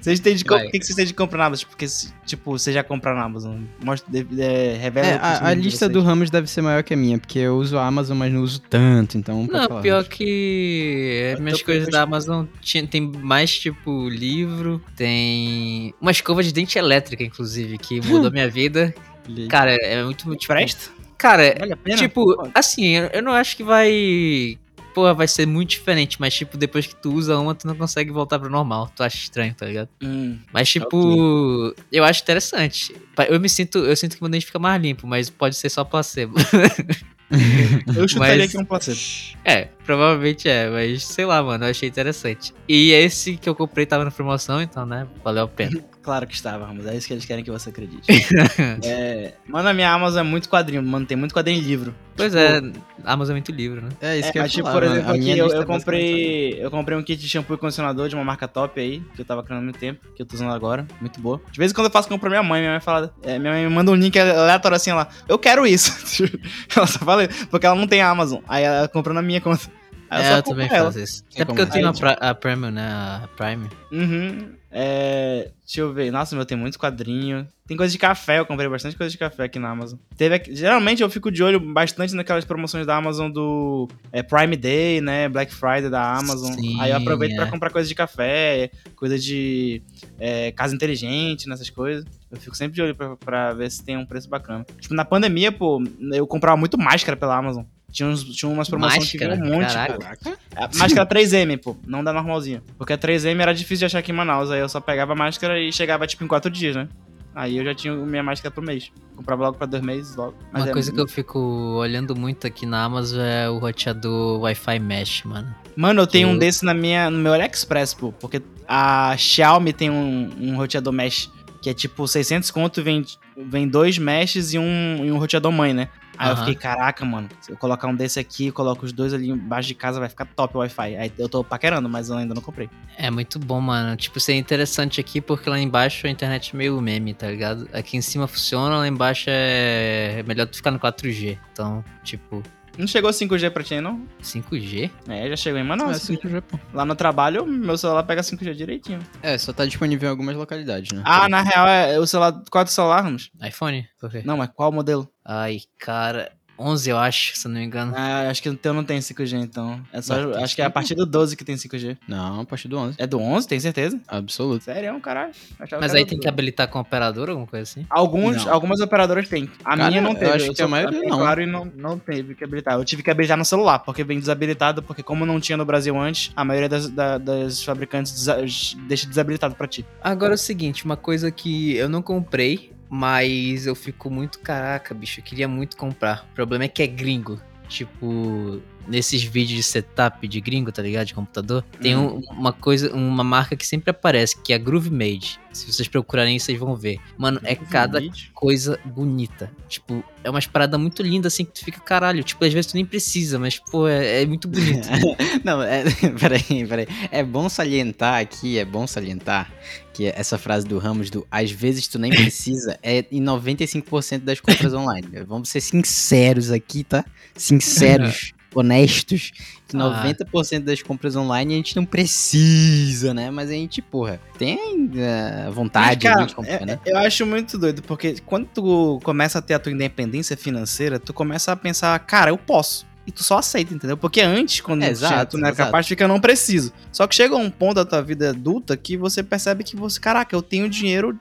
vocês 0.00 0.20
têm 0.20 0.34
de 0.34 0.42
o 0.44 0.70
que, 0.70 0.78
que 0.78 0.84
vocês 0.84 0.96
têm 0.96 1.06
de 1.06 1.14
comprar 1.14 1.38
na 1.38 1.46
Amazon? 1.46 1.68
Porque, 1.68 1.86
tipo, 2.26 2.58
você 2.58 2.72
já 2.72 2.82
compra 2.82 3.14
na 3.14 3.22
Amazon. 3.22 3.56
Mostra, 3.82 4.10
de, 4.10 4.24
de, 4.24 4.72
revela 4.78 5.06
É, 5.06 5.14
a, 5.14 5.48
a 5.48 5.54
lista 5.54 5.88
do 5.88 6.02
Ramos 6.02 6.28
deve 6.30 6.46
ser 6.48 6.60
maior 6.62 6.82
que 6.82 6.92
a 6.92 6.96
minha, 6.96 7.18
porque 7.18 7.38
eu 7.38 7.56
uso 7.56 7.78
a 7.78 7.86
Amazon, 7.86 8.16
mas 8.18 8.32
não 8.32 8.42
uso 8.42 8.60
tanto, 8.60 9.16
então. 9.16 9.46
Não, 9.50 9.68
falar, 9.68 9.80
pior 9.82 10.04
que 10.04 11.36
minhas 11.40 11.62
coisas 11.62 11.88
da 11.88 12.02
Amazon 12.02 12.31
tinha- 12.60 12.86
tem 12.86 13.00
mais, 13.00 13.58
tipo, 13.58 14.08
livro, 14.08 14.82
tem 14.96 15.94
uma 16.00 16.10
escova 16.10 16.42
de 16.42 16.52
dente 16.52 16.78
elétrica, 16.78 17.22
inclusive, 17.22 17.78
que 17.78 18.00
mudou 18.06 18.30
minha 18.30 18.48
vida. 18.48 18.94
Cara, 19.48 19.74
é 19.74 20.02
muito, 20.02 20.24
Te 20.32 20.38
tipo... 20.38 20.52
presta? 20.52 20.90
Cara, 21.16 21.54
Vale 21.56 21.96
tipo, 21.96 22.50
assim, 22.52 22.94
eu 23.12 23.22
não 23.22 23.32
acho 23.32 23.56
que 23.56 23.62
vai... 23.62 24.58
Pô, 24.94 25.14
vai 25.14 25.26
ser 25.26 25.46
muito 25.46 25.70
diferente, 25.70 26.18
mas, 26.20 26.34
tipo, 26.34 26.56
depois 26.58 26.86
que 26.86 26.94
tu 26.94 27.12
usa 27.14 27.38
uma, 27.38 27.54
tu 27.54 27.66
não 27.66 27.74
consegue 27.74 28.10
voltar 28.10 28.38
pro 28.38 28.50
normal. 28.50 28.90
Tu 28.94 29.02
acha 29.02 29.16
estranho, 29.16 29.54
tá 29.54 29.66
ligado? 29.66 29.88
Hum, 30.02 30.38
Mas, 30.52 30.68
tipo, 30.68 31.74
eu 31.90 32.04
acho 32.04 32.22
interessante. 32.22 32.94
Eu 33.28 33.40
me 33.40 33.48
sinto, 33.48 33.78
eu 33.78 33.96
sinto 33.96 34.16
que 34.16 34.22
meu 34.22 34.30
dente 34.30 34.46
fica 34.46 34.58
mais 34.58 34.80
limpo, 34.82 35.06
mas 35.06 35.30
pode 35.30 35.56
ser 35.56 35.68
só 35.70 35.82
placebo. 35.84 36.34
eu 37.96 38.06
chutaria 38.06 38.38
Mas- 38.42 38.50
que 38.50 38.56
é 38.56 38.60
um 38.60 38.64
placebo. 38.64 38.98
É, 39.44 39.64
provavelmente 39.84 40.48
é, 40.48 40.68
mas 40.68 41.04
sei 41.06 41.24
lá, 41.24 41.42
mano, 41.42 41.64
eu 41.64 41.70
achei 41.70 41.88
interessante. 41.88 42.52
E 42.68 42.92
esse 42.92 43.36
que 43.36 43.48
eu 43.48 43.54
comprei 43.54 43.86
tava 43.86 44.04
na 44.04 44.10
promoção, 44.10 44.60
então, 44.60 44.84
né, 44.86 45.06
valeu 45.24 45.44
a 45.44 45.48
pena. 45.48 45.82
Claro 46.02 46.26
que 46.26 46.34
estava, 46.34 46.66
Ramos. 46.66 46.84
É 46.84 46.96
isso 46.96 47.06
que 47.06 47.12
eles 47.14 47.24
querem 47.24 47.44
que 47.44 47.50
você 47.50 47.70
acredite. 47.70 48.10
é, 48.84 49.34
mano, 49.46 49.68
a 49.68 49.72
minha 49.72 49.90
Amazon 49.90 50.20
é 50.20 50.28
muito 50.28 50.48
quadrinho, 50.48 50.82
mano. 50.82 51.06
Tem 51.06 51.16
muito 51.16 51.32
quadrinho 51.32 51.60
em 51.60 51.62
livro. 51.62 51.94
Pois 52.16 52.34
é, 52.34 52.60
a 53.04 53.12
Amazon 53.12 53.32
é 53.32 53.34
muito 53.34 53.52
livre, 53.52 53.80
né? 53.80 53.88
É 54.00 54.18
isso 54.18 54.28
É, 54.28 54.32
que 54.32 54.38
eu 54.38 54.42
mas, 54.42 54.52
tipo, 54.52 54.66
falar, 54.66 54.74
por 54.80 54.82
exemplo, 54.82 55.08
A 55.08 55.12
aqui 55.12 55.20
minha 55.20 55.36
eu, 55.36 55.48
eu 55.48 55.62
é 55.62 55.64
comprei. 55.64 56.54
Eu 56.60 56.70
comprei 56.70 56.98
um 56.98 57.02
kit 57.02 57.20
de 57.20 57.28
shampoo 57.28 57.54
e 57.54 57.58
condicionador 57.58 58.08
de 58.08 58.16
uma 58.16 58.24
marca 58.24 58.48
top 58.48 58.80
aí, 58.80 59.00
que 59.14 59.20
eu 59.20 59.24
tava 59.24 59.42
criando 59.44 59.60
há 59.60 59.64
muito 59.64 59.78
tempo, 59.78 60.00
que 60.14 60.20
eu 60.22 60.26
tô 60.26 60.34
usando 60.34 60.52
agora. 60.52 60.86
Muito 61.00 61.20
boa. 61.20 61.40
De 61.50 61.58
vez 61.58 61.70
em 61.70 61.74
quando 61.74 61.86
eu 61.86 61.92
faço 61.92 62.08
compra 62.08 62.28
pra 62.28 62.40
minha 62.40 62.42
mãe, 62.42 62.60
minha 62.60 62.72
mãe 62.72 62.80
fala. 62.80 63.14
é, 63.22 63.38
minha 63.38 63.52
mãe 63.52 63.64
me 63.64 63.70
manda 63.72 63.90
um 63.92 63.94
link 63.94 64.18
aleatório 64.18 64.76
assim 64.76 64.92
lá. 64.92 65.08
Eu 65.28 65.38
quero 65.38 65.64
isso. 65.66 65.92
ela 66.76 66.86
só 66.86 66.98
fala, 66.98 67.28
porque 67.48 67.64
ela 67.64 67.76
não 67.76 67.86
tem 67.86 68.02
Amazon. 68.02 68.40
Aí 68.48 68.64
ela 68.64 68.88
comprou 68.88 69.14
na 69.14 69.22
minha 69.22 69.40
conta. 69.40 69.70
Aí 70.12 70.24
é, 70.26 70.36
eu 70.36 70.42
também 70.42 70.68
ela. 70.70 70.92
faço 70.92 71.00
isso. 71.00 71.24
Até 71.32 71.44
porque 71.46 71.62
eu 71.62 71.70
tenho 71.70 71.88
a, 71.88 71.92
pra, 71.94 72.12
a 72.12 72.34
Premium, 72.34 72.70
né, 72.70 72.86
a 72.86 73.28
Prime. 73.34 73.66
Uhum. 73.90 74.52
É, 74.70 75.50
deixa 75.64 75.80
eu 75.80 75.92
ver. 75.92 76.10
Nossa, 76.10 76.36
meu, 76.36 76.44
tem 76.44 76.56
muito 76.56 76.78
quadrinho. 76.78 77.48
Tem 77.66 77.76
coisa 77.76 77.90
de 77.90 77.98
café, 77.98 78.38
eu 78.38 78.44
comprei 78.44 78.68
bastante 78.68 78.94
coisa 78.94 79.10
de 79.10 79.16
café 79.16 79.44
aqui 79.44 79.58
na 79.58 79.70
Amazon. 79.70 79.98
Teve 80.14 80.42
geralmente 80.54 81.02
eu 81.02 81.08
fico 81.08 81.30
de 81.30 81.42
olho 81.42 81.58
bastante 81.58 82.14
naquelas 82.14 82.44
promoções 82.44 82.86
da 82.86 82.96
Amazon 82.96 83.30
do 83.30 83.88
é, 84.12 84.22
Prime 84.22 84.54
Day, 84.54 85.00
né? 85.00 85.30
Black 85.30 85.54
Friday 85.54 85.88
da 85.88 86.16
Amazon. 86.16 86.52
Sim, 86.52 86.78
Aí 86.78 86.90
eu 86.90 86.98
aproveito 86.98 87.34
pra 87.34 87.46
é. 87.46 87.50
comprar 87.50 87.70
coisa 87.70 87.88
de 87.88 87.94
café, 87.94 88.70
coisa 88.94 89.18
de 89.18 89.80
é, 90.18 90.52
casa 90.52 90.74
inteligente, 90.74 91.48
nessas 91.48 91.70
coisas. 91.70 92.04
Eu 92.30 92.38
fico 92.38 92.56
sempre 92.56 92.74
de 92.74 92.82
olho 92.82 92.94
pra, 92.94 93.16
pra 93.16 93.54
ver 93.54 93.70
se 93.70 93.82
tem 93.82 93.96
um 93.96 94.04
preço 94.04 94.28
bacana. 94.28 94.66
Tipo, 94.78 94.94
na 94.94 95.04
pandemia, 95.04 95.50
pô, 95.50 95.82
eu 96.12 96.26
comprava 96.26 96.56
muito 96.56 96.76
máscara 96.78 97.16
pela 97.16 97.36
Amazon. 97.36 97.64
Tinha, 97.92 98.08
uns, 98.08 98.24
tinha 98.24 98.50
umas 98.50 98.68
promoções 98.70 99.10
que 99.10 99.18
vinham 99.18 99.34
um 99.34 99.58
monte, 99.58 99.72
Caraca. 99.74 100.18
pô. 100.24 100.30
A 100.56 100.68
máscara 100.78 101.06
3M, 101.06 101.58
pô, 101.58 101.76
não 101.86 102.02
da 102.02 102.10
normalzinha. 102.12 102.62
Porque 102.78 102.94
a 102.94 102.98
3M 102.98 103.38
era 103.40 103.52
difícil 103.52 103.80
de 103.80 103.84
achar 103.86 103.98
aqui 103.98 104.10
em 104.10 104.14
Manaus. 104.14 104.50
Aí 104.50 104.60
eu 104.60 104.68
só 104.68 104.80
pegava 104.80 105.12
a 105.12 105.16
máscara 105.16 105.60
e 105.60 105.70
chegava, 105.70 106.06
tipo, 106.06 106.24
em 106.24 106.26
quatro 106.26 106.50
dias, 106.50 106.74
né? 106.74 106.88
Aí 107.34 107.56
eu 107.58 107.64
já 107.64 107.74
tinha 107.74 107.94
minha 107.94 108.22
máscara 108.22 108.50
pro 108.50 108.62
mês. 108.62 108.90
Comprava 109.14 109.44
logo 109.44 109.58
pra 109.58 109.66
dois 109.66 109.82
meses, 109.82 110.16
logo. 110.16 110.34
Mas 110.50 110.62
Uma 110.62 110.70
é- 110.70 110.72
coisa 110.72 110.90
que 110.92 111.00
eu 111.00 111.06
fico 111.08 111.38
olhando 111.38 112.16
muito 112.16 112.46
aqui 112.46 112.64
na 112.64 112.82
Amazon 112.84 113.20
é 113.20 113.48
o 113.48 113.58
roteador 113.58 114.40
Wi-Fi 114.40 114.78
Mesh, 114.78 115.22
mano. 115.24 115.54
Mano, 115.76 116.02
eu 116.02 116.06
tenho 116.06 116.28
um 116.28 116.38
desse 116.38 116.64
na 116.64 116.74
minha, 116.74 117.10
no 117.10 117.18
meu 117.18 117.32
AliExpress, 117.32 117.94
pô. 117.94 118.12
Porque 118.12 118.42
a 118.66 119.14
Xiaomi 119.18 119.72
tem 119.72 119.90
um, 119.90 120.30
um 120.40 120.56
roteador 120.56 120.92
mesh. 120.92 121.30
Que 121.60 121.70
é 121.70 121.74
tipo 121.74 122.08
600 122.08 122.50
conto, 122.50 122.82
vem, 122.82 123.04
vem 123.36 123.68
dois 123.68 123.96
meshes 123.96 124.52
e 124.52 124.58
um, 124.58 125.04
e 125.04 125.12
um 125.12 125.18
roteador 125.18 125.52
mãe, 125.52 125.72
né? 125.72 125.88
Aí 126.18 126.28
eu 126.28 126.34
Aham. 126.34 126.36
fiquei, 126.44 126.54
caraca, 126.54 127.04
mano, 127.04 127.28
se 127.40 127.50
eu 127.50 127.56
colocar 127.56 127.88
um 127.88 127.94
desse 127.96 128.20
aqui, 128.20 128.50
coloco 128.52 128.84
os 128.84 128.92
dois 128.92 129.14
ali 129.14 129.30
embaixo 129.30 129.68
de 129.68 129.74
casa, 129.74 129.98
vai 129.98 130.08
ficar 130.08 130.26
top 130.26 130.56
o 130.56 130.60
Wi-Fi. 130.60 130.96
Aí 130.96 131.12
eu 131.18 131.28
tô 131.28 131.42
paquerando, 131.42 131.88
mas 131.88 132.08
eu 132.10 132.16
ainda 132.16 132.34
não 132.34 132.42
comprei. 132.42 132.68
É 132.96 133.10
muito 133.10 133.38
bom, 133.38 133.60
mano. 133.60 133.96
Tipo, 133.96 134.18
isso 134.18 134.30
é 134.30 134.34
interessante 134.34 135.00
aqui 135.00 135.20
porque 135.20 135.48
lá 135.48 135.58
embaixo 135.58 136.06
a 136.06 136.10
internet 136.10 136.54
é 136.54 136.56
meio 136.58 136.80
meme, 136.80 137.14
tá 137.14 137.28
ligado? 137.28 137.68
Aqui 137.72 137.96
em 137.96 138.02
cima 138.02 138.28
funciona, 138.28 138.76
lá 138.76 138.86
embaixo 138.86 139.26
é 139.28 140.18
é 140.18 140.22
melhor 140.22 140.46
tu 140.46 140.56
ficar 140.56 140.70
no 140.70 140.78
4G. 140.78 141.38
Então, 141.52 141.84
tipo, 142.04 142.42
Não 142.78 142.86
chegou 142.86 143.10
5G 143.10 143.50
pra 143.50 143.62
ti, 143.62 143.80
não? 143.80 144.06
5G? 144.22 144.90
É, 145.08 145.28
já 145.28 145.36
chegou 145.36 145.58
em 145.58 145.62
É, 145.62 145.64
Manaus. 145.64 145.98
5G, 145.98 146.40
pô. 146.40 146.58
Lá 146.72 146.84
no 146.84 146.94
trabalho, 146.94 147.44
meu 147.46 147.76
celular 147.76 148.02
pega 148.04 148.22
5G 148.22 148.54
direitinho. 148.54 148.98
É, 149.22 149.36
só 149.36 149.52
tá 149.52 149.66
disponível 149.66 150.08
em 150.08 150.10
algumas 150.10 150.34
localidades, 150.36 150.90
né? 150.92 151.02
Ah, 151.04 151.28
na 151.28 151.42
real, 151.42 151.66
é 151.68 151.98
o 151.98 152.06
celular. 152.06 152.32
Qual 152.50 152.62
é 152.62 152.64
o 152.64 152.68
celular, 152.68 153.02
Ramos? 153.02 153.30
iPhone? 153.46 153.86
Por 154.00 154.10
quê? 154.10 154.22
Não, 154.24 154.36
mas 154.36 154.50
qual 154.54 154.72
modelo? 154.72 155.08
Ai, 155.24 155.58
cara. 155.78 156.32
11, 156.58 156.90
eu 156.90 156.98
acho, 156.98 157.36
se 157.36 157.46
eu 157.46 157.50
não 157.50 157.58
me 157.60 157.66
engano. 157.66 157.92
Ah, 157.96 158.28
acho 158.30 158.42
que 158.42 158.48
o 158.48 158.56
teu 158.56 158.72
não 158.72 158.84
tem 158.84 158.98
5G, 159.00 159.32
então. 159.42 159.80
É 159.92 160.00
só, 160.00 160.14
acho 160.34 160.54
que 160.54 160.62
é 160.62 160.64
a 160.64 160.70
partir 160.70 160.94
do 160.94 161.04
12 161.04 161.36
que 161.36 161.44
tem 161.44 161.56
5G. 161.56 161.96
Não, 162.06 162.40
a 162.40 162.44
partir 162.44 162.68
do 162.68 162.78
11. 162.78 162.96
É 162.98 163.06
do 163.06 163.18
11, 163.18 163.48
tem 163.48 163.58
certeza? 163.58 164.00
Absoluto. 164.06 164.64
Sério, 164.64 164.88
é 164.88 164.92
um 164.92 165.00
caralho. 165.00 165.32
Achava 165.58 165.80
Mas 165.82 165.92
aí 165.94 166.02
tem 166.04 166.10
que 166.18 166.24
12. 166.24 166.28
habilitar 166.28 166.68
com 166.68 166.78
operador, 166.78 167.28
alguma 167.30 167.46
coisa 167.46 167.62
assim? 167.64 167.86
Alguns, 167.90 168.44
Não. 168.44 168.52
algumas 168.52 168.80
operadoras 168.80 169.28
têm. 169.28 169.50
A 169.64 169.76
Cara, 169.76 169.88
minha 169.90 170.00
não 170.02 170.12
eu 170.12 170.18
teve. 170.18 170.32
acho 170.32 170.52
que 170.54 170.62
a 170.62 170.68
maioria 170.68 171.00
não. 171.02 171.18
Claro, 171.18 171.42
e 171.42 171.46
não, 171.46 171.64
não 171.76 171.98
teve 171.98 172.34
que 172.34 172.44
habilitar. 172.44 172.74
Eu 172.74 172.84
tive 172.84 173.02
que 173.02 173.10
habilitar 173.10 173.36
no 173.36 173.44
celular, 173.44 173.80
porque 173.80 174.04
vem 174.04 174.18
desabilitado, 174.18 174.82
porque 174.82 175.02
como 175.02 175.26
não 175.26 175.40
tinha 175.40 175.56
no 175.56 175.64
Brasil 175.64 175.98
antes, 175.98 176.30
a 176.36 176.44
maioria 176.44 176.68
das, 176.68 176.88
da- 176.88 177.18
das 177.18 177.62
fabricantes 177.64 178.12
desa- 178.12 178.38
deixa 178.86 179.06
desabilitado 179.06 179.54
pra 179.54 179.66
ti. 179.66 179.84
Agora 180.02 180.32
é 180.32 180.36
o 180.36 180.38
seguinte, 180.38 180.84
uma 180.84 180.96
coisa 180.96 181.30
que 181.30 181.76
eu 181.76 181.88
não 181.88 182.02
comprei, 182.02 182.71
mas 182.94 183.66
eu 183.66 183.74
fico 183.74 184.10
muito, 184.10 184.38
caraca, 184.40 184.92
bicho, 184.92 185.20
eu 185.20 185.24
queria 185.24 185.48
muito 185.48 185.78
comprar. 185.78 186.28
O 186.30 186.34
problema 186.34 186.64
é 186.64 186.68
que 186.68 186.82
é 186.82 186.86
gringo. 186.86 187.40
tipo, 187.66 188.60
nesses 188.86 189.22
vídeos 189.22 189.56
de 189.58 189.62
setup 189.62 190.26
de 190.26 190.40
gringo, 190.40 190.72
tá 190.72 190.82
ligado? 190.82 191.06
De 191.06 191.14
computador, 191.14 191.62
tem 191.80 191.96
um- 191.96 192.18
uma 192.30 192.52
coisa, 192.52 192.92
uma 192.94 193.22
marca 193.24 193.54
que 193.56 193.66
sempre 193.66 193.90
aparece, 193.90 194.36
que 194.42 194.52
é 194.52 194.56
a 194.56 194.58
Groove 194.58 194.90
Made. 194.90 195.40
Se 195.52 195.70
vocês 195.70 195.86
procurarem, 195.86 196.38
vocês 196.38 196.58
vão 196.58 196.74
ver. 196.74 196.98
Mano, 197.18 197.38
é 197.44 197.54
cada 197.54 198.00
coisa 198.32 198.78
bonita. 198.86 199.50
Tipo, 199.68 200.02
é 200.24 200.30
umas 200.30 200.46
paradas 200.46 200.80
muito 200.80 201.02
lindas 201.02 201.34
assim 201.34 201.44
que 201.44 201.52
tu 201.52 201.64
fica, 201.64 201.78
caralho. 201.78 202.24
Tipo, 202.24 202.42
às 202.44 202.52
vezes 202.54 202.70
tu 202.70 202.74
nem 202.74 202.86
precisa, 202.86 203.38
mas, 203.38 203.58
pô, 203.58 203.86
é, 203.86 204.22
é 204.22 204.26
muito 204.26 204.48
bonito. 204.48 204.88
Não, 205.44 205.62
é, 205.62 205.84
peraí, 206.18 206.66
peraí. 206.66 206.86
É 207.10 207.22
bom 207.22 207.48
salientar 207.50 208.20
aqui, 208.20 208.58
é 208.58 208.64
bom 208.64 208.86
salientar 208.86 209.52
que 209.92 210.06
essa 210.06 210.38
frase 210.38 210.66
do 210.66 210.78
Ramos 210.78 211.10
do 211.10 211.26
às 211.30 211.50
vezes 211.50 211.86
tu 211.86 211.98
nem 211.98 212.10
precisa 212.10 212.78
é 212.82 213.04
em 213.12 213.20
95% 213.22 214.20
das 214.20 214.40
compras 214.40 214.72
online. 214.74 215.06
Vamos 215.28 215.50
ser 215.50 215.60
sinceros 215.60 216.50
aqui, 216.50 216.82
tá? 216.82 217.04
Sinceros, 217.36 218.32
honestos. 218.54 219.32
Que 219.68 219.76
Ah. 219.76 219.78
90% 219.80 220.64
das 220.64 220.82
compras 220.82 221.16
online 221.16 221.54
a 221.54 221.56
gente 221.56 221.74
não 221.76 221.84
precisa, 221.84 223.12
né? 223.14 223.30
Mas 223.30 223.50
a 223.50 223.52
gente, 223.54 223.80
porra, 223.82 224.20
tem 224.38 224.90
eh, 224.96 225.48
vontade 225.50 226.04
Mas, 226.06 226.14
cara, 226.14 226.26
de 226.26 226.34
comprar, 226.34 226.62
é- 226.62 226.66
né? 226.66 226.78
Eu 226.84 226.98
acho 226.98 227.24
muito 227.26 227.58
doido, 227.58 227.82
porque 227.82 228.16
quando 228.26 228.46
tu 228.46 229.00
começa 229.02 229.38
a 229.38 229.42
ter 229.42 229.54
a 229.54 229.58
tua 229.58 229.72
independência 229.72 230.36
financeira, 230.36 230.98
tu 230.98 231.12
começa 231.12 231.52
a 231.52 231.56
pensar, 231.56 231.98
cara, 232.00 232.30
eu 232.30 232.38
posso. 232.38 232.90
E 233.04 233.10
tu 233.10 233.24
só 233.24 233.38
aceita, 233.38 233.74
entendeu? 233.74 233.96
Porque 233.96 234.20
antes, 234.20 234.60
quando 234.60 234.84
É, 234.84 234.88
exato, 234.90 235.32
tu 235.32 235.36
não 235.38 235.46
era 235.48 235.54
exato. 235.56 235.68
capaz, 235.70 235.88
fica, 235.88 236.04
eu 236.04 236.08
não 236.08 236.20
preciso. 236.20 236.72
Só 236.92 237.04
que 237.08 237.16
chega 237.16 237.34
um 237.34 237.50
ponto 237.50 237.74
da 237.74 237.84
tua 237.84 238.00
vida 238.00 238.30
adulta 238.30 238.76
que 238.76 238.96
você 238.96 239.24
percebe 239.24 239.64
que 239.64 239.74
você, 239.74 239.98
caraca, 239.98 240.36
eu 240.36 240.40
tenho 240.40 240.68
dinheiro, 240.68 241.18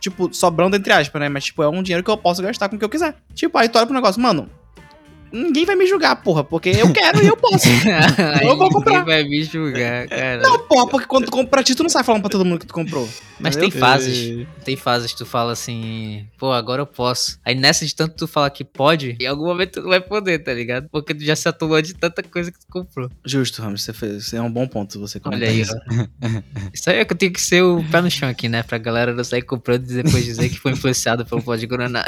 tipo, 0.00 0.28
sobrando 0.34 0.74
entre 0.74 0.92
aspas, 0.92 1.20
né? 1.20 1.28
Mas, 1.28 1.44
tipo, 1.44 1.62
é 1.62 1.68
um 1.68 1.84
dinheiro 1.84 2.02
que 2.02 2.10
eu 2.10 2.16
posso 2.16 2.42
gastar 2.42 2.68
com 2.68 2.74
o 2.74 2.78
que 2.80 2.84
eu 2.84 2.88
quiser. 2.88 3.14
Tipo, 3.32 3.56
aí 3.58 3.68
tu 3.68 3.76
olha 3.78 3.86
pro 3.86 3.94
negócio, 3.94 4.20
mano, 4.20 4.50
ninguém 5.32 5.64
vai 5.64 5.76
me 5.76 5.86
julgar, 5.86 6.16
porra, 6.16 6.42
porque 6.44 6.70
eu 6.70 6.92
quero 6.92 7.22
e 7.22 7.26
eu 7.26 7.36
posso. 7.36 7.68
Eu 8.42 8.56
vou 8.56 8.70
comprar. 8.70 9.00
Ninguém 9.00 9.04
vai 9.04 9.24
me 9.24 9.42
julgar, 9.42 10.08
cara. 10.08 10.42
não, 10.42 10.58
porra, 10.60 10.86
porque 10.88 11.06
quando 11.06 11.26
tu 11.26 11.30
compra 11.30 11.48
pra 11.48 11.62
ti, 11.62 11.74
tu 11.74 11.82
não 11.82 11.90
sai 11.90 12.02
falando 12.04 12.22
pra 12.22 12.30
todo 12.30 12.44
mundo 12.44 12.60
que 12.60 12.66
tu 12.66 12.74
comprou. 12.74 13.08
Mas 13.38 13.56
entendeu? 13.56 13.70
tem 13.70 13.80
fases. 13.80 14.46
Tem 14.64 14.76
fases 14.76 15.12
que 15.12 15.18
tu 15.18 15.26
fala 15.26 15.52
assim, 15.52 16.26
pô, 16.38 16.52
agora 16.52 16.82
eu 16.82 16.86
posso. 16.86 17.38
Aí 17.44 17.54
nessa 17.54 17.86
de 17.86 17.94
tanto 17.94 18.14
tu 18.14 18.26
falar 18.26 18.50
que 18.50 18.64
pode, 18.64 19.16
em 19.20 19.26
algum 19.26 19.46
momento 19.46 19.72
tu 19.74 19.82
não 19.82 19.88
vai 19.88 20.00
poder, 20.00 20.40
tá 20.40 20.52
ligado? 20.52 20.88
Porque 20.90 21.14
tu 21.14 21.24
já 21.24 21.34
se 21.34 21.48
atolou 21.48 21.80
de 21.80 21.94
tanta 21.94 22.22
coisa 22.22 22.52
que 22.52 22.58
tu 22.58 22.66
comprou. 22.70 23.10
Justo, 23.24 23.62
Ramos, 23.62 23.82
você 23.82 23.92
fez. 23.92 24.26
Você 24.26 24.36
é 24.36 24.42
um 24.42 24.50
bom 24.50 24.66
ponto 24.66 25.00
você 25.00 25.18
comentar 25.18 25.48
Olha 25.48 25.52
aí, 25.52 25.60
isso. 25.60 25.74
Isso 26.72 26.90
aí 26.90 26.98
é 26.98 27.04
que 27.04 27.12
eu 27.12 27.16
tenho 27.16 27.32
que 27.32 27.40
ser 27.40 27.62
o 27.62 27.82
pé 27.90 28.00
no 28.00 28.10
chão 28.10 28.28
aqui, 28.28 28.48
né? 28.48 28.62
Pra 28.62 28.78
galera 28.78 29.14
não 29.14 29.24
sair 29.24 29.42
comprando 29.42 29.88
e 29.90 30.02
depois 30.02 30.24
dizer 30.24 30.48
que 30.48 30.58
foi 30.58 30.72
influenciado 30.72 31.24
pelo 31.24 31.42
pó 31.42 31.56
de 31.56 31.66
Guaraná. 31.66 32.04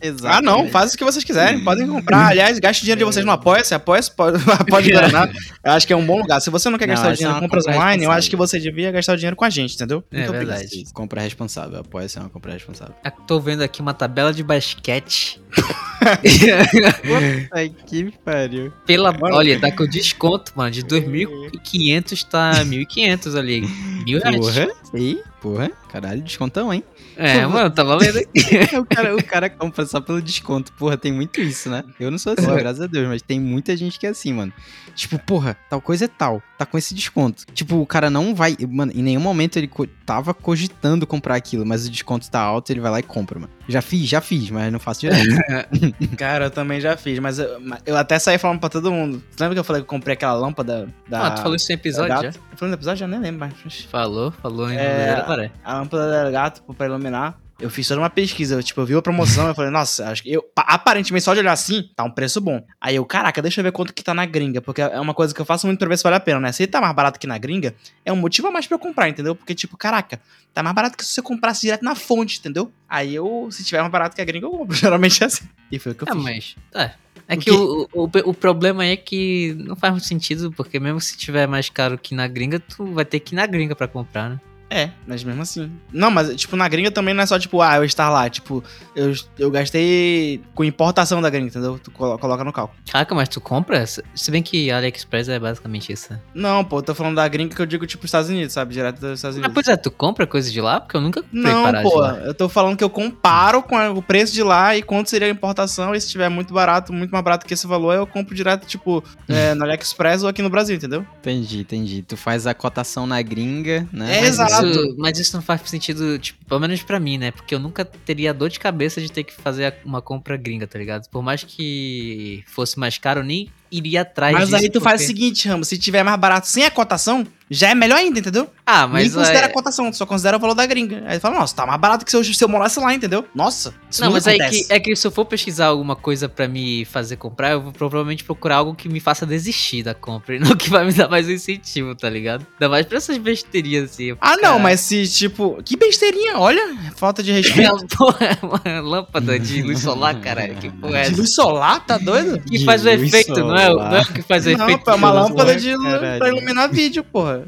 Exato. 0.00 0.30
Ah, 0.40 0.40
não, 0.40 0.68
faz 0.68 0.94
o 0.94 0.96
que 0.96 1.02
vocês 1.02 1.24
quiserem, 1.24 1.64
podem 1.64 1.88
comprar. 1.88 2.36
Aliás, 2.40 2.58
gaste 2.58 2.80
dinheiro 2.82 2.98
de 3.00 3.04
vocês 3.04 3.24
no 3.24 3.32
Apoia-se, 3.32 3.74
Apoia-se, 3.74 4.10
pode, 4.10 4.38
pode 4.68 4.90
Guaraná. 4.90 5.30
Eu 5.62 5.72
acho 5.72 5.86
que 5.86 5.92
é 5.92 5.96
um 5.96 6.04
bom 6.04 6.18
lugar. 6.18 6.40
Se 6.40 6.48
você 6.48 6.70
não 6.70 6.78
quer 6.78 6.86
Não, 6.86 6.94
gastar 6.94 7.10
é 7.10 7.14
dinheiro 7.14 7.36
em 7.36 7.40
compras 7.40 7.64
compra 7.64 7.78
online, 7.78 8.04
eu 8.04 8.10
acho 8.10 8.30
que 8.30 8.36
você 8.36 8.58
devia 8.58 8.90
gastar 8.90 9.12
o 9.12 9.16
dinheiro 9.16 9.36
com 9.36 9.44
a 9.44 9.50
gente, 9.50 9.74
entendeu? 9.74 10.02
É 10.10 10.26
verdade. 10.26 10.84
Compra 10.94 11.20
responsável, 11.20 11.80
apoia 11.80 12.08
ser 12.08 12.20
uma 12.20 12.30
compra 12.30 12.52
responsável. 12.52 12.94
Eu 13.04 13.10
Tô 13.26 13.38
vendo 13.38 13.62
aqui 13.62 13.80
uma 13.80 13.94
tabela 13.94 14.32
de 14.32 14.42
basquete. 14.42 15.40
Ai, 17.52 17.70
que 17.86 18.12
pariu. 18.24 18.72
Pela, 18.86 19.12
Mano. 19.12 19.36
olha, 19.36 19.60
tá 19.60 19.70
com 19.70 19.86
desconto, 19.86 20.52
mano. 20.56 20.70
De 20.70 20.82
2.500 20.84 22.24
tá 22.28 22.52
1.500 22.64 23.38
ali. 23.38 23.60
Mil 24.04 24.20
reais. 24.20 24.36
Porra. 24.38 24.68
Ih, 24.94 25.18
porra. 25.40 25.70
Caralho, 25.90 26.22
descontão, 26.22 26.72
hein? 26.72 26.82
É, 27.16 27.44
mano, 27.46 27.70
tá 27.70 27.82
valendo 27.82 28.18
aqui. 28.18 28.40
o, 28.78 28.84
cara, 28.86 29.16
o 29.16 29.22
cara 29.22 29.50
compra 29.50 29.84
só 29.84 30.00
pelo 30.00 30.22
desconto. 30.22 30.72
Porra, 30.72 30.96
tem 30.96 31.12
muito 31.12 31.40
isso, 31.40 31.68
né? 31.68 31.84
Eu 31.98 32.10
não 32.10 32.18
sou 32.18 32.32
assim, 32.32 32.46
Porra. 32.46 32.58
graças 32.58 32.80
a 32.80 32.86
Deus, 32.86 33.08
mas 33.08 33.20
tem 33.20 33.38
muita 33.40 33.76
gente 33.76 33.98
que 33.98 34.06
é 34.06 34.10
assim, 34.10 34.32
mano. 34.32 34.52
Tipo, 34.94 35.18
porra, 35.18 35.56
tal 35.68 35.80
coisa 35.80 36.06
é 36.06 36.08
tal. 36.08 36.42
Tá 36.56 36.64
com 36.64 36.78
esse 36.78 36.94
desconto. 36.94 37.44
Tipo, 37.52 37.76
o 37.76 37.86
cara 37.86 38.08
não 38.08 38.34
vai. 38.34 38.56
Mano, 38.68 38.92
em 38.94 39.02
nenhum 39.02 39.20
momento 39.20 39.58
ele 39.58 39.66
co- 39.68 39.86
tava 40.06 40.32
cogitando 40.32 41.06
comprar 41.06 41.34
aquilo, 41.34 41.66
mas 41.66 41.86
o 41.86 41.90
desconto 41.90 42.30
tá 42.30 42.40
alto, 42.40 42.70
ele 42.72 42.80
vai 42.80 42.90
lá 42.90 43.00
e 43.00 43.02
compra, 43.02 43.38
mano. 43.38 43.52
Já 43.68 43.82
fiz, 43.82 44.08
já 44.08 44.20
fiz, 44.20 44.48
mas 44.50 44.72
não 44.72 44.78
faço 44.78 45.00
direto. 45.00 45.28
Cara, 46.16 46.46
eu 46.46 46.50
também 46.50 46.80
já 46.80 46.96
fiz, 46.96 47.18
mas 47.18 47.38
eu, 47.38 47.60
eu 47.86 47.96
até 47.96 48.18
saí 48.18 48.38
falando 48.38 48.60
pra 48.60 48.68
todo 48.68 48.90
mundo. 48.92 49.22
Você 49.30 49.42
lembra 49.42 49.54
que 49.54 49.60
eu 49.60 49.64
falei 49.64 49.82
que 49.82 49.86
eu 49.86 49.88
comprei 49.88 50.14
aquela 50.14 50.34
lâmpada 50.34 50.88
da. 51.08 51.26
Ah, 51.26 51.30
tu 51.32 51.42
falou 51.42 51.56
isso 51.56 51.70
em 51.70 51.74
episódio 51.74 52.08
já? 52.22 52.32
falei 52.56 52.70
no 52.70 52.74
episódio? 52.74 53.04
Eu 53.04 53.08
nem 53.08 53.20
lembro 53.20 53.40
mais. 53.40 53.80
Falou, 53.90 54.30
falou 54.30 54.70
em 54.70 54.76
É. 54.76 55.24
Maré. 55.26 55.50
a 55.64 55.74
lâmpada 55.74 56.24
da 56.24 56.30
gato 56.30 56.60
tipo, 56.60 56.74
pra 56.74 56.86
iluminar. 56.86 57.38
Eu 57.60 57.68
fiz 57.68 57.86
toda 57.86 58.00
uma 58.00 58.08
pesquisa, 58.08 58.54
eu, 58.54 58.62
tipo, 58.62 58.80
eu 58.80 58.86
vi 58.86 58.94
a 58.94 59.02
promoção, 59.02 59.46
eu 59.48 59.54
falei, 59.54 59.70
nossa, 59.70 60.08
acho 60.08 60.22
que 60.22 60.32
eu, 60.32 60.42
pa- 60.42 60.64
aparentemente 60.66 61.22
só 61.24 61.34
de 61.34 61.40
olhar 61.40 61.52
assim, 61.52 61.90
tá 61.94 62.02
um 62.04 62.10
preço 62.10 62.40
bom. 62.40 62.64
Aí 62.80 62.96
eu, 62.96 63.04
caraca, 63.04 63.42
deixa 63.42 63.60
eu 63.60 63.64
ver 63.64 63.70
quanto 63.72 63.92
que 63.92 64.02
tá 64.02 64.14
na 64.14 64.24
gringa, 64.24 64.62
porque 64.62 64.80
é 64.80 64.98
uma 64.98 65.12
coisa 65.12 65.34
que 65.34 65.40
eu 65.40 65.44
faço 65.44 65.66
muito 65.66 65.78
pra 65.78 65.86
ver 65.88 65.98
se 65.98 66.02
vale 66.02 66.16
a 66.16 66.20
pena, 66.20 66.40
né? 66.40 66.52
Se 66.52 66.62
ele 66.62 66.72
tá 66.72 66.80
mais 66.80 66.94
barato 66.94 67.20
que 67.20 67.26
na 67.26 67.36
gringa, 67.36 67.74
é 68.04 68.10
um 68.12 68.16
motivo 68.16 68.48
a 68.48 68.50
mais 68.50 68.66
pra 68.66 68.76
eu 68.76 68.78
comprar, 68.78 69.08
entendeu? 69.10 69.34
Porque, 69.34 69.54
tipo, 69.54 69.76
caraca, 69.76 70.18
tá 70.54 70.62
mais 70.62 70.74
barato 70.74 70.96
que 70.96 71.04
se 71.04 71.12
você 71.12 71.20
comprasse 71.20 71.60
direto 71.60 71.84
na 71.84 71.94
fonte, 71.94 72.38
entendeu? 72.38 72.72
Aí 72.88 73.14
eu, 73.14 73.48
se 73.50 73.62
tiver 73.62 73.80
mais 73.80 73.92
barato 73.92 74.16
que 74.16 74.22
a 74.22 74.24
gringa, 74.24 74.46
eu 74.46 74.50
compro. 74.50 74.74
Geralmente 74.74 75.22
é 75.22 75.26
assim. 75.26 75.44
E 75.70 75.78
foi 75.78 75.92
o 75.92 75.94
que 75.94 76.04
eu 76.04 76.08
Ah, 76.10 76.14
fiz. 76.14 76.22
mas. 76.24 76.56
É. 76.74 76.90
É 77.28 77.36
que 77.36 77.50
o, 77.50 77.86
o, 77.92 78.10
o 78.24 78.34
problema 78.34 78.84
é 78.84 78.96
que 78.96 79.54
não 79.58 79.76
faz 79.76 79.92
muito 79.92 80.06
sentido, 80.06 80.50
porque 80.50 80.80
mesmo 80.80 81.00
se 81.00 81.16
tiver 81.16 81.46
mais 81.46 81.68
caro 81.68 81.96
que 81.98 82.12
na 82.14 82.26
gringa, 82.26 82.58
tu 82.58 82.86
vai 82.86 83.04
ter 83.04 83.20
que 83.20 83.34
ir 83.34 83.36
na 83.36 83.46
gringa 83.46 83.76
pra 83.76 83.86
comprar, 83.86 84.30
né? 84.30 84.40
É, 84.70 84.90
mas 85.06 85.24
mesmo 85.24 85.42
assim. 85.42 85.70
Não, 85.92 86.10
mas, 86.10 86.34
tipo, 86.36 86.54
na 86.54 86.68
gringa 86.68 86.90
também 86.92 87.12
não 87.12 87.22
é 87.22 87.26
só, 87.26 87.38
tipo, 87.38 87.60
ah, 87.60 87.76
eu 87.76 87.84
estar 87.84 88.08
lá. 88.08 88.30
Tipo, 88.30 88.62
eu, 88.94 89.12
eu 89.38 89.50
gastei 89.50 90.40
com 90.54 90.62
importação 90.64 91.20
da 91.20 91.28
gringa, 91.28 91.48
entendeu? 91.48 91.78
Tu 91.82 91.90
colo- 91.90 92.16
coloca 92.18 92.44
no 92.44 92.52
cálculo. 92.52 92.78
Caraca, 92.90 93.14
mas 93.14 93.28
tu 93.28 93.40
compra? 93.40 93.84
Se 93.86 94.30
bem 94.30 94.42
que 94.42 94.70
AliExpress 94.70 95.28
é 95.28 95.38
basicamente 95.38 95.92
isso. 95.92 96.16
Não, 96.34 96.64
pô, 96.64 96.78
eu 96.78 96.82
tô 96.82 96.94
falando 96.94 97.16
da 97.16 97.26
gringa 97.26 97.54
que 97.54 97.60
eu 97.60 97.66
digo, 97.66 97.86
tipo, 97.86 98.06
Estados 98.06 98.30
Unidos, 98.30 98.52
sabe? 98.52 98.72
Direto 98.74 99.00
dos 99.00 99.18
Estados 99.18 99.36
Ah, 99.36 99.40
Unidos. 99.40 99.54
pois 99.54 99.66
é, 99.68 99.76
tu 99.76 99.90
compra 99.90 100.26
coisa 100.26 100.50
de 100.50 100.60
lá? 100.60 100.80
Porque 100.80 100.96
eu 100.96 101.00
nunca 101.00 101.22
comprei 101.22 101.42
Não, 101.52 101.82
pô, 101.82 102.06
eu 102.06 102.34
tô 102.34 102.48
falando 102.48 102.76
que 102.76 102.84
eu 102.84 102.90
comparo 102.90 103.62
com 103.62 103.76
o 103.90 104.02
preço 104.02 104.32
de 104.32 104.42
lá 104.42 104.76
e 104.76 104.82
quanto 104.82 105.10
seria 105.10 105.26
a 105.26 105.30
importação. 105.30 105.94
E 105.94 106.00
se 106.00 106.08
tiver 106.08 106.28
muito 106.28 106.54
barato, 106.54 106.92
muito 106.92 107.10
mais 107.10 107.24
barato 107.24 107.44
que 107.44 107.54
esse 107.54 107.66
valor, 107.66 107.94
eu 107.94 108.06
compro 108.06 108.34
direto, 108.34 108.66
tipo, 108.66 109.02
é, 109.28 109.52
no 109.54 109.64
AliExpress 109.64 110.22
ou 110.22 110.28
aqui 110.28 110.42
no 110.42 110.50
Brasil, 110.50 110.76
entendeu? 110.76 111.04
entendi, 111.18 111.60
entendi. 111.60 112.02
Tu 112.02 112.16
faz 112.16 112.46
a 112.46 112.54
cotação 112.54 113.06
na 113.06 113.20
gringa, 113.20 113.86
né? 113.92 114.20
É, 114.20 114.26
exato. 114.26 114.59
Isso, 114.68 114.94
mas 114.98 115.18
isso 115.18 115.36
não 115.36 115.42
faz 115.42 115.62
sentido, 115.68 116.18
tipo, 116.18 116.44
pelo 116.44 116.60
menos 116.60 116.82
pra 116.82 117.00
mim, 117.00 117.18
né? 117.18 117.30
Porque 117.30 117.54
eu 117.54 117.58
nunca 117.58 117.84
teria 117.84 118.34
dor 118.34 118.48
de 118.48 118.58
cabeça 118.58 119.00
de 119.00 119.10
ter 119.10 119.24
que 119.24 119.32
fazer 119.32 119.74
uma 119.84 120.02
compra 120.02 120.36
gringa, 120.36 120.66
tá 120.66 120.78
ligado? 120.78 121.08
Por 121.10 121.22
mais 121.22 121.44
que 121.44 122.42
fosse 122.46 122.78
mais 122.78 122.98
caro, 122.98 123.22
nem 123.22 123.50
iria 123.70 124.02
atrás 124.02 124.32
Mas 124.34 124.48
disso. 124.48 124.56
aí 124.62 124.70
tu 124.70 124.80
faz 124.80 125.00
o 125.02 125.04
porque- 125.04 125.18
seguinte, 125.18 125.48
Ramos, 125.48 125.68
se 125.68 125.78
tiver 125.78 126.02
mais 126.02 126.18
barato 126.18 126.46
sem 126.48 126.64
a 126.64 126.70
cotação, 126.70 127.26
já 127.52 127.70
é 127.70 127.74
melhor 127.74 127.96
ainda, 127.98 128.18
entendeu? 128.20 128.48
Ah, 128.64 128.82
Nem 128.86 128.92
mas. 129.06 129.14
considera 129.14 129.46
é- 129.46 129.50
a 129.50 129.52
cotação, 129.52 129.90
tu 129.90 129.96
só 129.96 130.06
considera 130.06 130.36
o 130.36 130.40
valor 130.40 130.54
da 130.54 130.64
gringa. 130.66 131.02
Aí 131.06 131.18
tu 131.18 131.22
fala, 131.22 131.40
nossa, 131.40 131.54
tá 131.56 131.66
mais 131.66 131.80
barato 131.80 132.04
que 132.04 132.10
se 132.10 132.16
eu, 132.16 132.22
se 132.22 132.42
eu 132.44 132.48
morasse 132.48 132.78
lá, 132.78 132.94
entendeu? 132.94 133.24
Nossa, 133.34 133.74
isso 133.90 134.00
Não, 134.04 134.12
mas 134.12 134.26
aí 134.28 134.40
acontece. 134.40 134.66
que, 134.68 134.72
é 134.72 134.78
que 134.78 134.94
se 134.94 135.04
eu 135.06 135.10
for 135.10 135.24
pesquisar 135.24 135.66
alguma 135.66 135.96
coisa 135.96 136.28
pra 136.28 136.46
me 136.46 136.84
fazer 136.84 137.16
comprar, 137.16 137.50
eu 137.52 137.60
vou 137.60 137.72
provavelmente 137.72 138.22
procurar 138.22 138.56
algo 138.56 138.74
que 138.74 138.88
me 138.88 139.00
faça 139.00 139.26
desistir 139.26 139.82
da 139.82 139.94
compra 139.94 140.34
e 140.36 140.38
não 140.38 140.56
que 140.56 140.70
vai 140.70 140.84
me 140.86 140.92
dar 140.92 141.08
mais 141.08 141.26
um 141.26 141.32
incentivo, 141.32 141.94
tá 141.96 142.08
ligado? 142.08 142.46
Ainda 142.60 142.68
mais 142.68 142.86
pra 142.86 142.98
essas 142.98 143.18
besteirinhas 143.18 143.90
assim. 143.90 144.14
Ah, 144.20 144.36
não, 144.40 144.58
mas 144.60 144.78
se, 144.80 145.08
tipo, 145.08 145.60
que 145.64 145.76
besteirinha, 145.76 146.38
olha, 146.38 146.76
falta 146.94 147.20
de 147.20 147.32
respeito. 147.32 147.84
Porra, 147.98 148.26
é 148.26 148.46
uma 148.46 148.80
lâmpada 148.80 149.36
de 149.40 149.60
luz 149.62 149.80
solar, 149.80 150.14
caralho. 150.20 150.54
Que 150.54 150.70
porra 150.70 150.98
é 150.98 151.02
de 151.02 151.08
essa? 151.08 151.16
luz 151.20 151.34
solar, 151.34 151.84
tá 151.84 151.98
doido? 151.98 152.38
Que 152.40 152.58
De 152.58 152.64
faz 152.64 152.84
o 152.84 152.88
efeito, 152.88 153.34
não 153.40 153.56
é, 153.56 153.59
solar. 153.66 153.90
não 153.90 153.96
é 153.98 154.00
o 154.00 154.06
que 154.06 154.22
faz 154.22 154.46
Não, 154.46 154.52
efeito. 154.52 154.84
pô, 154.84 154.90
é 154.90 154.94
uma 154.94 155.10
lâmpada 155.12 155.56
de 155.56 155.76
caralho. 155.78 156.18
pra 156.18 156.28
iluminar 156.28 156.68
vídeo, 156.70 157.04
porra. 157.04 157.44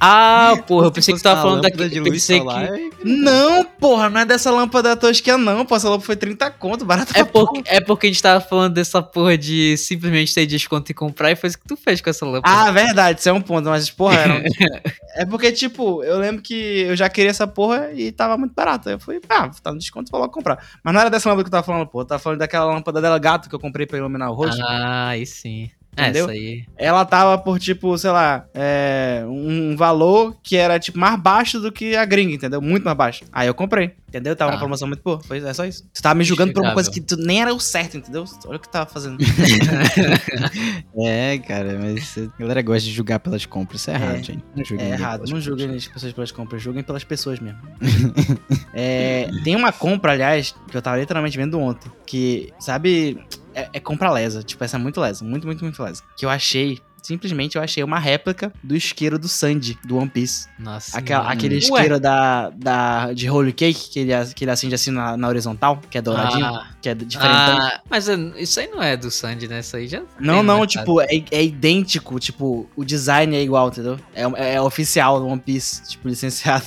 Ah, 0.00 0.62
porra, 0.66 0.86
eu 0.86 0.92
pensei 0.92 1.12
que 1.12 1.20
você 1.20 1.24
tava 1.24 1.42
falando 1.42 1.62
daquele. 1.62 1.88
de 1.88 2.00
luz 2.00 2.22
solar, 2.22 2.68
que. 2.72 2.90
Não, 3.04 3.64
porra, 3.64 4.08
não 4.08 4.20
é 4.20 4.24
dessa 4.24 4.50
lâmpada 4.50 4.96
tosquinha, 4.96 5.36
não, 5.36 5.64
pô. 5.64 5.76
Essa 5.76 5.88
lâmpada 5.88 6.06
foi 6.06 6.16
30 6.16 6.50
conto, 6.52 6.84
barato 6.84 7.12
É 7.16 7.24
porque, 7.24 7.62
é 7.66 7.80
porque 7.80 8.06
a 8.06 8.10
gente 8.10 8.22
tava 8.22 8.40
falando 8.40 8.74
dessa 8.74 9.02
porra 9.02 9.36
de 9.36 9.76
simplesmente 9.76 10.34
ter 10.34 10.46
desconto 10.46 10.90
e 10.90 10.94
comprar 10.94 11.30
e 11.32 11.36
foi 11.36 11.48
isso 11.48 11.58
que 11.58 11.66
tu 11.66 11.76
fez 11.76 12.00
com 12.00 12.10
essa 12.10 12.24
lâmpada. 12.24 12.68
Ah, 12.68 12.70
verdade, 12.70 13.20
isso 13.20 13.28
é 13.28 13.32
um 13.32 13.40
ponto, 13.40 13.68
mas, 13.68 13.90
porra, 13.90 14.16
era... 14.16 14.42
é 15.16 15.26
porque, 15.26 15.52
tipo, 15.52 16.02
eu 16.04 16.18
lembro 16.18 16.42
que 16.42 16.54
eu 16.54 16.96
já 16.96 17.08
queria 17.08 17.30
essa 17.30 17.46
porra 17.46 17.90
e 17.92 18.12
tava 18.12 18.36
muito 18.36 18.54
barato. 18.54 18.88
Aí 18.88 18.94
eu 18.94 19.00
falei, 19.00 19.20
ah, 19.28 19.50
tá 19.62 19.72
no 19.72 19.78
desconto, 19.78 20.10
vou 20.10 20.20
logo 20.20 20.32
comprar. 20.32 20.58
Mas 20.82 20.94
não 20.94 21.00
era 21.00 21.10
dessa 21.10 21.28
lâmpada 21.28 21.44
que 21.44 21.48
eu 21.48 21.52
tava 21.52 21.66
falando, 21.66 21.86
pô. 21.86 22.02
Eu 22.02 22.04
tava 22.04 22.18
falando 22.20 22.38
daquela 22.38 22.66
lâmpada 22.66 23.00
dela 23.00 23.18
gato 23.18 23.48
que 23.48 23.54
eu 23.54 23.60
comprei 23.60 23.86
pra 23.86 23.98
iluminar 23.98 24.30
o 24.30 24.34
rosto. 24.34 24.62
Ah, 24.62 25.08
aí 25.08 25.26
sim. 25.26 25.70
É, 25.98 26.04
Entendeu? 26.04 26.24
essa 26.26 26.32
aí. 26.32 26.64
Ela 26.76 27.04
tava 27.04 27.36
por, 27.38 27.58
tipo, 27.58 27.96
sei 27.98 28.10
lá, 28.10 28.46
é, 28.54 29.22
um 29.26 29.74
valor 29.76 30.36
que 30.42 30.56
era, 30.56 30.78
tipo, 30.78 30.98
mais 30.98 31.18
baixo 31.20 31.58
do 31.60 31.72
que 31.72 31.96
a 31.96 32.04
gringa, 32.04 32.34
entendeu? 32.34 32.60
Muito 32.62 32.84
mais 32.84 32.96
baixo. 32.96 33.24
Aí 33.32 33.48
eu 33.48 33.54
comprei, 33.54 33.94
entendeu? 34.08 34.36
Tava 34.36 34.52
Ah. 34.52 34.54
uma 34.54 34.58
promoção 34.60 34.86
muito 34.86 35.02
boa. 35.02 35.20
Foi, 35.24 35.38
é 35.38 35.52
só 35.52 35.64
isso. 35.64 35.84
Tu 35.92 36.00
tava 36.00 36.14
me 36.14 36.24
julgando 36.24 36.52
por 36.52 36.62
uma 36.62 36.72
coisa 36.74 36.90
que 36.90 37.00
tu 37.00 37.16
nem 37.16 37.42
era 37.42 37.52
o 37.52 37.58
certo, 37.60 37.96
entendeu? 37.96 38.24
Olha 38.46 38.56
o 38.56 38.60
que 38.60 38.68
tu 38.68 38.72
tava 38.72 38.86
fazendo. 38.88 39.18
É, 41.00 41.38
cara, 41.38 41.78
mas 41.80 42.16
a 42.18 42.38
galera 42.40 42.62
gosta 42.62 42.82
de 42.88 42.92
julgar 42.92 43.20
pelas 43.20 43.44
compras. 43.46 43.80
Isso 43.82 43.90
é 43.90 43.94
errado, 43.94 44.16
É. 44.16 44.22
gente. 44.22 44.44
Não 44.56 44.64
julguem 44.64 44.86
É 44.86 44.90
errado, 44.90 45.24
não 45.30 45.40
julguem 45.40 45.74
as 45.76 45.86
pessoas 45.86 46.12
pelas 46.12 46.32
compras, 46.32 46.62
julguem 46.62 46.82
pelas 46.82 47.04
pessoas 47.04 47.38
mesmo. 47.40 47.58
É, 48.80 49.28
tem 49.42 49.56
uma 49.56 49.72
compra, 49.72 50.12
aliás, 50.12 50.54
que 50.70 50.76
eu 50.76 50.82
tava 50.82 50.98
literalmente 50.98 51.36
vendo 51.36 51.58
ontem, 51.58 51.90
que, 52.06 52.52
sabe, 52.60 53.18
é, 53.60 53.68
é 53.74 53.80
compra 53.80 54.10
lesa. 54.10 54.42
Tipo, 54.42 54.64
essa 54.64 54.76
é 54.76 54.80
muito 54.80 55.00
lesa. 55.00 55.24
Muito, 55.24 55.46
muito, 55.46 55.64
muito 55.64 55.82
lesa. 55.82 56.02
Que 56.16 56.24
eu 56.24 56.30
achei. 56.30 56.78
Simplesmente 57.00 57.56
eu 57.56 57.62
achei 57.62 57.82
uma 57.84 57.98
réplica 57.98 58.52
do 58.62 58.74
isqueiro 58.76 59.18
do 59.18 59.28
Sandy, 59.28 59.78
do 59.84 59.96
One 59.96 60.10
Piece. 60.10 60.48
Nossa. 60.58 60.98
Aquela- 60.98 61.30
aquele 61.30 61.56
isqueiro 61.56 61.98
da, 62.00 62.50
da, 62.50 63.12
de 63.12 63.30
Holy 63.30 63.52
Cake, 63.52 63.88
que 63.90 64.00
ele, 64.00 64.12
que 64.34 64.44
ele 64.44 64.50
acende 64.50 64.74
assim 64.74 64.90
na, 64.90 65.16
na 65.16 65.28
horizontal, 65.28 65.80
que 65.88 65.96
é 65.96 66.02
douradinho, 66.02 66.44
Ah, 66.44 66.66
que 66.82 66.88
é 66.88 66.94
diferente. 66.94 67.32
ah, 67.36 67.80
mas 67.88 68.08
é, 68.08 68.14
isso 68.36 68.58
aí 68.58 68.66
não 68.66 68.82
é 68.82 68.96
do 68.96 69.10
Sandy, 69.12 69.46
né? 69.46 69.60
Isso 69.60 69.76
aí 69.76 69.86
já. 69.86 70.02
Não, 70.18 70.42
não, 70.42 70.58
no 70.58 70.66
tipo, 70.66 71.00
é, 71.00 71.06
é 71.30 71.44
idêntico, 71.44 72.18
tipo, 72.18 72.68
o 72.76 72.84
design 72.84 73.34
é 73.36 73.42
igual, 73.42 73.68
entendeu? 73.68 73.98
É, 74.12 74.54
é 74.56 74.60
oficial 74.60 75.20
do 75.20 75.26
One 75.28 75.40
Piece, 75.40 75.88
tipo, 75.88 76.08
licenciado. 76.08 76.66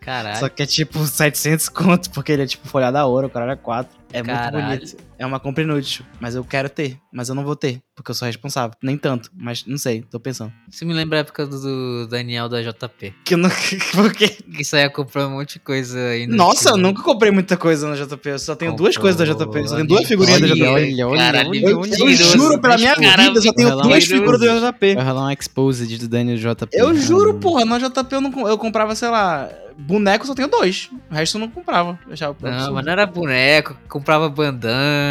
Caralho. 0.00 0.38
Só 0.38 0.48
que 0.48 0.62
é 0.62 0.66
tipo 0.66 1.04
700 1.04 1.68
conto, 1.68 2.10
porque 2.10 2.32
ele 2.32 2.42
é 2.42 2.46
tipo 2.46 2.66
folhado 2.68 2.96
a 2.98 3.04
ouro, 3.04 3.26
o 3.26 3.30
cara 3.30 3.52
é 3.52 3.56
4. 3.56 3.96
É 4.12 4.22
Caralho. 4.22 4.58
muito 4.66 4.80
bonito. 4.80 4.96
É 5.18 5.26
uma 5.26 5.38
compra 5.38 5.62
inútil, 5.62 6.04
mas 6.20 6.34
eu 6.34 6.42
quero 6.44 6.68
ter, 6.68 6.98
mas 7.12 7.28
eu 7.28 7.34
não 7.34 7.44
vou 7.44 7.54
ter, 7.54 7.80
porque 7.94 8.10
eu 8.10 8.14
sou 8.14 8.26
responsável. 8.26 8.76
Nem 8.82 8.96
tanto, 8.96 9.30
mas 9.36 9.64
não 9.66 9.76
sei, 9.78 10.02
tô 10.02 10.18
pensando. 10.18 10.52
Isso 10.70 10.84
me 10.84 10.92
lembra 10.92 11.18
a 11.18 11.20
época 11.20 11.46
do, 11.46 12.06
Daniel 12.08 12.48
da 12.48 12.60
JP. 12.62 13.14
Que 13.24 13.34
eu 13.34 13.38
não. 13.38 13.50
Porque. 13.94 14.36
Isso 14.58 14.74
aí 14.74 14.88
comprou 14.90 15.26
um 15.28 15.30
monte 15.32 15.54
de 15.54 15.58
coisa 15.60 15.98
aí 16.08 16.26
no 16.26 16.36
Nossa, 16.36 16.70
eu 16.70 16.72
estilo. 16.76 16.78
nunca 16.78 17.02
comprei 17.02 17.30
muita 17.30 17.56
coisa 17.56 17.88
na 17.88 17.94
JP. 17.94 18.28
Eu 18.28 18.38
só 18.38 18.56
tenho 18.56 18.74
duas 18.74 18.96
Comprou 18.96 19.14
coisas 19.14 19.36
da 19.38 19.44
JP. 19.44 19.58
Eu 19.58 19.68
só 19.68 19.74
tenho 19.76 19.86
duas 19.86 20.06
figurinhas 20.08 20.40
da 20.40 20.46
olha, 20.46 20.54
JP. 20.54 20.66
olha, 20.68 21.08
olha, 21.08 21.18
Caralho, 21.18 21.48
olha, 21.50 21.60
Eu, 21.60 21.70
eu 21.70 21.80
mentiroso, 21.80 22.38
juro 22.38 22.60
pela 22.60 22.76
minha 22.76 22.96
cara, 22.96 23.22
vida, 23.24 23.38
eu 23.38 23.42
só 23.42 23.52
tenho 23.52 23.76
duas 23.82 24.04
figuras 24.04 24.40
do 24.40 24.46
JP. 24.46 24.94
Vai 24.94 25.04
rolar 25.04 25.26
um 25.26 25.30
exposed 25.30 25.98
do 25.98 26.08
Daniel 26.08 26.36
JP. 26.36 26.68
Eu 26.72 26.94
juro, 26.96 27.30
Ah, 27.36 27.40
porra, 27.40 27.64
na 27.64 27.78
JP 27.78 28.14
eu, 28.14 28.20
não, 28.20 28.48
eu 28.48 28.58
comprava, 28.58 28.94
sei 28.94 29.08
lá, 29.08 29.48
boneco 29.78 30.24
eu 30.24 30.26
só 30.28 30.34
tenho 30.34 30.48
dois. 30.48 30.88
O 31.10 31.14
resto 31.14 31.36
eu 31.36 31.40
não 31.40 31.48
comprava. 31.48 31.98
Eu 32.06 32.12
achava 32.12 32.36
Não, 32.40 32.74
mas 32.74 32.84
não 32.84 32.92
era 32.92 33.06
boneco, 33.06 33.76
comprava 33.88 34.28
bandana, 34.28 35.01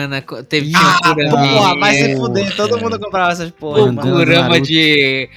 teve 0.47 0.71
Ah, 0.75 0.99
um 1.11 1.29
porra, 1.29 1.79
vai 1.79 1.93
se 1.95 2.15
fuder. 2.15 2.55
Todo 2.55 2.79
mundo 2.79 2.99
comprava 2.99 3.31
essas 3.31 3.49
porra. 3.51 3.83
um 3.83 3.91
mano. 3.93 4.01
Kurama 4.17 4.59
de. 4.61 5.29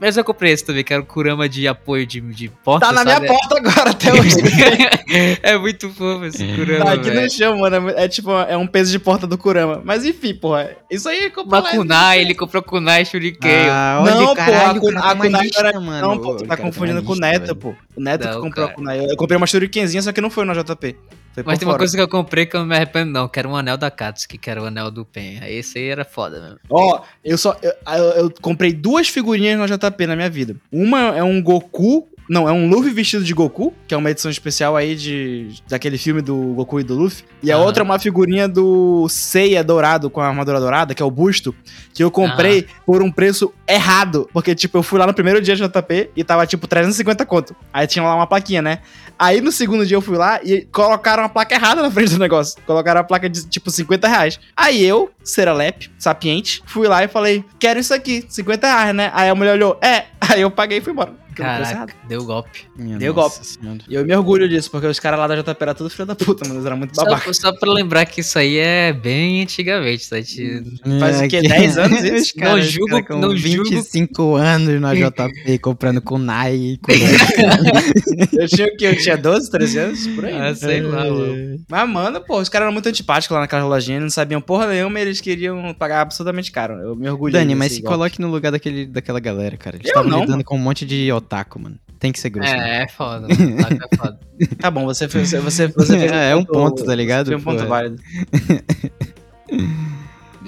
Mas 0.00 0.16
eu 0.16 0.24
comprei 0.24 0.52
esse 0.52 0.64
também, 0.64 0.82
que 0.84 0.92
era 0.92 1.02
o 1.02 1.06
Kurama 1.06 1.48
de 1.48 1.66
apoio 1.68 2.06
de, 2.06 2.20
de 2.20 2.48
porta. 2.48 2.86
Tá 2.86 2.92
na 2.92 3.04
minha 3.04 3.16
sabe? 3.16 3.26
porta 3.28 3.56
agora 3.58 3.90
até 3.90 4.12
hoje. 4.12 4.36
é 5.42 5.56
muito 5.58 5.88
fofo 5.90 6.24
esse 6.24 6.46
Kurama. 6.54 6.84
Tá 6.84 6.92
aqui 6.92 7.08
no 7.08 7.14
velho. 7.16 7.30
chão, 7.30 7.58
mano. 7.58 7.90
É 7.90 8.08
tipo, 8.08 8.30
é 8.32 8.56
um 8.56 8.66
peso 8.66 8.90
de 8.90 8.98
porta 8.98 9.26
do 9.26 9.36
Kurama. 9.38 9.80
Mas 9.84 10.04
enfim, 10.04 10.34
porra. 10.34 10.70
Isso 10.90 11.08
aí 11.08 11.24
é 11.26 11.30
comprar. 11.30 11.60
Uma 11.60 11.70
kunai, 11.70 12.20
ele 12.20 12.34
comprou 12.34 12.62
kunai 12.62 13.04
Shuriken. 13.04 13.50
Ah, 13.70 14.00
olha, 14.02 14.14
Não, 14.14 14.26
pô, 14.28 14.34
caralho, 14.34 14.80
a 14.80 14.84
o 14.84 14.92
cara 14.92 15.10
a 15.10 15.16
Kunai 15.16 15.42
lista, 15.42 15.60
era- 15.60 15.80
mano. 15.80 16.08
Não, 16.08 16.18
pô, 16.18 16.34
tu 16.36 16.44
o 16.44 16.46
tá 16.46 16.56
tem 16.56 16.64
confundindo 16.66 17.02
com 17.02 17.12
o 17.12 17.16
Neto, 17.16 17.42
velho. 17.42 17.56
pô. 17.56 17.74
O 17.96 18.00
Neto 18.00 18.24
Não, 18.24 18.30
que 18.34 18.40
comprou 18.40 18.66
cara. 18.66 18.72
a 18.72 18.74
Kunai. 18.74 19.04
Eu 19.10 19.16
comprei 19.16 19.36
uma 19.36 19.46
Shurikenzinha, 19.46 20.02
só 20.02 20.12
que 20.12 20.20
não 20.20 20.30
foi 20.30 20.44
na 20.44 20.54
JP. 20.54 20.96
Foi 21.34 21.42
Mas 21.46 21.58
tem 21.58 21.66
uma 21.66 21.72
fora. 21.72 21.78
coisa 21.78 21.96
que 21.96 22.02
eu 22.02 22.08
comprei 22.08 22.44
que 22.44 22.54
eu 22.54 22.60
não 22.60 22.66
me 22.66 22.76
arrependo, 22.76 23.10
não, 23.10 23.26
que 23.26 23.38
era 23.38 23.48
um 23.48 23.56
anel 23.56 23.76
da 23.78 23.90
Katsuki, 23.90 24.36
que 24.36 24.50
era 24.50 24.62
o 24.62 24.66
anel 24.66 24.90
do 24.90 25.04
Pen. 25.04 25.38
Aí 25.40 25.54
Esse 25.56 25.78
aí 25.78 25.88
era 25.88 26.04
foda 26.04 26.40
mesmo. 26.40 26.58
Ó, 26.68 27.00
eu 27.24 27.38
só. 27.38 27.56
Eu, 27.62 27.72
eu- 27.96 28.10
eu 28.24 28.34
comprei 28.42 28.72
duas 28.72 29.08
figurinhas 29.08 29.58
na 29.58 29.66
JP 29.66 30.06
na 30.06 30.14
minha 30.14 30.28
vida. 30.28 30.54
Uma 30.70 31.16
é 31.16 31.22
um 31.22 31.42
Goku. 31.42 32.06
Não, 32.28 32.48
é 32.48 32.52
um 32.52 32.68
Luffy 32.68 32.90
vestido 32.92 33.24
de 33.24 33.34
Goku, 33.34 33.74
que 33.86 33.94
é 33.94 33.96
uma 33.96 34.10
edição 34.10 34.30
especial 34.30 34.76
aí 34.76 34.94
de 34.94 35.48
daquele 35.68 35.98
filme 35.98 36.22
do 36.22 36.36
Goku 36.54 36.80
e 36.80 36.82
do 36.82 36.94
Luffy. 36.94 37.24
E 37.42 37.50
a 37.50 37.56
Aham. 37.56 37.64
outra 37.64 37.82
é 37.82 37.84
uma 37.84 37.98
figurinha 37.98 38.48
do 38.48 39.08
Seiya 39.08 39.62
dourado 39.62 40.08
com 40.08 40.20
a 40.20 40.28
armadura 40.28 40.60
dourada, 40.60 40.94
que 40.94 41.02
é 41.02 41.04
o 41.04 41.10
busto, 41.10 41.54
que 41.92 42.02
eu 42.02 42.10
comprei 42.10 42.66
por 42.86 43.02
um 43.02 43.10
preço 43.10 43.52
errado. 43.68 44.28
Porque, 44.32 44.54
tipo, 44.54 44.78
eu 44.78 44.82
fui 44.82 44.98
lá 44.98 45.06
no 45.06 45.14
primeiro 45.14 45.40
dia 45.40 45.56
de 45.56 45.62
JP 45.62 46.10
e 46.16 46.24
tava, 46.24 46.46
tipo, 46.46 46.66
350 46.66 47.26
conto. 47.26 47.56
Aí 47.72 47.86
tinha 47.86 48.04
lá 48.04 48.14
uma 48.14 48.26
plaquinha, 48.26 48.62
né? 48.62 48.78
Aí 49.18 49.40
no 49.40 49.52
segundo 49.52 49.86
dia 49.86 49.96
eu 49.96 50.00
fui 50.00 50.16
lá 50.16 50.40
e 50.42 50.62
colocaram 50.72 51.24
a 51.24 51.28
placa 51.28 51.54
errada 51.54 51.82
na 51.82 51.90
frente 51.90 52.12
do 52.12 52.18
negócio. 52.18 52.60
Colocaram 52.66 53.00
a 53.00 53.04
placa 53.04 53.28
de, 53.28 53.46
tipo, 53.46 53.70
50 53.70 54.08
reais. 54.08 54.40
Aí 54.56 54.82
eu, 54.84 55.10
Seralep, 55.22 55.90
sapiente, 55.98 56.62
fui 56.66 56.88
lá 56.88 57.04
e 57.04 57.08
falei, 57.08 57.44
quero 57.58 57.78
isso 57.78 57.92
aqui, 57.94 58.24
50 58.28 58.66
reais, 58.66 58.94
né? 58.94 59.10
Aí 59.14 59.28
a 59.28 59.34
mulher 59.34 59.52
olhou, 59.52 59.78
é. 59.82 60.06
Aí 60.32 60.40
eu 60.40 60.50
paguei 60.50 60.78
e 60.78 60.80
fui 60.80 60.92
embora. 60.92 61.21
Caraca, 61.34 61.94
deu 62.08 62.24
golpe. 62.24 62.66
Minha 62.76 62.98
Deu 62.98 63.12
golpe. 63.14 63.44
senhora. 63.44 63.78
E 63.88 63.94
eu 63.94 64.04
me 64.04 64.14
orgulho 64.14 64.48
disso, 64.48 64.70
porque 64.70 64.86
os 64.86 64.98
caras 65.00 65.18
lá 65.18 65.26
da 65.26 65.36
JP 65.36 65.56
eram 65.62 65.74
tudo 65.74 65.90
filho 65.90 66.06
da 66.06 66.14
puta, 66.14 66.44
mano. 66.46 66.56
Eles 66.56 66.66
eram 66.66 66.76
muito 66.76 66.94
babaca. 66.94 67.32
Só, 67.32 67.50
só 67.50 67.58
pra 67.58 67.72
lembrar 67.72 68.04
que 68.06 68.20
isso 68.20 68.38
aí 68.38 68.56
é 68.58 68.92
bem 68.92 69.42
antigamente, 69.42 70.08
tá? 70.08 70.16
Gente, 70.20 70.62
Faz 71.00 71.18
o 71.20 71.28
quê? 71.28 71.40
que- 71.40 71.48
10 71.48 71.78
anos 71.78 72.02
isso? 72.04 72.14
Os 72.14 72.32
caras, 72.32 72.64
Não 72.64 72.70
julgo- 72.70 72.90
cara 72.90 73.02
com 73.04 73.18
não 73.18 73.36
julgo- 73.36 73.70
25 73.70 74.34
anos 74.36 74.80
na 74.80 74.94
JP 74.94 75.58
comprando 75.62 76.00
Kunai 76.00 76.54
e 76.56 76.78
Eu 78.32 78.48
tinha 78.48 78.66
o 78.66 78.76
quê? 78.76 78.86
Eu 78.86 78.96
tinha 78.98 79.16
12, 79.16 79.50
13 79.50 79.78
anos? 79.78 80.06
Por 80.08 80.24
aí. 80.24 80.34
Ah, 80.34 80.38
né? 80.40 80.54
sei 80.54 80.80
lá, 80.82 81.04
mano. 81.04 81.60
Mas, 81.68 81.88
mano, 81.88 82.20
pô, 82.20 82.38
os 82.40 82.48
caras 82.48 82.64
eram 82.66 82.72
muito 82.72 82.88
antipáticos 82.88 83.34
lá 83.34 83.40
naquela 83.40 83.64
lojinha, 83.64 84.00
não 84.00 84.10
sabiam 84.10 84.40
porra 84.40 84.66
nenhuma 84.68 84.98
e 84.98 85.02
eles 85.02 85.20
queriam 85.20 85.74
pagar 85.74 86.00
absolutamente 86.02 86.50
caro. 86.50 86.74
Eu 86.74 86.96
me 86.96 87.08
orgulho 87.08 87.32
Dani, 87.32 87.54
mas 87.54 87.72
se 87.72 87.82
coloque 87.82 88.20
no 88.20 88.28
lugar 88.30 88.52
daquele, 88.52 88.86
daquela 88.86 89.20
galera, 89.20 89.56
cara. 89.56 89.76
Eles 89.76 89.86
Eu 89.86 89.90
estavam 89.90 90.10
não, 90.10 90.20
lidando 90.20 90.44
com 90.44 90.56
um 90.56 90.60
monte 90.60 90.84
de 90.84 91.10
otaku, 91.22 91.58
mano. 91.58 91.78
Tem 91.98 92.12
que 92.12 92.18
ser 92.18 92.30
grosso. 92.30 92.50
mano. 92.50 92.62
É, 92.62 92.82
é 92.82 92.88
foda. 92.88 93.28
mano. 93.28 93.56
Taco 93.62 93.74
é 93.74 93.96
foda. 93.96 94.20
Tá 94.58 94.70
bom, 94.70 94.84
você 94.84 95.08
fez. 95.08 95.30
Você, 95.30 95.40
você, 95.40 95.68
você 95.68 95.96
fez 95.98 96.12
É, 96.12 96.30
é 96.30 96.36
um 96.36 96.44
ponto, 96.44 96.84
tá 96.84 96.94
ligado? 96.94 97.26
Foi 97.26 97.36
um 97.36 97.40
ponto 97.40 97.62
Pô. 97.62 97.68
válido. 97.68 98.02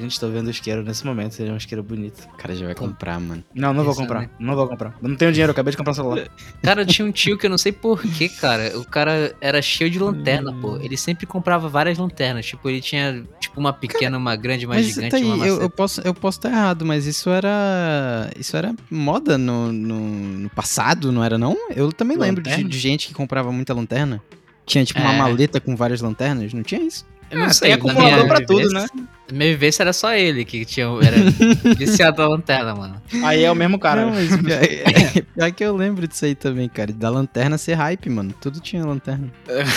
Gente, 0.04 0.20
tô 0.20 0.28
vendo 0.28 0.46
o 0.48 0.50
isqueiro 0.50 0.82
nesse 0.82 1.04
momento, 1.06 1.32
seria 1.34 1.52
um 1.52 1.56
isqueiro 1.56 1.82
bonito. 1.82 2.28
O 2.32 2.36
cara 2.36 2.54
já 2.54 2.66
vai 2.66 2.74
comprar, 2.74 3.18
mano. 3.18 3.42
Não, 3.54 3.72
não 3.72 3.82
vou 3.84 3.94
comprar. 3.94 4.20
né? 4.22 4.30
Não 4.38 4.54
vou 4.54 4.68
comprar. 4.68 4.94
Eu 5.02 5.08
não 5.08 5.16
tenho 5.16 5.32
dinheiro, 5.32 5.50
eu 5.50 5.52
acabei 5.52 5.70
de 5.70 5.76
comprar 5.76 5.92
um 5.92 5.94
celular. 5.94 6.28
Cara, 6.62 6.84
tinha 6.84 7.06
um 7.06 7.10
tio 7.10 7.38
que 7.38 7.46
eu 7.46 7.50
não 7.50 7.56
sei 7.58 7.72
porquê, 7.72 8.28
cara. 8.28 8.78
O 8.78 8.84
cara 8.84 9.34
era 9.40 9.60
cheio 9.62 9.90
de 9.90 9.98
lanterna, 9.98 10.52
pô. 10.60 10.76
Ele 10.76 10.96
sempre 10.96 11.26
comprava 11.26 11.68
várias 11.68 11.96
lanternas. 11.98 12.44
Tipo, 12.46 12.68
ele 12.68 12.80
tinha, 12.80 13.24
tipo, 13.40 13.58
uma 13.58 13.72
pequena, 13.72 14.18
uma 14.18 14.36
grande, 14.36 14.66
uma 14.66 14.74
Mas 14.74 14.86
gigante, 14.86 15.10
tá 15.10 15.16
aí, 15.16 15.24
uma 15.24 15.46
eu, 15.46 15.60
eu 15.62 15.70
posso 15.70 16.00
eu 16.02 16.12
posso 16.14 16.38
estar 16.38 16.50
errado, 16.50 16.84
mas 16.84 17.06
isso 17.06 17.30
era 17.30 18.30
isso 18.38 18.56
era 18.56 18.74
moda 18.90 19.38
no, 19.38 19.72
no, 19.72 19.98
no 20.40 20.50
passado, 20.50 21.10
não 21.10 21.24
era 21.24 21.38
não? 21.38 21.56
Eu 21.74 21.92
também 21.92 22.16
lembro 22.16 22.42
de, 22.42 22.50
Lanterna? 22.50 22.70
de 22.70 22.78
gente 22.78 23.08
que 23.08 23.14
comprava 23.14 23.50
muita 23.50 23.72
lanterna. 23.72 24.20
Tinha 24.66 24.84
tipo 24.84 25.00
uma 25.00 25.12
É. 25.14 25.18
maleta 25.18 25.60
com 25.60 25.74
várias 25.76 26.00
lanternas, 26.00 26.52
não 26.52 26.62
tinha 26.62 26.82
isso? 26.82 27.06
Eu 27.30 27.38
não 27.38 27.46
Ah, 27.46 27.52
sei, 27.52 27.68
tem 27.68 27.74
acumulador 27.74 28.26
pra 28.28 28.40
tudo, 28.44 28.68
né? 28.70 28.86
Minha 29.32 29.50
vivência 29.50 29.82
era 29.82 29.92
só 29.92 30.12
ele 30.14 30.44
que 30.44 30.64
tinha, 30.64 30.86
era 30.86 31.16
viciado 31.76 32.20
na 32.22 32.28
lanterna, 32.28 32.74
mano. 32.74 33.02
Aí 33.24 33.42
é 33.42 33.50
o 33.50 33.54
mesmo 33.54 33.78
cara. 33.78 34.02
Não, 34.06 34.10
mas 34.12 34.28
pior, 34.36 35.24
pior 35.34 35.52
que 35.52 35.64
eu 35.64 35.74
lembro 35.76 36.06
disso 36.06 36.24
aí 36.24 36.34
também, 36.34 36.68
cara. 36.68 36.92
Da 36.92 37.08
lanterna 37.08 37.56
ser 37.56 37.74
hype, 37.74 38.10
mano. 38.10 38.34
Tudo 38.40 38.60
tinha 38.60 38.84
lanterna. 38.84 39.28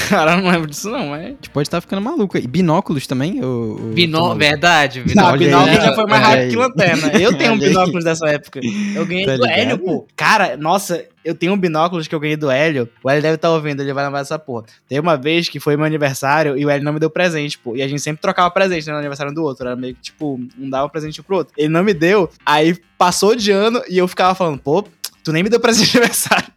Cara, 0.10 0.34
eu 0.34 0.42
não 0.42 0.50
lembro 0.52 0.70
disso, 0.70 0.90
não, 0.90 1.08
mas. 1.10 1.24
A 1.26 1.28
gente 1.30 1.50
pode 1.50 1.68
estar 1.68 1.80
ficando 1.82 2.02
maluco. 2.02 2.38
E 2.38 2.46
binóculos 2.48 3.08
também? 3.08 3.44
O, 3.44 3.76
o- 3.80 3.94
Binó, 3.94 4.34
verdade, 4.36 5.00
Não, 5.00 5.06
binóculo. 5.08 5.38
binóculo 5.40 5.70
aí, 5.72 5.82
já 5.82 5.94
foi 5.96 6.06
mais 6.08 6.26
aí. 6.26 6.50
que 6.50 6.56
lanterna. 6.56 7.08
Eu 7.20 7.38
tenho 7.38 7.54
um 7.54 7.58
binóculos 7.60 8.04
dessa 8.04 8.28
época. 8.28 8.60
Eu 8.96 9.06
ganhei 9.06 9.26
Tá 9.26 9.38
do? 9.38 9.46
Hélio, 9.46 9.78
pô. 9.80 10.08
Cara, 10.16 10.58
nossa, 10.58 11.04
eu 11.24 11.34
tenho 11.36 11.54
um 11.54 11.58
binóculos 11.58 12.08
que 12.08 12.14
eu 12.16 12.20
ganhei 12.20 12.38
do 12.38 12.50
Hélio. 12.52 12.88
O 13.04 13.10
Hélio 13.10 13.22
deve 13.22 13.36
estar 13.36 13.50
ouvindo, 13.50 13.82
ele 13.82 13.94
vai 13.94 14.04
lembrar 14.06 14.20
dessa 14.20 14.38
porra. 14.40 14.66
Teve 14.88 15.00
uma 15.02 15.18
vez 15.18 15.50
que 15.50 15.60
foi 15.60 15.76
meu 15.76 15.86
aniversário 15.86 16.58
e 16.58 16.66
o 16.66 16.70
Hélio 16.70 16.84
não 16.86 16.94
me 16.94 17.00
deu 17.00 17.10
presente, 17.10 17.58
pô. 17.58 17.76
E 17.76 17.82
a 17.82 17.88
gente 17.88 18.02
sempre 18.02 18.22
trocava 18.22 18.50
presente 18.52 18.86
né, 18.88 18.94
no 18.94 19.00
aniversário 19.00 19.34
do 19.38 19.44
outro. 19.44 19.68
Era 19.68 19.76
meio 19.76 19.96
que, 19.96 20.02
tipo, 20.02 20.40
um 20.60 20.70
dava 20.70 20.86
um 20.86 20.90
presente 20.90 21.22
pro 21.22 21.38
outro. 21.38 21.54
Ele 21.58 21.70
não 21.70 21.84
me 21.84 21.94
deu, 21.94 22.30
aí 22.46 22.76
passou 22.98 23.36
de 23.36 23.52
ano 23.52 23.82
e 23.88 23.98
eu 23.98 24.08
ficava 24.08 24.36
falando, 24.36 24.60
pô, 24.60 24.84
tu 25.24 25.32
nem 25.32 25.44
me 25.44 25.50
deu 25.50 25.60
presente 25.60 25.92
de 25.92 25.98
aniversário. 26.00 26.48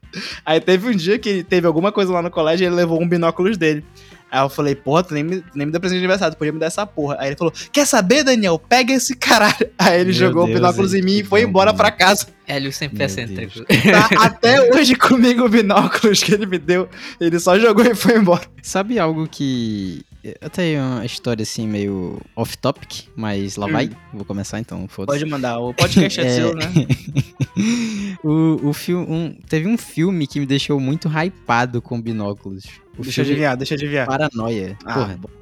Aí 0.44 0.60
teve 0.60 0.88
um 0.88 0.94
dia 0.94 1.18
que 1.18 1.44
teve 1.44 1.66
alguma 1.66 1.92
coisa 1.92 2.12
lá 2.12 2.20
no 2.20 2.30
colégio 2.30 2.64
e 2.64 2.66
ele 2.66 2.74
levou 2.74 3.00
um 3.00 3.08
binóculos 3.08 3.56
dele. 3.56 3.84
Aí 4.30 4.40
eu 4.44 4.48
falei, 4.48 4.76
porra, 4.76 5.02
tu 5.02 5.12
nem 5.12 5.24
me, 5.24 5.42
nem 5.54 5.66
me 5.66 5.72
deu 5.72 5.80
presente 5.80 5.98
de 5.98 6.04
aniversário, 6.04 6.34
tu 6.34 6.38
podia 6.38 6.52
me 6.52 6.58
dar 6.60 6.66
essa 6.66 6.86
porra. 6.86 7.16
Aí 7.18 7.30
ele 7.30 7.36
falou, 7.36 7.52
quer 7.72 7.84
saber, 7.84 8.22
Daniel? 8.22 8.60
Pega 8.60 8.92
esse 8.92 9.16
caralho. 9.16 9.68
Aí 9.76 9.96
ele 9.96 10.04
Meu 10.10 10.12
jogou 10.12 10.44
o 10.44 10.46
Deus, 10.46 10.58
binóculos 10.58 10.94
em 10.94 11.02
mim 11.02 11.18
e 11.18 11.24
foi 11.24 11.42
embora 11.42 11.74
pra 11.74 11.90
casa. 11.90 12.28
Hélio 12.46 12.72
sempre 12.72 13.02
é 13.02 13.06
excêntrico. 13.06 13.64
Tá 13.90 14.24
até 14.24 14.72
hoje 14.72 14.94
comigo 14.94 15.44
o 15.44 15.48
binóculos 15.48 16.22
que 16.22 16.32
ele 16.32 16.46
me 16.46 16.58
deu. 16.58 16.88
Ele 17.20 17.40
só 17.40 17.58
jogou 17.58 17.84
e 17.84 17.94
foi 17.94 18.18
embora. 18.18 18.42
Sabe 18.62 18.98
algo 19.00 19.26
que. 19.26 20.04
Eu 20.22 20.50
tenho 20.50 20.82
uma 20.82 21.04
história 21.06 21.42
assim 21.42 21.66
meio 21.66 22.20
off-topic, 22.36 23.06
mas 23.16 23.56
lá 23.56 23.66
Hum. 23.66 23.72
vai. 23.72 23.90
Vou 24.12 24.24
começar 24.24 24.58
então, 24.60 24.86
foda-se. 24.88 25.18
Pode 25.18 25.30
mandar, 25.30 25.58
o 25.58 25.72
podcast 25.72 26.20
é, 26.20 26.24
É. 26.26 26.30
seu, 26.30 26.54
né? 26.54 26.66
o 28.22 28.68
o 28.68 28.72
filme, 28.72 29.06
um, 29.08 29.34
teve 29.48 29.66
um 29.66 29.78
filme 29.78 30.26
que 30.26 30.38
me 30.38 30.46
deixou 30.46 30.78
muito 30.78 31.08
hypado 31.08 31.80
com 31.80 32.00
binóculos. 32.00 32.64
O 32.98 33.02
Deixa 33.02 33.22
eu 33.22 33.24
adivinhar, 33.24 33.56
deixa 33.56 33.74
eu 33.74 33.78
adivinhar. 33.78 34.06
Paranoia. 34.06 34.76
Ah, 34.84 34.94
Porra. 34.94 35.18
bom. 35.20 35.39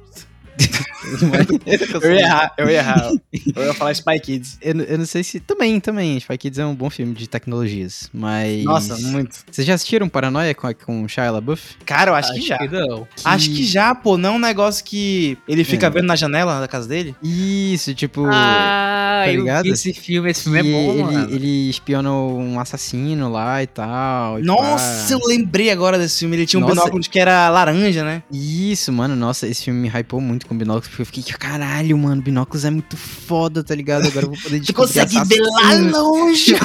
Eu 2.03 2.13
ia 2.13 2.19
errar, 2.21 2.53
eu 2.57 2.69
ia 2.69 2.77
errar. 2.79 3.11
Eu 3.55 3.65
ia 3.65 3.73
falar 3.73 3.91
Spy 3.93 4.19
Kids. 4.19 4.57
Eu, 4.61 4.75
não- 4.75 4.83
eu 4.83 4.97
não 4.97 5.05
sei 5.05 5.23
se. 5.23 5.39
Também, 5.39 5.79
também. 5.79 6.17
Spy 6.17 6.37
Kids 6.37 6.59
é 6.59 6.65
um 6.65 6.75
bom 6.75 6.89
filme 6.89 7.13
de 7.13 7.27
tecnologias. 7.27 8.09
Mas. 8.13 8.63
Nossa, 8.63 8.97
muito. 8.97 9.37
Vocês 9.49 9.65
já 9.65 9.73
assistiram 9.75 10.09
Paranoia 10.09 10.53
com, 10.53 10.71
com 10.73 11.03
o 11.03 11.07
Shia 11.09 11.31
LaBeouf? 11.31 11.77
Cara, 11.85 12.11
eu 12.11 12.15
acho, 12.15 12.33
que 12.33 12.41
já. 12.41 12.57
não. 12.69 13.07
Acho 13.23 13.49
que 13.49 13.63
já, 13.63 13.95
pô. 13.95 14.17
Não 14.17 14.29
é 14.29 14.33
um 14.33 14.39
negócio 14.39 14.83
que 14.83 15.37
ele 15.47 15.63
fica 15.63 15.87
É. 15.87 15.89
vendo 15.89 16.05
na 16.05 16.15
janela 16.15 16.59
da 16.59 16.67
casa 16.67 16.87
dele? 16.87 17.15
Isso, 17.23 17.93
tipo. 17.93 18.25
Ah, 18.27 19.23
tá 19.25 19.31
eu 19.31 19.39
ligado? 19.41 19.63
vi 19.63 19.69
esse 19.71 19.93
filme, 19.93 20.29
esse 20.29 20.43
filme 20.43 20.59
é 20.59 20.63
que 20.63 20.71
bom, 20.71 20.91
ele, 20.93 21.03
mano. 21.03 21.29
ele 21.33 21.69
espiona 21.69 22.11
um 22.11 22.59
assassino 22.59 23.29
lá 23.31 23.63
e 23.63 23.67
tal. 23.67 24.39
e 24.39 24.43
Nossa, 24.43 25.07
pá. 25.07 25.13
eu 25.13 25.27
lembrei 25.27 25.69
agora 25.71 25.97
desse 25.97 26.19
filme. 26.19 26.35
Ele 26.35 26.45
tinha 26.45 26.59
um 26.59 26.61
Nossa. 26.63 26.75
binóculo 26.75 27.03
que 27.03 27.19
era 27.19 27.49
laranja, 27.49 28.03
né? 28.03 28.21
Isso, 28.31 28.91
mano, 28.91 29.15
nossa, 29.15 29.47
esse 29.47 29.63
filme 29.63 29.79
me 29.79 29.87
hypou 29.89 30.19
muito, 30.21 30.47
com 30.49 30.57
binóculos, 30.57 30.87
porque 30.87 31.03
eu 31.03 31.05
fiquei, 31.05 31.23
caralho, 31.23 31.95
mano, 31.97 32.21
binóculos 32.21 32.65
é 32.65 32.71
muito 32.71 32.97
foda, 32.97 33.63
tá 33.63 33.75
ligado? 33.75 34.07
Agora 34.07 34.25
eu 34.25 34.31
vou 34.31 34.41
poder 34.41 34.59
Tu 34.65 34.73
descobrir 34.73 34.87
consegue 34.87 35.23
ver 35.25 35.41
lá 35.41 35.73
longe. 35.99 36.55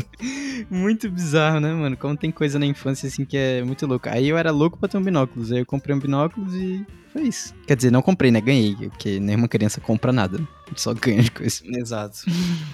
Muito 0.70 1.10
bizarro, 1.10 1.60
né, 1.60 1.72
mano? 1.72 1.96
Como 1.96 2.16
tem 2.16 2.30
coisa 2.30 2.58
na 2.58 2.66
infância 2.66 3.06
assim 3.06 3.24
que 3.24 3.36
é 3.36 3.62
muito 3.62 3.86
louco. 3.86 4.08
Aí 4.08 4.28
eu 4.28 4.38
era 4.38 4.50
louco 4.50 4.78
pra 4.78 4.88
ter 4.88 4.96
um 4.96 5.02
binóculos. 5.02 5.52
Aí 5.52 5.58
eu 5.58 5.66
comprei 5.66 5.94
um 5.94 5.98
binóculos 5.98 6.54
e 6.54 6.84
foi 7.12 7.22
isso. 7.22 7.54
Quer 7.66 7.76
dizer, 7.76 7.90
não 7.90 8.02
comprei, 8.02 8.30
né? 8.30 8.40
Ganhei, 8.40 8.74
porque 8.74 9.20
nenhuma 9.20 9.46
criança 9.46 9.80
compra 9.80 10.12
nada. 10.12 10.40
Só 10.76 10.92
ganha 10.94 11.20
as 11.20 11.28
coisas. 11.28 11.62
Exato. 11.64 12.20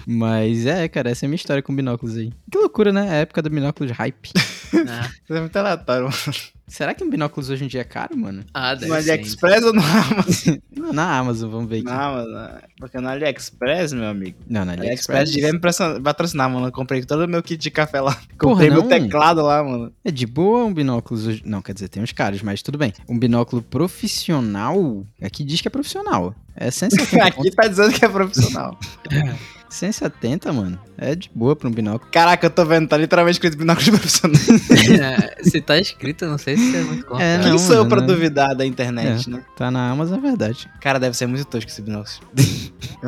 Mas 0.07 0.65
é, 0.65 0.87
cara, 0.87 1.09
essa 1.11 1.25
é 1.25 1.27
a 1.27 1.29
minha 1.29 1.35
história 1.35 1.61
com 1.61 1.75
binóculos 1.75 2.17
aí. 2.17 2.31
Que 2.49 2.57
loucura, 2.57 2.91
né? 2.91 3.09
A 3.09 3.13
época 3.15 3.41
do 3.41 3.49
binóculos 3.49 3.91
hype. 3.91 4.31
Ah, 4.73 5.09
Isso 5.25 5.33
é 5.33 5.39
muito 5.41 5.55
aleatório, 5.57 6.03
mano. 6.05 6.37
Será 6.65 6.93
que 6.93 7.03
um 7.03 7.09
binóculos 7.09 7.49
hoje 7.49 7.65
em 7.65 7.67
dia 7.67 7.81
é 7.81 7.83
caro, 7.83 8.17
mano? 8.17 8.45
ah 8.53 8.73
deve 8.73 8.87
No 8.89 9.01
ser. 9.01 9.11
AliExpress 9.11 9.63
ou 9.65 9.73
no 9.73 9.81
Amazon? 9.81 10.55
Não, 10.73 10.93
na 10.95 11.17
Amazon, 11.19 11.51
vamos 11.51 11.69
ver 11.69 11.75
aqui. 11.79 11.85
Não, 11.87 12.13
mano. 12.13 12.61
Porque 12.79 12.97
no 13.01 13.09
AliExpress, 13.09 13.91
meu 13.91 14.05
amigo. 14.07 14.37
Não, 14.47 14.63
na 14.63 14.71
AliExpress 14.71 15.09
AliExpress. 15.09 15.31
devia 15.33 15.51
me 15.51 16.01
patrocinar- 16.01 16.49
mano. 16.49 16.67
Eu 16.67 16.71
comprei 16.71 17.03
todo 17.03 17.25
o 17.25 17.27
meu 17.27 17.43
kit 17.43 17.57
de 17.61 17.69
café 17.69 17.99
lá. 17.99 18.13
Porra, 18.13 18.29
Comprei 18.37 18.69
meu 18.69 18.83
teclado 18.83 19.41
lá, 19.41 19.61
mano. 19.61 19.91
É 20.05 20.09
de 20.09 20.25
boa 20.25 20.63
um 20.63 20.73
binóculos 20.73 21.27
hoje. 21.27 21.43
Não, 21.45 21.61
quer 21.61 21.73
dizer, 21.73 21.89
tem 21.89 22.01
uns 22.01 22.13
caros, 22.13 22.41
mas 22.41 22.61
tudo 22.61 22.77
bem. 22.77 22.93
Um 23.09 23.19
binóculo 23.19 23.61
profissional. 23.61 25.05
Aqui 25.21 25.43
diz 25.43 25.59
que 25.59 25.67
é 25.67 25.71
profissional. 25.71 26.33
É 26.55 26.69
170. 26.71 27.23
Aqui 27.27 27.51
tá 27.51 27.67
dizendo 27.67 27.91
que 27.93 28.03
é 28.05 28.09
profissional. 28.09 28.77
170, 29.71 30.51
mano. 30.51 30.77
É 30.97 31.15
de 31.15 31.31
boa 31.33 31.55
pra 31.55 31.69
um 31.69 31.71
binóculo. 31.71 32.11
Caraca, 32.11 32.45
eu 32.45 32.49
tô 32.49 32.65
vendo, 32.65 32.89
tá 32.89 32.97
literalmente 32.97 33.35
escrito 33.35 33.57
binóculos 33.57 33.89
profissional. 33.89 34.41
É, 35.01 35.43
se 35.43 35.61
tá 35.61 35.79
escrito, 35.79 36.25
eu 36.25 36.31
não 36.31 36.37
sei 36.37 36.57
se 36.57 36.75
é 36.75 36.81
muito 36.81 37.05
confiável. 37.05 37.39
É, 37.39 37.41
Quem 37.41 37.51
não, 37.51 37.57
sou 37.57 37.75
eu 37.77 37.85
pra 37.87 38.01
mano. 38.01 38.07
duvidar 38.13 38.53
da 38.53 38.65
internet, 38.65 39.29
né? 39.29 39.41
Tá 39.55 39.71
na 39.71 39.89
Amazon, 39.91 40.17
é 40.17 40.21
verdade. 40.21 40.69
Cara, 40.81 40.99
deve 40.99 41.15
ser 41.15 41.25
muito 41.25 41.45
tosco 41.45 41.69
esse 41.71 41.81
binóculos. 41.81 42.19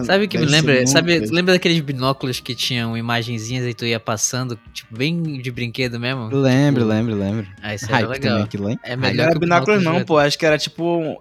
Sabe 0.05 0.23
o 0.23 0.27
que 0.29 0.37
me 0.37 0.45
Deve 0.45 0.57
ser 0.61 0.65
lembra? 0.65 0.87
Sabe, 0.87 1.19
lembra 1.29 1.53
daqueles 1.53 1.79
binóculos 1.81 2.39
que 2.39 2.55
tinham 2.55 2.97
imagenzinhas 2.97 3.65
e 3.67 3.73
tu 3.73 3.85
ia 3.85 3.99
passando, 3.99 4.57
tipo, 4.73 4.95
bem 4.97 5.21
de 5.41 5.51
brinquedo 5.51 5.99
mesmo? 5.99 6.29
Lembro, 6.33 6.85
lembro, 6.85 7.13
lembro. 7.13 7.45
Ah, 7.61 7.75
isso 7.75 7.85
era 7.85 7.97
Hype 8.07 8.09
legal. 8.09 8.47
também? 8.47 8.79
É 8.83 8.95
Não 8.95 9.01
melhor 9.01 9.23
era 9.23 9.31
que 9.31 9.37
o 9.37 9.39
binóculos 9.41 9.83
não, 9.83 9.97
de 9.97 10.05
pô. 10.05 10.17
Acho 10.17 10.39
que 10.39 10.45
era 10.45 10.57
tipo... 10.57 10.83
um- 10.97 11.17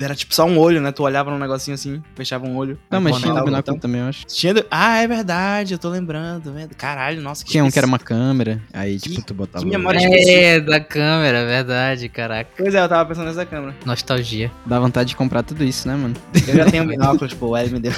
Era 0.00 0.14
tipo 0.14 0.34
só 0.34 0.44
um 0.44 0.58
olho, 0.58 0.80
né? 0.80 0.90
Tu 0.90 1.02
olhava 1.02 1.30
num 1.30 1.38
negocinho 1.38 1.74
assim, 1.74 2.02
fechava 2.14 2.44
um 2.46 2.56
olho. 2.56 2.78
Não, 2.90 3.00
mas 3.00 3.16
tinha 3.16 3.28
do 3.32 3.44
binóculo 3.44 3.56
botão. 3.56 3.78
também, 3.78 4.00
eu 4.00 4.08
acho. 4.08 4.26
Tinha 4.26 4.52
do... 4.54 4.64
Ah, 4.70 4.98
é 4.98 5.06
verdade, 5.06 5.74
eu 5.74 5.78
tô 5.78 5.88
lembrando. 5.88 6.52
vendo? 6.52 6.74
Caralho, 6.74 7.20
nossa, 7.22 7.44
que 7.44 7.50
Tinha 7.52 7.64
um 7.64 7.70
que 7.70 7.78
era 7.78 7.86
uma 7.86 7.98
câmera, 7.98 8.60
aí, 8.72 8.98
Que- 8.98 9.10
tipo, 9.10 9.22
tu 9.26 9.34
botava... 9.34 9.64
que 9.64 9.70
memória- 9.70 10.00
É, 10.02 10.58
da 10.60 10.80
câmera, 10.80 11.44
verdade, 11.46 12.08
caraca. 12.08 12.50
Pois 12.56 12.74
é, 12.74 12.82
eu 12.82 12.88
tava 12.88 13.08
pensando 13.08 13.26
nessa 13.26 13.46
câmera. 13.46 13.74
Nostalgia. 13.84 14.50
Dá 14.66 14.80
vontade 14.80 15.10
de 15.10 15.16
comprar 15.16 15.42
tudo 15.42 15.62
isso, 15.64 15.86
né, 15.86 15.94
mano? 15.94 16.14
Eu 16.48 16.54
já 16.56 16.64
tenho 16.64 16.84
binóculos, 16.88 17.32
pô, 17.34 17.48
o 17.48 17.56
L 17.56 17.70
me 17.70 17.78
deu. 17.80 17.92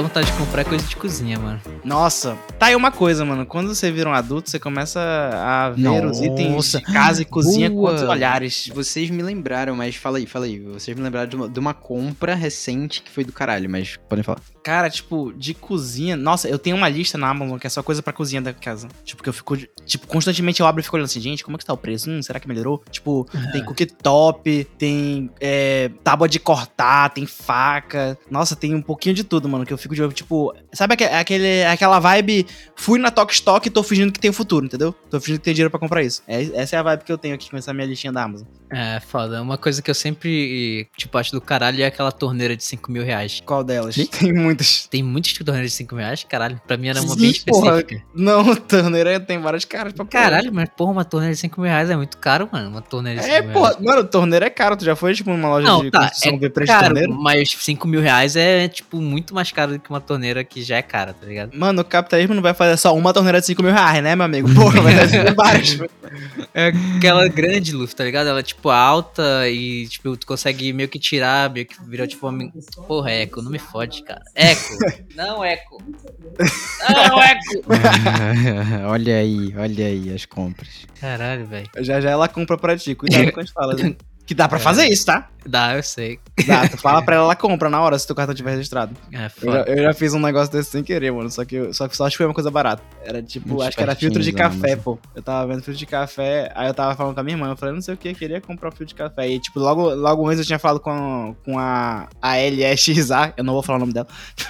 Dá 0.00 0.04
vontade 0.04 0.32
de 0.32 0.38
comprar 0.38 0.64
coisa 0.64 0.82
de 0.86 0.96
cozinha, 0.96 1.38
mano. 1.38 1.60
Nossa, 1.84 2.34
tá 2.58 2.66
aí 2.66 2.74
uma 2.74 2.90
coisa, 2.90 3.22
mano. 3.22 3.44
Quando 3.44 3.74
você 3.74 3.92
vira 3.92 4.08
um 4.08 4.14
adulto, 4.14 4.48
você 4.48 4.58
começa 4.58 4.98
a 4.98 5.68
ver 5.68 6.06
os 6.06 6.22
itens 6.22 6.54
Nossa. 6.54 6.78
de 6.78 6.84
casa 6.86 7.20
e 7.20 7.24
cozinha 7.26 7.68
com 7.68 7.76
Boa. 7.76 7.90
outros 7.90 8.08
olhares. 8.08 8.70
Vocês 8.74 9.10
me 9.10 9.22
lembraram, 9.22 9.76
mas 9.76 9.96
fala 9.96 10.16
aí, 10.16 10.24
fala 10.24 10.46
aí. 10.46 10.58
Vocês 10.58 10.96
me 10.96 11.02
lembraram 11.02 11.28
de 11.28 11.36
uma, 11.36 11.48
de 11.50 11.60
uma 11.60 11.74
compra 11.74 12.34
recente 12.34 13.02
que 13.02 13.10
foi 13.10 13.24
do 13.24 13.32
caralho, 13.32 13.68
mas 13.68 13.98
podem 14.08 14.22
falar. 14.22 14.40
Cara, 14.62 14.90
tipo, 14.90 15.32
de 15.32 15.54
cozinha. 15.54 16.16
Nossa, 16.16 16.48
eu 16.48 16.58
tenho 16.58 16.76
uma 16.76 16.88
lista 16.88 17.16
na 17.16 17.28
Amazon 17.30 17.58
que 17.58 17.66
é 17.66 17.70
só 17.70 17.82
coisa 17.82 18.02
pra 18.02 18.12
cozinha 18.12 18.42
da 18.42 18.52
casa. 18.52 18.88
Tipo, 19.04 19.22
que 19.22 19.28
eu 19.28 19.32
fico. 19.32 19.56
Tipo, 19.86 20.06
constantemente 20.06 20.60
eu 20.60 20.66
abro 20.66 20.80
e 20.80 20.84
fico 20.84 20.96
olhando 20.96 21.06
assim, 21.06 21.20
gente, 21.20 21.42
como 21.44 21.56
é 21.56 21.58
que 21.58 21.64
tá 21.64 21.72
o 21.72 21.76
preço? 21.76 22.10
Hum, 22.10 22.22
será 22.22 22.38
que 22.38 22.46
melhorou? 22.48 22.82
Tipo, 22.90 23.26
tem 23.52 23.64
cooktop, 23.64 24.64
tem 24.78 25.30
é, 25.40 25.90
tábua 26.04 26.28
de 26.28 26.38
cortar, 26.38 27.10
tem 27.10 27.26
faca. 27.26 28.18
Nossa, 28.30 28.54
tem 28.56 28.74
um 28.74 28.82
pouquinho 28.82 29.14
de 29.14 29.24
tudo, 29.24 29.48
mano. 29.48 29.64
Que 29.66 29.72
eu 29.72 29.78
fico 29.78 29.94
de 29.94 30.02
olho. 30.02 30.12
Tipo, 30.12 30.54
sabe 30.72 30.94
aque- 30.94 31.04
aquele, 31.04 31.64
aquela 31.64 31.98
vibe? 31.98 32.46
Fui 32.76 32.98
na 32.98 33.10
Tok 33.10 33.32
Stock 33.32 33.66
e 33.66 33.70
tô 33.70 33.82
fingindo 33.82 34.12
que 34.12 34.20
tem 34.20 34.32
futuro, 34.32 34.66
entendeu? 34.66 34.94
Tô 35.10 35.20
fingindo 35.20 35.38
que 35.38 35.44
tem 35.44 35.54
dinheiro 35.54 35.70
pra 35.70 35.80
comprar 35.80 36.02
isso. 36.02 36.22
É- 36.26 36.42
essa 36.60 36.76
é 36.76 36.78
a 36.78 36.82
vibe 36.82 37.04
que 37.04 37.12
eu 37.12 37.18
tenho 37.18 37.34
aqui 37.34 37.50
com 37.50 37.56
essa 37.56 37.72
minha 37.72 37.86
listinha 37.86 38.12
da 38.12 38.24
Amazon. 38.24 38.46
É, 38.70 39.00
foda. 39.00 39.42
Uma 39.42 39.58
coisa 39.58 39.82
que 39.82 39.90
eu 39.90 39.94
sempre, 39.94 40.88
tipo, 40.96 41.16
acho 41.18 41.32
do 41.32 41.40
caralho 41.40 41.82
é 41.82 41.86
aquela 41.86 42.12
torneira 42.12 42.56
de 42.56 42.62
5 42.64 42.90
mil 42.92 43.02
reais. 43.04 43.40
Qual 43.44 43.64
delas? 43.64 43.94
Tem 43.94 44.32
muitas. 44.50 44.86
Tem 44.90 45.02
muitas 45.02 45.32
torneiras 45.32 45.70
de 45.70 45.76
5 45.78 45.94
mil 45.94 46.04
reais, 46.04 46.24
caralho. 46.28 46.60
Pra 46.66 46.76
mim 46.76 46.88
era 46.88 47.00
uma 47.00 47.14
Sim, 47.14 47.20
bem 47.20 47.34
porra. 47.46 47.78
específica. 47.80 48.02
Não, 48.14 48.54
torneira 48.56 49.18
tem 49.20 49.38
várias 49.40 49.64
caras 49.64 49.92
pra. 49.92 50.04
Caralho, 50.04 50.52
mas 50.52 50.68
porra, 50.76 50.92
uma 50.92 51.04
torneira 51.04 51.34
de 51.34 51.40
5 51.40 51.60
mil 51.60 51.70
reais 51.70 51.90
é 51.90 51.96
muito 51.96 52.18
caro, 52.18 52.48
mano. 52.52 52.68
Uma 52.70 52.82
torneira 52.82 53.20
de 53.20 53.26
5 53.26 53.36
É, 53.36 53.42
mil 53.42 53.52
pô, 53.52 53.62
reais. 53.62 53.76
mano, 53.80 54.04
torneira 54.04 54.46
é 54.46 54.50
caro. 54.50 54.76
Tu 54.76 54.84
já 54.84 54.94
foi, 54.96 55.14
tipo, 55.14 55.30
numa 55.30 55.48
loja 55.48 55.66
Não, 55.66 55.82
de 55.82 55.90
tá, 55.90 56.00
construção 56.08 56.34
é 56.34 56.38
ver 56.38 56.50
preço 56.50 56.72
de 56.72 56.78
Caro, 56.78 56.94
torneira? 56.94 57.12
mas 57.14 57.50
5 57.50 57.88
mil 57.88 58.00
reais 58.00 58.36
é, 58.36 58.68
tipo, 58.68 59.00
muito 59.00 59.34
mais 59.34 59.50
caro 59.52 59.72
do 59.72 59.78
que 59.78 59.90
uma 59.90 60.00
torneira 60.00 60.42
que 60.44 60.62
já 60.62 60.76
é 60.76 60.82
cara, 60.82 61.12
tá 61.12 61.26
ligado? 61.26 61.52
Mano, 61.56 61.82
o 61.82 61.84
capitalismo 61.84 62.34
não 62.34 62.42
vai 62.42 62.54
fazer 62.54 62.76
só 62.76 62.94
uma 62.96 63.12
torneira 63.12 63.40
de 63.40 63.46
5 63.46 63.62
mil 63.62 63.72
reais, 63.72 64.02
né, 64.02 64.14
meu 64.16 64.24
amigo? 64.24 64.52
Porra, 64.54 64.80
vai 64.80 64.94
fazer 64.94 65.32
várias. 65.34 65.78
É 66.52 66.72
aquela 66.96 67.28
grande 67.28 67.72
luz, 67.72 67.94
tá 67.94 68.04
ligado? 68.04 68.28
Ela 68.28 68.40
é, 68.40 68.42
tipo, 68.42 68.68
alta 68.68 69.48
e, 69.48 69.86
tipo, 69.86 70.16
tu 70.16 70.26
consegue 70.26 70.72
meio 70.72 70.88
que 70.88 70.98
tirar, 70.98 71.50
meio 71.50 71.66
que 71.66 71.76
virou, 71.84 72.06
tipo, 72.06 72.28
uma... 72.28 72.50
Porra, 72.86 73.10
Eco, 73.10 73.42
não 73.42 73.50
me 73.50 73.58
fode, 73.58 74.02
cara. 74.02 74.22
Eco! 74.34 74.78
Não, 75.14 75.44
Eco! 75.44 75.82
Não, 76.88 77.22
Eco! 77.22 77.40
olha 78.88 79.16
aí, 79.16 79.54
olha 79.56 79.86
aí 79.86 80.14
as 80.14 80.24
compras. 80.26 80.86
Caralho, 81.00 81.46
velho. 81.46 81.70
já 81.78 82.00
já 82.00 82.10
ela 82.10 82.28
compra 82.28 82.56
pra 82.58 82.76
ti. 82.76 82.94
Cuidado 82.94 83.32
quando 83.32 83.38
a 83.38 83.42
gente 83.42 83.52
fala. 83.52 83.76
Né? 84.30 84.34
Que 84.34 84.34
dá 84.34 84.48
pra 84.48 84.58
fazer 84.60 84.86
isso, 84.86 85.04
tá? 85.06 85.28
Dá, 85.44 85.74
eu 85.74 85.82
sei. 85.82 86.20
Dá, 86.46 86.68
tu 86.68 86.76
fala 86.76 87.02
pra 87.02 87.16
ela, 87.16 87.24
ela 87.24 87.34
compra 87.34 87.68
na 87.70 87.80
hora 87.80 87.98
se 87.98 88.06
teu 88.06 88.14
cartão 88.14 88.34
tiver 88.34 88.50
registrado. 88.52 88.94
É 89.10 89.16
Eu 89.16 89.20
já, 89.22 89.28
foda. 89.30 89.64
eu 89.66 89.82
já 89.84 89.92
fiz 89.94 90.12
um 90.14 90.20
negócio 90.20 90.52
desse 90.52 90.70
sem 90.70 90.84
querer, 90.84 91.10
mano. 91.10 91.30
Só 91.30 91.44
que, 91.46 91.56
eu- 91.56 91.72
só 91.74 91.88
que 91.88 91.96
só 91.96 92.04
acho 92.06 92.12
que 92.14 92.18
foi 92.18 92.26
uma 92.26 92.34
coisa 92.34 92.50
barata. 92.50 92.82
Era 93.02 93.22
tipo, 93.22 93.48
Muito 93.48 93.62
acho 93.62 93.76
que 93.76 93.82
era 93.82 93.94
filtro 93.96 94.22
de 94.22 94.28
espertinhos, 94.28 94.62
café, 94.62 94.76
pô. 94.76 94.98
Eu 95.16 95.22
tava 95.22 95.46
vendo 95.48 95.62
filtro 95.62 95.78
de 95.78 95.86
café, 95.86 96.52
aí 96.54 96.68
eu 96.68 96.74
tava 96.74 96.94
falando 96.94 97.14
com 97.14 97.20
a 97.20 97.22
minha 97.24 97.34
irmã, 97.36 97.48
eu 97.48 97.56
falei, 97.56 97.74
não 97.74 97.80
sei 97.82 97.94
o 97.94 97.96
que, 97.96 98.12
queria 98.14 98.40
comprar 98.40 98.68
um 98.68 98.72
filtro 98.72 98.86
de 98.86 98.94
café. 98.94 99.28
E, 99.30 99.40
tipo, 99.40 99.58
logo, 99.58 99.88
logo 99.94 100.26
antes 100.28 100.40
eu 100.40 100.44
tinha 100.46 100.58
falado 100.58 100.78
com, 100.78 101.34
com 101.44 101.58
a, 101.58 102.06
a 102.20 102.36
LSXA, 102.38 103.32
eu 103.36 103.42
não 103.42 103.54
vou 103.54 103.62
falar 103.62 103.78
o 103.78 103.80
nome 103.80 103.94
dela, 103.94 104.06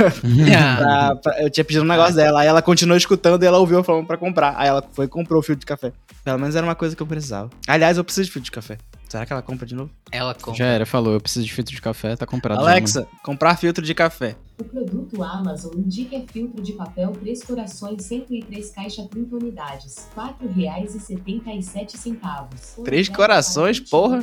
Ah, 0.54 1.14
pra- 1.22 1.32
pra- 1.32 1.42
eu 1.42 1.48
tinha 1.50 1.64
pedido 1.64 1.84
um 1.84 1.88
negócio 1.88 2.14
dela, 2.16 2.40
aí 2.40 2.48
ela 2.48 2.60
continuou 2.62 2.96
escutando 2.96 3.42
e 3.42 3.46
ela 3.46 3.58
ouviu 3.58 3.78
eu 3.78 3.84
falando 3.84 4.06
pra 4.06 4.16
comprar. 4.16 4.54
Aí 4.56 4.68
ela 4.68 4.82
foi 4.92 5.04
e 5.06 5.08
comprou 5.08 5.38
o 5.40 5.42
filtro 5.42 5.60
de 5.60 5.66
café. 5.66 5.92
Pelo 6.24 6.38
menos 6.38 6.54
era 6.56 6.66
uma 6.66 6.74
coisa 6.74 6.94
que 6.96 7.02
eu 7.02 7.06
precisava. 7.06 7.48
Aliás, 7.66 7.96
eu 7.96 8.04
preciso 8.04 8.26
de 8.26 8.32
filtro 8.32 8.44
de 8.46 8.50
café. 8.50 8.76
Será 9.11 9.26
que 9.26 9.32
ela 9.32 9.42
compra 9.42 9.66
de 9.66 9.74
novo? 9.74 9.90
Ela 10.12 10.32
compra. 10.34 10.54
Já 10.54 10.66
era, 10.66 10.86
falou, 10.86 11.14
eu 11.14 11.20
preciso 11.20 11.44
de 11.44 11.52
filtro 11.52 11.74
de 11.74 11.82
café, 11.82 12.14
tá 12.14 12.24
comprado. 12.24 12.61
já, 12.61 12.70
Alexa, 12.70 13.08
comprar 13.24 13.56
filtro 13.56 13.84
de 13.84 13.92
café. 13.92 14.36
O 14.61 14.64
produto 14.64 15.22
Amazon 15.22 15.72
indica 15.74 16.22
filtro 16.30 16.62
de 16.62 16.74
papel 16.74 17.12
Três 17.12 17.42
Corações 17.42 18.04
103 18.04 18.70
caixa 18.70 19.08
30 19.08 19.36
unidades, 19.36 20.06
R$ 20.14 20.34
4,77. 20.38 22.84
Três 22.84 23.08
corações, 23.08 23.80
porra. 23.80 24.22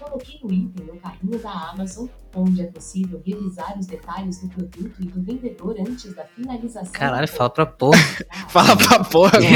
Coloquei 0.00 0.40
o 0.42 0.52
item 0.52 0.86
no 0.86 0.96
carrinho 0.96 1.38
da 1.38 1.70
Amazon, 1.70 2.08
onde 2.34 2.60
é 2.60 2.66
possível 2.66 3.22
revisar 3.24 3.78
os 3.78 3.86
detalhes 3.86 4.40
do 4.40 4.48
produto 4.48 4.94
e 4.98 5.06
do 5.06 5.22
vendedor 5.22 5.76
antes 5.78 6.12
da 6.12 6.24
finalização. 6.24 6.92
Caralho, 6.92 7.28
fala 7.28 7.50
pra 7.50 7.66
porra. 7.66 8.00
Fala 8.48 8.76
pra 8.76 9.04
porra, 9.04 9.38
mano. 9.40 9.54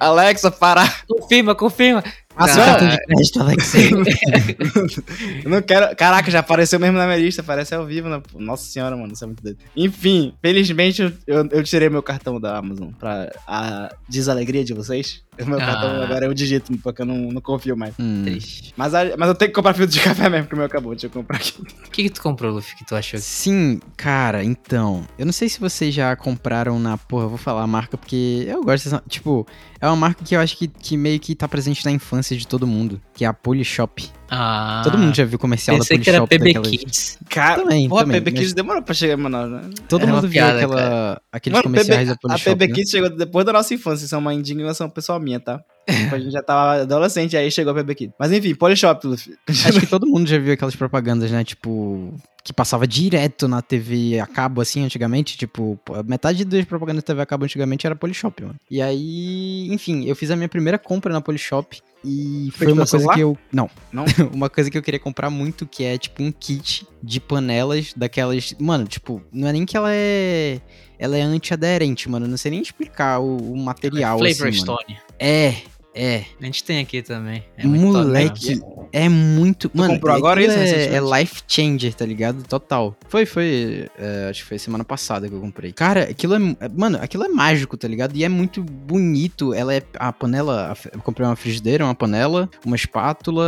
Alexa, 0.00 0.50
parar. 0.50 1.04
confirma, 1.06 1.54
confirma. 1.54 2.02
Nossa, 2.36 2.56
Não, 2.56 2.64
Cartão 2.64 2.88
de 2.88 2.96
crédito, 2.98 3.40
Alexa. 3.40 3.78
Eu 5.44 5.50
não 5.50 5.62
quero. 5.62 5.94
Caraca, 5.96 6.30
já 6.30 6.38
apareceu 6.40 6.80
mesmo 6.80 6.96
na 6.96 7.04
minha 7.06 7.18
lista, 7.18 7.42
aparece 7.42 7.74
ao 7.74 7.84
vivo. 7.84 8.08
Na... 8.08 8.22
Nossa 8.34 8.64
senhora, 8.72 8.96
mano, 8.96 9.12
isso 9.12 9.22
é 9.24 9.26
muito 9.26 9.42
doido. 9.42 9.58
Enfim, 9.76 10.34
felizmente 10.42 11.02
eu, 11.02 11.12
eu, 11.26 11.48
eu 11.50 11.62
tirei 11.64 11.88
meu 11.88 12.02
cartão 12.02 12.40
da 12.40 12.56
Amazon 12.58 12.90
pra 12.98 13.30
a 13.46 13.94
desalegria 14.08 14.64
de 14.64 14.72
vocês. 14.74 15.22
O 15.40 15.46
meu 15.46 15.58
Ah. 15.58 15.64
cartão 15.64 16.02
agora 16.02 16.26
eu 16.26 16.34
digito, 16.34 16.76
porque 16.78 17.00
eu 17.02 17.06
não, 17.06 17.16
não 17.32 17.40
confio 17.40 17.74
mais. 17.76 17.94
Hum. 17.98 18.22
Triste. 18.24 18.74
Mas, 18.76 18.92
mas 18.92 19.28
eu 19.28 19.34
tenho 19.34 19.50
que 19.50 19.54
comprar 19.54 19.72
filtro 19.74 19.94
de 19.96 20.00
café 20.02 20.28
mesmo, 20.28 20.44
porque 20.44 20.54
o 20.54 20.58
meu 20.58 20.66
acabou. 20.66 20.92
Deixa 20.92 21.06
eu 21.06 21.10
comprar 21.10 21.36
aqui. 21.38 21.54
O 21.60 21.90
que, 21.90 22.02
que 22.04 22.10
tu 22.10 22.20
comprou, 22.22 22.52
Luffy, 22.52 22.76
que 22.76 22.84
tu 22.86 22.94
achou? 22.94 23.18
Sim, 23.18 23.80
cara, 23.96 24.44
então. 24.44 25.06
Eu 25.18 25.24
não 25.24 25.32
sei 25.32 25.48
se 25.48 25.58
vocês 25.58 25.94
já 25.94 26.14
compraram 26.16 26.78
na. 26.78 26.98
Porra, 26.98 27.24
eu 27.24 27.28
vou 27.30 27.38
falar 27.38 27.62
a 27.62 27.66
marca 27.66 27.96
porque 27.96 28.44
eu 28.46 28.62
gosto 28.62 28.84
dessa. 28.84 29.02
Tipo, 29.08 29.46
é 29.80 29.86
uma 29.86 29.96
marca 29.96 30.22
que 30.22 30.36
eu 30.36 30.40
acho 30.40 30.56
que, 30.56 30.68
que 30.68 30.96
meio 30.98 31.18
que 31.18 31.34
tá 31.34 31.48
presente 31.48 31.82
na 31.84 31.90
infância 31.90 32.36
de 32.36 32.46
todo 32.46 32.66
mundo, 32.66 33.00
que 33.14 33.24
é 33.24 33.28
a 33.28 33.32
Polishop. 33.32 34.10
Ah, 34.34 34.80
Todo 34.82 34.96
mundo 34.96 35.14
já 35.14 35.26
viu 35.26 35.36
o 35.36 35.38
comercial 35.38 35.76
Pensei 35.76 35.98
da 35.98 36.04
que 36.04 36.08
era 36.08 36.18
Polishop. 36.20 36.38
PB 36.38 36.52
daquelas- 36.54 36.70
Kids. 36.84 37.18
Cara, 37.28 37.62
Também, 37.62 37.86
porra, 37.86 38.00
também, 38.04 38.16
a 38.16 38.20
PB 38.22 38.30
mas- 38.30 38.40
Kids 38.40 38.54
demorou 38.54 38.82
pra 38.82 38.94
chegar 38.94 39.12
em 39.12 39.16
Manaus, 39.16 39.50
né? 39.50 39.60
Todo 39.86 40.04
uma 40.04 40.14
mundo 40.14 40.22
viu 40.22 40.30
piada, 40.30 40.56
aquela, 40.56 41.22
aqueles 41.30 41.54
Mano, 41.58 41.62
comerciais 41.64 41.98
PB 42.00 42.06
da 42.06 42.12
a 42.14 42.16
Polishop. 42.18 42.50
PB 42.50 42.66
né? 42.66 42.72
Kids 42.74 42.90
chegou 42.90 43.10
depois 43.10 43.44
da 43.44 43.52
nossa 43.52 43.74
infância. 43.74 44.06
Isso 44.06 44.14
é 44.14 44.18
uma 44.18 44.32
indignação 44.32 44.88
pessoal 44.88 45.20
minha, 45.20 45.38
tá? 45.38 45.60
Tipo, 45.88 46.14
a 46.14 46.18
gente 46.18 46.32
já 46.32 46.42
tava 46.42 46.82
adolescente, 46.82 47.36
aí 47.36 47.50
chegou 47.50 47.76
a 47.76 47.94
Kids. 47.94 48.14
Mas 48.18 48.32
enfim, 48.32 48.54
Polishop, 48.54 49.06
Luffy. 49.06 49.34
Acho 49.48 49.80
que 49.80 49.86
todo 49.86 50.06
mundo 50.06 50.26
já 50.28 50.38
viu 50.38 50.52
aquelas 50.52 50.76
propagandas, 50.76 51.30
né? 51.30 51.44
Tipo, 51.44 52.14
que 52.44 52.52
passava 52.52 52.86
direto 52.86 53.46
na 53.46 53.62
TV 53.62 54.18
a 54.18 54.26
cabo, 54.26 54.60
assim, 54.60 54.84
antigamente. 54.84 55.36
Tipo, 55.36 55.78
metade 56.06 56.44
das 56.44 56.64
propagandas 56.64 57.02
da 57.02 57.06
TV 57.06 57.22
a 57.22 57.26
cabo 57.26 57.44
antigamente 57.44 57.86
era 57.86 57.94
Polishop, 57.94 58.42
mano. 58.42 58.56
E 58.70 58.82
aí, 58.82 59.68
enfim, 59.72 60.04
eu 60.04 60.16
fiz 60.16 60.30
a 60.30 60.36
minha 60.36 60.48
primeira 60.48 60.78
compra 60.78 61.12
na 61.12 61.20
Polishop. 61.20 61.80
E 62.04 62.50
foi, 62.52 62.66
Foi 62.66 62.72
uma 62.72 62.78
coisa 62.78 62.98
celular? 62.98 63.14
que 63.14 63.20
eu. 63.20 63.38
Não. 63.52 63.70
Não? 63.92 64.04
uma 64.34 64.50
coisa 64.50 64.68
que 64.70 64.76
eu 64.76 64.82
queria 64.82 64.98
comprar 64.98 65.30
muito, 65.30 65.64
que 65.66 65.84
é 65.84 65.96
tipo 65.96 66.22
um 66.22 66.32
kit 66.32 66.86
de 67.00 67.20
panelas 67.20 67.92
daquelas. 67.96 68.54
Mano, 68.58 68.86
tipo, 68.86 69.22
não 69.32 69.46
é 69.46 69.52
nem 69.52 69.64
que 69.64 69.76
ela 69.76 69.92
é. 69.92 70.60
Ela 70.98 71.16
é 71.16 71.22
antiaderente, 71.22 72.08
mano. 72.08 72.26
eu 72.26 72.30
Não 72.30 72.36
sei 72.36 72.50
nem 72.50 72.60
explicar 72.60 73.20
o, 73.20 73.36
o 73.36 73.56
material. 73.56 74.18
Flavor 74.18 74.48
assim, 74.48 74.58
mano. 74.66 74.78
Stone. 74.78 74.98
É, 75.18 75.54
é. 75.94 76.24
A 76.40 76.44
gente 76.44 76.64
tem 76.64 76.78
aqui 76.80 77.02
também. 77.02 77.44
É 77.56 77.62
top, 77.62 77.78
Moleque, 77.78 78.54
né? 78.56 78.62
é 78.92 79.08
muito. 79.08 79.70
mano, 79.74 79.94
comprou 79.94 80.14
agora 80.16 80.40
isso, 80.42 80.52
É, 80.56 80.60
recentemente? 80.64 80.94
é 80.94 81.18
life 81.20 81.42
changer, 81.46 81.94
tá 81.94 82.04
ligado? 82.06 82.42
Total. 82.44 82.96
Foi, 83.08 83.26
foi. 83.26 83.88
é, 83.98 84.28
acho 84.30 84.42
que 84.42 84.48
foi 84.48 84.58
semana 84.58 84.84
passada 84.84 85.28
que 85.28 85.34
eu 85.34 85.40
comprei. 85.40 85.72
Cara, 85.72 86.04
aquilo 86.04 86.34
é. 86.34 86.56
é- 86.60 86.68
Mano, 86.68 86.98
aquilo 87.00 87.24
é 87.24 87.28
mágico, 87.28 87.76
tá 87.76 87.86
ligado? 87.88 88.16
E 88.16 88.24
é 88.24 88.28
muito 88.28 88.62
bonito. 88.62 89.52
Ela 89.54 89.74
é. 89.74 89.82
A 89.98 90.12
panela. 90.12 90.74
Eu 90.92 91.00
comprei 91.00 91.26
uma 91.26 91.36
frigideira, 91.36 91.84
uma 91.84 91.94
panela, 91.94 92.48
uma 92.64 92.76
espátula, 92.76 93.44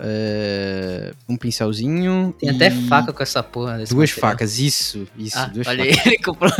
é, 0.00 1.12
um 1.28 1.36
pincelzinho. 1.36 2.34
Tem 2.38 2.50
até 2.50 2.70
faca 2.70 3.12
com 3.12 3.22
essa 3.22 3.42
porra. 3.42 3.78
Desse 3.78 3.94
Duas 3.94 4.10
material. 4.10 4.30
facas, 4.30 4.58
isso, 4.58 5.06
isso, 5.16 5.38
Ah, 5.38 5.46
duas 5.46 5.66
olha 5.66 5.84
facas. 5.84 5.98
aí, 6.06 6.12
ele 6.14 6.22
comprou. 6.22 6.50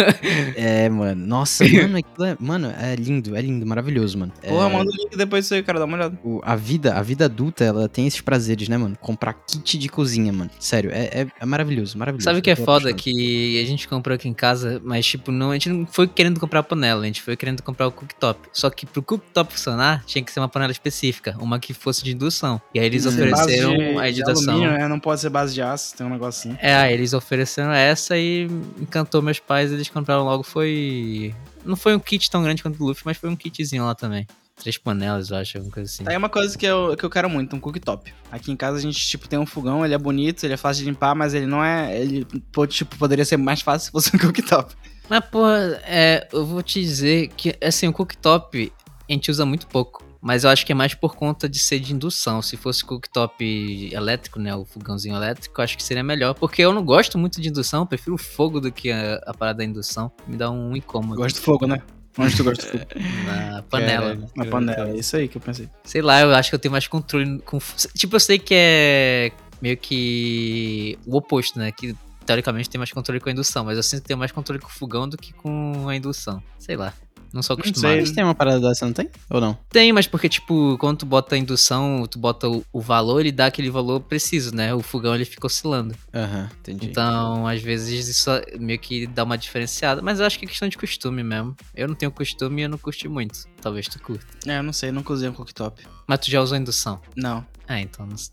É, 0.56 0.88
mano. 0.88 1.26
Nossa, 1.26 1.64
mano, 1.68 1.98
aquilo 1.98 2.26
é. 2.26 2.36
Mano, 2.38 2.72
é 2.78 2.94
lindo, 2.96 3.36
é 3.36 3.40
lindo, 3.40 3.66
maravilhoso, 3.66 4.18
mano. 4.18 4.32
Porra, 4.46 4.68
é, 4.68 4.72
manda 4.72 4.90
o 4.90 4.94
link 4.94 5.15
depois 5.16 5.44
disso 5.44 5.54
aí, 5.54 5.62
cara, 5.62 5.78
dá 5.78 5.84
uma 5.84 5.96
olhada. 5.96 6.18
o- 6.24 6.40
a 6.44 6.54
vida, 6.56 6.94
a 6.94 7.02
vida 7.02 7.24
adulta, 7.24 7.64
ela 7.64 7.88
tem 7.88 8.06
esses 8.06 8.20
prazeres, 8.20 8.68
né, 8.68 8.76
mano? 8.76 8.96
Comprar 9.00 9.32
kit 9.34 9.78
de 9.78 9.88
cozinha, 9.88 10.32
mano. 10.32 10.50
Sério, 10.60 10.90
é, 10.92 11.04
é, 11.22 11.26
é 11.40 11.46
maravilhoso, 11.46 11.96
maravilhoso. 11.98 12.24
Sabe 12.24 12.38
o 12.38 12.42
que 12.42 12.50
é 12.50 12.56
foda? 12.56 12.92
Que 12.92 13.60
a 13.62 13.66
gente 13.66 13.88
comprou 13.88 14.14
aqui 14.14 14.28
em 14.28 14.34
casa, 14.34 14.80
mas 14.84 15.06
tipo, 15.06 15.30
não, 15.32 15.50
a 15.50 15.54
gente 15.54 15.68
não 15.68 15.86
foi 15.86 16.06
querendo 16.06 16.38
comprar 16.40 16.60
a 16.60 16.62
panela, 16.62 17.02
a 17.02 17.06
gente 17.06 17.22
foi 17.22 17.36
querendo 17.36 17.62
comprar 17.62 17.86
o 17.86 17.92
cooktop. 17.92 18.48
Só 18.52 18.68
que 18.70 18.86
pro 18.86 19.02
cooktop 19.02 19.52
funcionar, 19.52 20.04
tinha 20.04 20.22
que 20.22 20.30
ser 20.32 20.40
uma 20.40 20.48
panela 20.48 20.72
específica, 20.72 21.36
uma 21.40 21.58
que 21.58 21.72
fosse 21.74 22.02
de 22.04 22.12
indução. 22.12 22.60
E 22.74 22.78
aí 22.78 22.86
eles 22.86 23.04
base 23.04 23.16
ofereceram 23.20 23.74
de- 23.76 23.98
a 23.98 24.08
indução. 24.10 24.54
alumínio, 24.54 24.78
né? 24.78 24.88
Não 24.88 24.98
pode 25.00 25.20
ser 25.20 25.30
base 25.30 25.54
de 25.54 25.62
aço, 25.62 25.96
tem 25.96 26.06
um 26.06 26.10
negócio 26.10 26.50
assim. 26.50 26.58
É, 26.60 26.74
aí 26.74 26.92
eles 26.94 27.12
ofereceram 27.12 27.72
essa 27.72 28.16
e 28.18 28.44
encantou 28.80 29.22
meus 29.22 29.38
pais, 29.38 29.72
eles 29.72 29.88
compraram 29.88 30.24
logo, 30.24 30.42
foi... 30.42 31.34
Não 31.64 31.74
foi 31.76 31.96
um 31.96 31.98
kit 31.98 32.30
tão 32.30 32.42
grande 32.42 32.62
quanto 32.62 32.80
o 32.82 32.86
Luffy, 32.86 33.02
mas 33.04 33.16
foi 33.16 33.28
um 33.28 33.34
kitzinho 33.34 33.84
lá 33.84 33.94
também. 33.94 34.26
Três 34.56 34.78
panelas, 34.78 35.30
eu 35.30 35.36
acho, 35.36 35.58
alguma 35.58 35.74
coisa 35.74 35.90
assim. 35.90 36.04
Tá 36.04 36.10
aí 36.10 36.16
uma 36.16 36.28
coisa 36.28 36.56
que 36.56 36.66
eu, 36.66 36.96
que 36.96 37.04
eu 37.04 37.10
quero 37.10 37.28
muito, 37.28 37.54
um 37.54 37.60
cooktop. 37.60 38.12
Aqui 38.32 38.50
em 38.50 38.56
casa 38.56 38.78
a 38.78 38.80
gente, 38.80 38.98
tipo, 39.06 39.28
tem 39.28 39.38
um 39.38 39.46
fogão, 39.46 39.84
ele 39.84 39.94
é 39.94 39.98
bonito, 39.98 40.44
ele 40.44 40.54
é 40.54 40.56
fácil 40.56 40.82
de 40.82 40.90
limpar, 40.90 41.14
mas 41.14 41.34
ele 41.34 41.46
não 41.46 41.62
é... 41.62 42.00
Ele, 42.00 42.26
pô, 42.50 42.66
tipo, 42.66 42.96
poderia 42.96 43.24
ser 43.24 43.36
mais 43.36 43.60
fácil 43.60 43.86
se 43.86 43.92
fosse 43.92 44.16
um 44.16 44.18
cooktop. 44.20 44.74
Mas, 45.08 45.24
porra, 45.26 45.80
é, 45.84 46.26
eu 46.32 46.44
vou 46.44 46.62
te 46.62 46.80
dizer 46.80 47.28
que, 47.36 47.54
assim, 47.62 47.86
o 47.86 47.92
cooktop 47.92 48.72
a 49.08 49.12
gente 49.12 49.30
usa 49.30 49.46
muito 49.46 49.66
pouco. 49.66 50.04
Mas 50.20 50.42
eu 50.42 50.50
acho 50.50 50.66
que 50.66 50.72
é 50.72 50.74
mais 50.74 50.92
por 50.92 51.14
conta 51.14 51.48
de 51.48 51.58
ser 51.58 51.78
de 51.78 51.92
indução. 51.92 52.42
Se 52.42 52.56
fosse 52.56 52.84
cooktop 52.84 53.90
elétrico, 53.92 54.40
né? 54.40 54.54
O 54.56 54.64
fogãozinho 54.64 55.14
elétrico, 55.14 55.60
eu 55.60 55.64
acho 55.64 55.76
que 55.76 55.82
seria 55.84 56.02
melhor. 56.02 56.34
Porque 56.34 56.62
eu 56.62 56.72
não 56.72 56.84
gosto 56.84 57.16
muito 57.16 57.40
de 57.40 57.48
indução, 57.48 57.86
prefiro 57.86 58.14
o 58.14 58.18
fogo 58.18 58.60
do 58.60 58.72
que 58.72 58.90
a, 58.90 59.20
a 59.24 59.32
parada 59.32 59.58
da 59.58 59.64
indução. 59.64 60.10
Me 60.26 60.36
dá 60.36 60.50
um 60.50 60.74
incômodo 60.74 61.20
Gosto 61.20 61.36
do 61.36 61.42
fogo, 61.42 61.68
né? 61.68 61.80
Onde 62.18 62.36
tu 62.36 62.44
gosta 62.44 62.64
do 62.64 62.78
fogo? 62.78 62.84
na 63.26 63.62
panela. 63.62 64.18
Na 64.34 64.44
panela, 64.46 64.90
é 64.90 64.96
isso 64.96 65.16
aí 65.16 65.28
que 65.28 65.36
eu 65.36 65.40
pensei. 65.40 65.68
Sei 65.84 66.00
lá, 66.00 66.20
eu 66.20 66.34
acho 66.34 66.50
que 66.50 66.54
eu 66.54 66.58
tenho 66.58 66.72
mais 66.72 66.86
controle 66.86 67.38
com. 67.40 67.58
Tipo, 67.94 68.16
eu 68.16 68.20
sei 68.20 68.38
que 68.38 68.54
é 68.54 69.32
meio 69.60 69.76
que 69.76 70.98
o 71.06 71.16
oposto, 71.16 71.58
né? 71.58 71.70
Que 71.72 71.94
teoricamente 72.24 72.68
tem 72.68 72.78
mais 72.78 72.92
controle 72.92 73.20
com 73.20 73.28
a 73.28 73.32
indução, 73.32 73.64
mas 73.64 73.76
eu 73.76 73.82
sinto 73.82 74.02
que 74.02 74.08
tenho 74.08 74.18
mais 74.18 74.32
controle 74.32 74.60
com 74.60 74.68
o 74.68 74.72
fogão 74.72 75.08
do 75.08 75.16
que 75.16 75.32
com 75.32 75.88
a 75.88 75.94
indução. 75.94 76.42
Sei 76.58 76.76
lá. 76.76 76.92
Não 77.36 77.42
sou 77.42 77.56
Não 77.56 77.60
acostumado. 77.60 77.92
sei. 77.92 78.00
Mas 78.00 78.10
tem 78.12 78.24
uma 78.24 78.34
parada 78.34 78.60
dessa, 78.60 78.84
não 78.86 78.92
tem? 78.92 79.08
Ou 79.30 79.40
não? 79.40 79.56
Tem, 79.70 79.92
mas 79.92 80.06
porque, 80.06 80.28
tipo, 80.28 80.76
quando 80.78 80.98
tu 80.98 81.06
bota 81.06 81.34
a 81.34 81.38
indução, 81.38 82.06
tu 82.10 82.18
bota 82.18 82.48
o, 82.48 82.64
o 82.72 82.80
valor, 82.80 83.20
ele 83.20 83.30
dá 83.30 83.46
aquele 83.46 83.70
valor 83.70 84.00
preciso, 84.00 84.54
né? 84.54 84.74
O 84.74 84.80
fogão 84.82 85.14
ele 85.14 85.24
fica 85.24 85.46
oscilando. 85.46 85.94
Aham, 86.14 86.48
entendi. 86.60 86.86
Então, 86.86 87.46
às 87.46 87.60
vezes, 87.62 88.08
isso 88.08 88.30
meio 88.58 88.78
que 88.78 89.06
dá 89.06 89.22
uma 89.24 89.36
diferenciada. 89.38 90.00
Mas 90.02 90.18
eu 90.18 90.26
acho 90.26 90.38
que 90.38 90.44
é 90.46 90.48
questão 90.48 90.68
de 90.68 90.76
costume 90.78 91.22
mesmo. 91.22 91.54
Eu 91.74 91.86
não 91.88 91.94
tenho 91.94 92.10
costume 92.10 92.62
e 92.62 92.64
eu 92.64 92.68
não 92.68 92.78
curti 92.78 93.06
muito. 93.08 93.44
Talvez 93.60 93.86
tu 93.86 94.00
curta. 94.00 94.24
É, 94.46 94.58
eu 94.58 94.62
não 94.62 94.72
sei, 94.72 94.90
nunca 94.90 95.12
usei 95.12 95.28
um 95.28 95.32
cooktop. 95.32 95.82
Mas 96.06 96.18
tu 96.20 96.30
já 96.30 96.40
usou 96.40 96.56
indução? 96.56 97.00
Não, 97.16 97.44
Ah, 97.68 97.80
então 97.80 98.06
não 98.06 98.16
sei. 98.16 98.32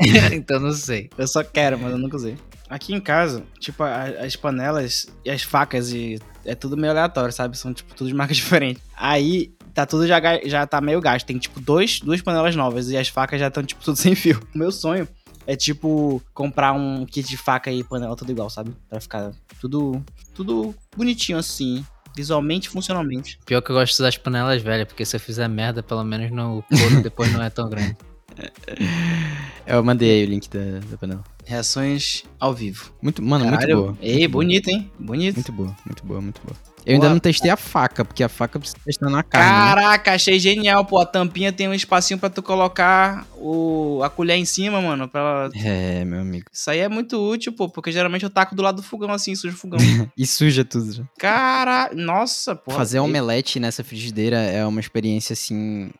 É. 0.00 0.34
então 0.34 0.58
não 0.58 0.72
sei. 0.72 1.10
eu 1.16 1.28
só 1.28 1.44
quero, 1.44 1.78
mas 1.78 1.92
eu 1.92 1.98
nunca 1.98 2.16
usei. 2.16 2.36
Aqui 2.68 2.94
em 2.94 3.00
casa, 3.00 3.44
tipo, 3.58 3.82
as 3.82 4.36
panelas 4.36 5.06
e 5.24 5.30
as 5.30 5.42
facas 5.42 5.92
e 5.92 6.18
é 6.44 6.54
tudo 6.54 6.76
meio 6.76 6.92
aleatório, 6.92 7.32
sabe? 7.32 7.56
São, 7.56 7.72
tipo, 7.72 7.94
tudo 7.94 8.08
de 8.08 8.14
marcas 8.14 8.36
diferentes. 8.38 8.82
Aí, 8.96 9.52
tá 9.74 9.86
tudo 9.86 10.06
já, 10.06 10.20
já 10.44 10.66
tá 10.66 10.80
meio 10.80 11.00
gasto. 11.00 11.26
Tem, 11.26 11.38
tipo, 11.38 11.60
dois, 11.60 12.00
duas 12.00 12.20
panelas 12.20 12.56
novas 12.56 12.90
e 12.90 12.96
as 12.96 13.08
facas 13.08 13.40
já 13.40 13.48
estão, 13.48 13.62
tipo, 13.62 13.82
tudo 13.84 13.96
sem 13.96 14.14
fio. 14.14 14.40
O 14.54 14.58
meu 14.58 14.72
sonho 14.72 15.06
é, 15.46 15.56
tipo, 15.56 16.22
comprar 16.32 16.72
um 16.72 17.04
kit 17.06 17.28
de 17.28 17.36
faca 17.36 17.72
e 17.72 17.82
panela 17.82 18.16
tudo 18.16 18.30
igual, 18.30 18.50
sabe? 18.50 18.74
Pra 18.88 19.00
ficar 19.00 19.32
tudo, 19.60 20.04
tudo 20.34 20.74
bonitinho 20.96 21.38
assim, 21.38 21.84
visualmente 22.14 22.68
e 22.68 22.70
funcionalmente. 22.70 23.38
Pior 23.46 23.60
que 23.60 23.70
eu 23.70 23.76
gosto 23.76 24.02
das 24.02 24.16
panelas 24.16 24.62
velhas, 24.62 24.86
porque 24.86 25.04
se 25.04 25.16
eu 25.16 25.20
fizer 25.20 25.48
merda, 25.48 25.82
pelo 25.82 26.04
menos 26.04 26.30
no 26.30 26.62
couro 26.62 27.00
depois 27.02 27.32
não 27.32 27.42
é 27.42 27.50
tão 27.50 27.68
grande. 27.68 27.96
Eu 29.66 29.82
mandei 29.84 30.10
aí 30.10 30.24
o 30.24 30.28
link 30.30 30.48
da, 30.48 30.80
da 30.90 30.96
panela. 30.96 31.22
Reações 31.44 32.24
ao 32.38 32.52
vivo. 32.52 32.92
Muito, 33.00 33.22
mano, 33.22 33.44
Caralho. 33.44 33.76
muito 33.76 33.92
boa. 33.92 33.98
Ei, 34.00 34.26
bonito, 34.28 34.68
hein? 34.68 34.90
Bonito. 34.98 35.36
Muito 35.36 35.52
boa, 35.52 35.76
muito 35.86 36.04
boa, 36.04 36.20
muito 36.20 36.40
boa. 36.44 36.56
Eu 36.86 36.94
ainda 36.94 37.06
Boa. 37.06 37.12
não 37.12 37.20
testei 37.20 37.50
a 37.50 37.58
faca, 37.58 38.04
porque 38.06 38.24
a 38.24 38.28
faca 38.28 38.58
precisa 38.58 38.78
testar 38.82 39.10
na 39.10 39.22
carne. 39.22 39.46
né? 39.50 39.82
Caraca, 39.82 40.14
achei 40.14 40.38
genial, 40.40 40.82
pô. 40.84 40.98
A 40.98 41.04
tampinha 41.04 41.52
tem 41.52 41.68
um 41.68 41.74
espacinho 41.74 42.18
pra 42.18 42.30
tu 42.30 42.42
colocar 42.42 43.26
o, 43.36 44.00
a 44.02 44.08
colher 44.08 44.38
em 44.38 44.46
cima, 44.46 44.80
mano. 44.80 45.06
Pra... 45.06 45.50
É, 45.54 46.04
meu 46.06 46.20
amigo. 46.20 46.46
Isso 46.50 46.70
aí 46.70 46.78
é 46.78 46.88
muito 46.88 47.18
útil, 47.18 47.52
pô. 47.52 47.68
Porque 47.68 47.92
geralmente 47.92 48.22
eu 48.24 48.30
taco 48.30 48.54
do 48.54 48.62
lado 48.62 48.76
do 48.76 48.82
fogão 48.82 49.10
assim, 49.12 49.34
sujo 49.34 49.54
o 49.54 49.58
fogão. 49.58 49.78
E 50.16 50.26
suja 50.26 50.64
tudo. 50.64 50.90
já. 50.92 51.04
Caralho, 51.18 51.96
nossa, 51.96 52.56
porra. 52.56 52.78
Fazer 52.78 52.98
omelete 53.00 53.60
nessa 53.60 53.84
frigideira 53.84 54.38
é 54.38 54.64
uma 54.64 54.80
experiência, 54.80 55.34
assim, 55.34 55.90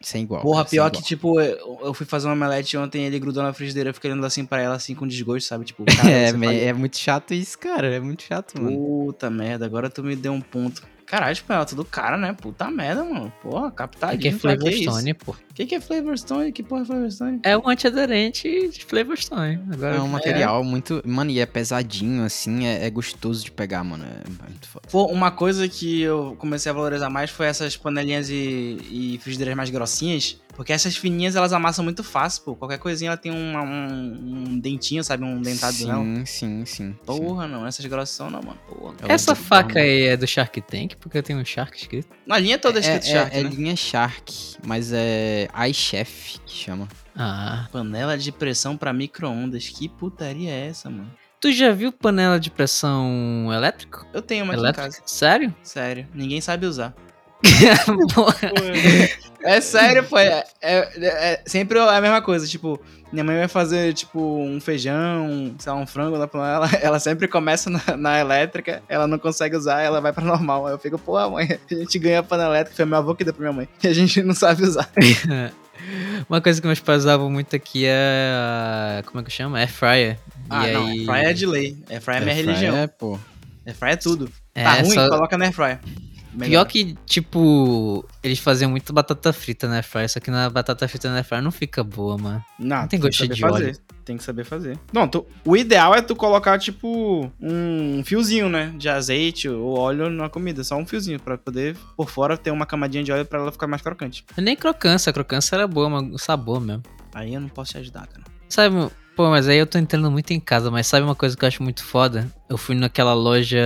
sem 0.00 0.22
igual. 0.22 0.40
Porra, 0.42 0.58
cara, 0.58 0.68
sem 0.68 0.76
pior 0.76 0.90
que, 0.90 0.96
igual. 0.98 1.06
tipo, 1.06 1.40
eu 1.40 1.92
fui 1.94 2.06
fazer 2.06 2.28
um 2.28 2.32
omelete 2.32 2.76
ontem 2.76 3.04
ele 3.04 3.18
grudou 3.18 3.42
na 3.42 3.52
frigideira, 3.52 3.90
eu 3.90 3.94
fiquei 3.94 4.10
olhando 4.10 4.24
assim 4.26 4.44
pra 4.44 4.60
ela, 4.62 4.74
assim, 4.76 4.94
com 4.94 5.06
desgosto, 5.06 5.48
sabe? 5.48 5.64
Tipo, 5.64 5.84
cara, 5.96 6.10
É, 6.10 6.32
me- 6.32 6.46
faz- 6.46 6.62
é 6.62 6.72
muito 6.72 6.96
chato 6.98 7.34
isso, 7.34 7.58
cara. 7.58 7.94
É 7.94 8.00
muito 8.00 8.22
chato, 8.22 8.60
mano. 8.60 8.76
Puta 8.76 9.28
merda, 9.30 9.64
agora 9.66 9.88
tu 9.90 10.02
me 10.04 10.14
deu 10.16 10.32
um 10.32 10.40
ponto. 10.40 10.82
Caralho, 11.10 11.34
tipo, 11.34 11.50
é 11.52 11.64
tudo 11.64 11.84
cara, 11.84 12.18
né? 12.18 12.34
Puta 12.34 12.70
merda, 12.70 13.02
mano. 13.02 13.32
Porra, 13.42 13.68
O 13.68 13.72
captadinho. 13.72 14.20
que 14.38 14.46
é 14.48 14.56
que 14.56 14.68
isso? 14.70 14.82
Stone, 14.92 15.14
pô? 15.14 15.32
O 15.32 15.54
que, 15.54 15.64
que 15.66 15.74
é 15.74 15.80
Flavor 15.80 16.16
Stone? 16.18 16.52
Que 16.52 16.62
porra 16.62 16.82
é 16.82 16.84
Flavor 16.84 17.10
Stone? 17.10 17.40
É 17.42 17.56
um 17.56 17.66
antiaderente 17.68 18.68
de 18.68 18.84
Flavor 18.84 19.16
Stone. 19.16 19.58
Agora, 19.72 19.96
É 19.96 20.00
um 20.00 20.08
material 20.08 20.62
muito. 20.62 21.02
Mano, 21.06 21.30
e 21.30 21.40
é 21.40 21.46
pesadinho, 21.46 22.24
assim, 22.24 22.66
é, 22.66 22.84
é 22.86 22.90
gostoso 22.90 23.42
de 23.42 23.50
pegar, 23.50 23.82
mano. 23.82 24.04
É 24.04 24.28
muito 24.50 24.68
foda. 24.68 24.86
Pô, 24.90 25.06
uma 25.06 25.30
coisa 25.30 25.66
que 25.68 26.02
eu 26.02 26.36
comecei 26.38 26.70
a 26.70 26.74
valorizar 26.74 27.08
mais 27.08 27.30
foi 27.30 27.46
essas 27.46 27.76
panelinhas 27.76 28.28
e, 28.28 28.78
e 28.90 29.18
frigideiras 29.22 29.56
mais 29.56 29.70
grossinhas. 29.70 30.38
Porque 30.58 30.72
essas 30.72 30.96
fininhas, 30.96 31.36
elas 31.36 31.52
amassam 31.52 31.84
muito 31.84 32.02
fácil, 32.02 32.42
pô. 32.42 32.56
Qualquer 32.56 32.78
coisinha, 32.78 33.10
ela 33.10 33.16
tem 33.16 33.30
uma- 33.30 33.62
um, 33.62 34.44
um 34.48 34.58
dentinho, 34.58 35.04
sabe? 35.04 35.22
Um 35.22 35.40
dentado. 35.40 35.72
Sim, 35.72 36.24
sim, 36.26 36.26
sim. 36.26 36.64
sim. 36.66 36.96
Porra, 37.06 37.46
não. 37.46 37.64
Essas 37.64 37.86
grossas 37.86 38.18
não, 38.32 38.42
mano. 38.42 38.58
Porra. 38.68 38.96
Ela 39.02 39.12
Essa 39.12 39.30
é 39.30 39.34
faca 39.36 39.78
aí 39.78 40.02
é 40.06 40.16
do 40.16 40.26
Shark 40.26 40.60
Tank, 40.62 40.96
porque 40.96 41.22
tem 41.22 41.36
um 41.36 41.44
Shark 41.44 41.78
escrito. 41.78 42.08
Na 42.26 42.36
linha 42.40 42.58
toda 42.58 42.80
escrito 42.80 43.04
é, 43.06 43.08
Shark, 43.12 43.36
é, 43.36 43.38
é 43.38 43.42
né? 43.44 43.50
linha 43.50 43.76
Shark, 43.76 44.56
mas 44.66 44.90
é 44.92 45.46
iChef 45.70 46.40
que 46.44 46.52
chama. 46.52 46.88
Ah. 47.14 47.68
Panela 47.70 48.18
de 48.18 48.32
pressão 48.32 48.76
pra 48.76 48.92
micro-ondas. 48.92 49.68
Que 49.68 49.88
putaria 49.88 50.50
é 50.50 50.66
essa, 50.66 50.90
mano? 50.90 51.08
Tu 51.40 51.52
já 51.52 51.70
viu 51.70 51.92
panela 51.92 52.40
de 52.40 52.50
pressão 52.50 53.48
elétrica? 53.52 54.04
Eu 54.12 54.20
tenho 54.20 54.42
uma 54.42 54.54
aqui 54.54 54.60
em 54.60 54.64
Elétrica? 54.64 54.88
casa. 54.88 55.02
Sério? 55.06 55.54
Sério. 55.62 56.08
Ninguém 56.12 56.40
sabe 56.40 56.66
usar. 56.66 56.92
Porra. 58.14 58.34
É 59.42 59.60
sério, 59.60 60.02
pô. 60.04 60.18
É, 60.18 60.44
é- 60.60 60.88
é 61.00 61.42
sempre 61.46 61.78
a 61.78 62.00
mesma 62.00 62.20
coisa. 62.20 62.46
Tipo, 62.46 62.80
minha 63.12 63.24
mãe 63.24 63.38
vai 63.38 63.48
fazer, 63.48 63.94
tipo, 63.94 64.20
um 64.20 64.60
feijão, 64.60 65.54
sei 65.58 65.72
lá, 65.72 65.78
um 65.78 65.86
frango 65.86 66.18
na 66.18 66.26
panela. 66.26 66.68
Ela 66.82 66.98
sempre 66.98 67.28
começa 67.28 67.70
na, 67.70 67.80
na 67.96 68.18
elétrica, 68.20 68.82
ela 68.88 69.06
não 69.06 69.18
consegue 69.18 69.56
usar, 69.56 69.80
ela 69.80 70.00
vai 70.00 70.12
pra 70.12 70.24
normal. 70.24 70.66
Aí 70.66 70.72
eu 70.74 70.78
fico, 70.78 70.98
pô, 70.98 71.30
mãe, 71.30 71.48
a 71.70 71.74
gente 71.74 71.98
ganha 71.98 72.18
a 72.20 72.22
panela 72.22 72.54
elétrica. 72.54 72.76
Foi 72.76 72.84
meu 72.84 72.98
avô 72.98 73.14
que 73.14 73.24
deu 73.24 73.32
pra 73.32 73.42
minha 73.42 73.52
mãe. 73.52 73.68
E 73.82 73.86
a 73.88 73.92
gente 73.92 74.22
não 74.22 74.34
sabe 74.34 74.64
usar. 74.64 74.88
Uma 76.28 76.40
coisa 76.40 76.60
que 76.60 76.66
meus 76.66 76.80
pais 76.80 77.02
usavam 77.02 77.30
muito 77.30 77.54
aqui 77.54 77.84
é. 77.86 79.02
Como 79.06 79.20
é 79.20 79.22
que 79.24 79.30
chama? 79.30 79.58
Air 79.58 79.70
fryer. 79.72 80.18
Ah, 80.50 80.68
e 80.68 80.72
não. 80.72 80.86
aí... 80.86 80.98
Airfryer 80.98 81.24
é 81.24 81.32
de 81.32 81.46
lei. 81.46 81.76
Airfryer 81.88 82.20
é 82.20 82.24
minha 82.24 82.34
religião. 82.34 82.76
É, 82.76 82.86
pô. 82.88 83.18
Airfryer 83.64 83.92
é 83.92 83.96
tudo. 83.96 84.30
É, 84.54 84.64
tá 84.64 84.72
ruim? 84.80 84.90
só- 84.90 85.08
Coloca 85.08 85.38
na 85.38 85.44
airfryer. 85.46 85.78
Melhor. 86.38 86.64
Pior 86.64 86.64
que, 86.66 86.96
tipo, 87.06 88.04
eles 88.22 88.38
faziam 88.38 88.70
muito 88.70 88.92
batata 88.92 89.32
frita 89.32 89.66
na 89.68 89.76
airfryer, 89.76 90.08
só 90.08 90.20
que 90.20 90.30
na 90.30 90.48
batata 90.48 90.86
frita 90.88 91.08
na 91.10 91.16
airfryer 91.16 91.42
não 91.42 91.50
fica 91.50 91.82
boa, 91.84 92.16
mano. 92.16 92.44
Não, 92.58 92.80
Não 92.82 92.88
tem 92.88 92.98
que 93.00 93.06
gosto 93.06 93.18
saber 93.18 93.34
de 93.34 93.40
fazer. 93.40 93.64
óleo. 93.64 93.76
Tem 94.04 94.16
que 94.16 94.24
saber 94.24 94.44
fazer. 94.44 94.78
Não, 94.90 95.06
tu- 95.06 95.26
o 95.44 95.54
ideal 95.54 95.94
é 95.94 96.00
tu 96.00 96.16
colocar, 96.16 96.58
tipo, 96.58 97.30
um 97.40 98.02
fiozinho, 98.04 98.48
né? 98.48 98.72
De 98.78 98.88
azeite 98.88 99.48
ou 99.48 99.76
óleo 99.78 100.08
na 100.08 100.30
comida. 100.30 100.64
Só 100.64 100.76
um 100.76 100.86
fiozinho, 100.86 101.20
pra 101.20 101.36
poder, 101.36 101.76
por 101.96 102.08
fora, 102.08 102.36
ter 102.36 102.50
uma 102.50 102.64
camadinha 102.64 103.04
de 103.04 103.12
óleo 103.12 103.26
pra 103.26 103.38
ela 103.40 103.52
ficar 103.52 103.66
mais 103.66 103.82
crocante. 103.82 104.24
Nem 104.38 104.56
crocância, 104.56 105.10
a 105.10 105.12
crocância 105.12 105.54
era 105.56 105.66
boa, 105.66 105.90
mas 105.90 106.10
o 106.14 106.18
sabor 106.18 106.58
mesmo. 106.60 106.82
Aí 107.14 107.34
eu 107.34 107.40
não 107.40 107.48
posso 107.48 107.72
te 107.72 107.78
ajudar, 107.78 108.06
cara. 108.06 108.24
Sabe, 108.48 108.76
pô, 109.14 109.28
mas 109.28 109.46
aí 109.46 109.58
eu 109.58 109.66
tô 109.66 109.76
entrando 109.76 110.10
muito 110.10 110.30
em 110.32 110.40
casa, 110.40 110.70
mas 110.70 110.86
sabe 110.86 111.04
uma 111.04 111.14
coisa 111.14 111.36
que 111.36 111.44
eu 111.44 111.48
acho 111.48 111.62
muito 111.62 111.84
foda? 111.84 112.32
Eu 112.48 112.56
fui 112.56 112.74
naquela 112.74 113.12
loja. 113.12 113.58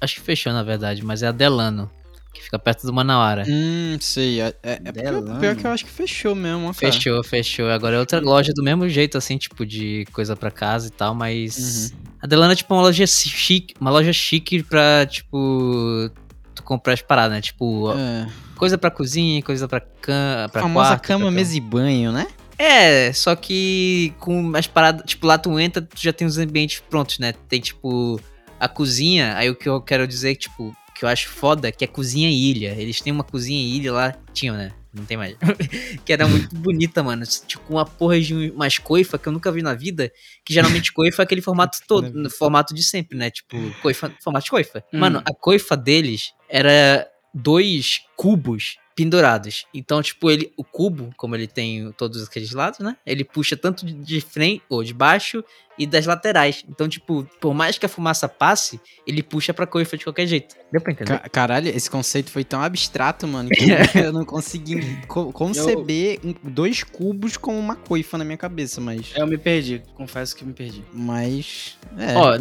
Acho 0.00 0.16
que 0.16 0.20
fechou, 0.20 0.52
na 0.52 0.62
verdade, 0.62 1.04
mas 1.04 1.22
é 1.22 1.28
a 1.28 1.32
Delano, 1.32 1.90
que 2.32 2.42
fica 2.42 2.58
perto 2.58 2.86
do 2.86 2.92
Manauara. 2.92 3.44
Hum, 3.48 3.96
sei. 4.00 4.40
É, 4.40 4.54
é, 4.62 4.80
é 4.84 4.92
pior, 4.92 5.38
pior 5.40 5.56
que 5.56 5.66
eu 5.66 5.70
acho 5.70 5.84
que 5.84 5.90
fechou 5.90 6.34
mesmo, 6.34 6.62
cara. 6.74 6.74
Fechou, 6.74 7.22
fechou. 7.24 7.70
Agora 7.70 7.96
é 7.96 7.98
outra 7.98 8.20
loja 8.20 8.52
do 8.54 8.62
mesmo 8.62 8.88
jeito, 8.88 9.16
assim, 9.18 9.36
tipo, 9.38 9.64
de 9.66 10.06
coisa 10.12 10.34
pra 10.36 10.50
casa 10.50 10.88
e 10.88 10.90
tal, 10.90 11.14
mas. 11.14 11.92
A 12.20 12.26
Delano 12.26 12.52
é 12.52 12.56
tipo 12.56 12.74
uma 12.74 12.82
loja 12.82 13.06
chique, 13.06 13.74
uma 13.80 13.90
loja 13.90 14.12
chique 14.12 14.62
pra, 14.62 15.06
tipo. 15.06 16.10
Tu 16.54 16.62
comprar 16.64 16.94
as 16.94 17.02
paradas, 17.02 17.36
né? 17.36 17.40
Tipo, 17.40 17.92
É. 17.92 18.26
coisa 18.56 18.76
pra 18.76 18.90
cozinha, 18.90 19.40
coisa 19.42 19.68
pra 19.68 19.80
cama. 19.80 20.48
Pra 20.48 20.62
famosa 20.62 20.88
quarto, 20.90 21.06
cama, 21.06 21.24
pra 21.26 21.30
mesa 21.30 21.56
e 21.56 21.60
banho, 21.60 22.10
né? 22.10 22.26
É, 22.58 23.12
só 23.12 23.36
que 23.36 24.12
com 24.18 24.52
as 24.56 24.66
paradas. 24.66 25.04
Tipo, 25.06 25.28
lá 25.28 25.38
tu 25.38 25.56
entra, 25.60 25.80
tu 25.80 25.96
já 25.96 26.12
tem 26.12 26.26
os 26.26 26.38
ambientes 26.38 26.80
prontos, 26.90 27.20
né? 27.20 27.32
Tem, 27.48 27.60
tipo, 27.60 28.20
a 28.58 28.68
cozinha. 28.68 29.36
Aí 29.36 29.48
o 29.50 29.54
que 29.56 29.68
eu 29.68 29.80
quero 29.80 30.06
dizer, 30.06 30.36
tipo, 30.36 30.76
que 30.94 31.04
eu 31.04 31.08
acho 31.08 31.28
foda, 31.28 31.70
que 31.70 31.84
é 31.84 31.86
cozinha 31.86 32.28
ilha. 32.30 32.74
Eles 32.78 33.00
têm 33.00 33.12
uma 33.12 33.24
cozinha 33.24 33.60
ilha 33.76 33.92
lá. 33.92 34.14
Tinham, 34.32 34.56
né? 34.56 34.72
Não 34.92 35.04
tem 35.04 35.16
mais. 35.16 35.36
que 36.04 36.12
era 36.12 36.26
muito 36.26 36.54
bonita, 36.56 37.02
mano. 37.02 37.24
Tipo, 37.46 37.62
uma 37.68 37.84
porra 37.84 38.20
de 38.20 38.34
um- 38.34 38.52
umas 38.54 38.78
coifa 38.78 39.18
que 39.18 39.28
eu 39.28 39.32
nunca 39.32 39.52
vi 39.52 39.62
na 39.62 39.74
vida. 39.74 40.10
Que 40.44 40.52
geralmente 40.52 40.92
coifa 40.92 41.22
é 41.22 41.24
aquele 41.24 41.42
formato 41.42 41.78
todo, 41.86 42.10
no 42.14 42.30
formato 42.30 42.74
de 42.74 42.82
sempre, 42.82 43.16
né? 43.16 43.30
Tipo, 43.30 43.56
coifa, 43.82 44.12
formato 44.22 44.44
de 44.46 44.50
coifa. 44.50 44.82
Hum. 44.92 44.98
Mano, 44.98 45.22
a 45.24 45.34
coifa 45.34 45.76
deles 45.76 46.32
era 46.48 47.06
dois 47.34 48.00
cubos 48.16 48.76
pendurados. 48.98 49.64
Então, 49.72 50.02
tipo, 50.02 50.28
ele, 50.28 50.52
o 50.56 50.64
cubo, 50.64 51.10
como 51.16 51.36
ele 51.36 51.46
tem 51.46 51.92
todos 51.92 52.24
aqueles 52.26 52.50
lados, 52.50 52.80
né? 52.80 52.96
Ele 53.06 53.22
puxa 53.22 53.56
tanto 53.56 53.86
de- 53.86 54.20
frente 54.20 54.60
ou 54.68 54.82
de 54.82 54.92
baixo 54.92 55.44
e 55.78 55.86
das 55.86 56.04
laterais. 56.04 56.64
Então, 56.68 56.88
tipo, 56.88 57.24
por 57.40 57.54
mais 57.54 57.78
que 57.78 57.86
a 57.86 57.88
fumaça 57.88 58.28
passe, 58.28 58.80
ele 59.06 59.22
puxa 59.22 59.54
pra 59.54 59.68
coifa 59.68 59.96
de 59.96 60.02
qualquer 60.02 60.26
jeito. 60.26 60.56
Deu 60.72 60.80
pra 60.80 60.92
entender? 60.92 61.16
Ca- 61.20 61.28
caralho, 61.28 61.68
esse 61.68 61.88
conceito 61.88 62.28
foi 62.32 62.42
tão 62.42 62.60
abstrato, 62.60 63.28
mano, 63.28 63.48
que 63.94 63.98
eu 64.00 64.12
não 64.12 64.24
consegui 64.24 65.00
co- 65.06 65.32
conceber 65.32 66.18
um- 66.24 66.34
dois 66.50 66.82
cubos 66.82 67.36
com 67.36 67.56
uma 67.56 67.76
coifa 67.76 68.18
na 68.18 68.24
minha 68.24 68.36
cabeça, 68.36 68.80
mas. 68.80 69.12
Eu 69.14 69.28
me 69.28 69.38
perdi, 69.38 69.80
confesso 69.94 70.34
que 70.34 70.44
me 70.44 70.52
perdi. 70.52 70.82
Mas. 70.92 71.78
É. 71.96 72.14
Ó, 72.16 72.36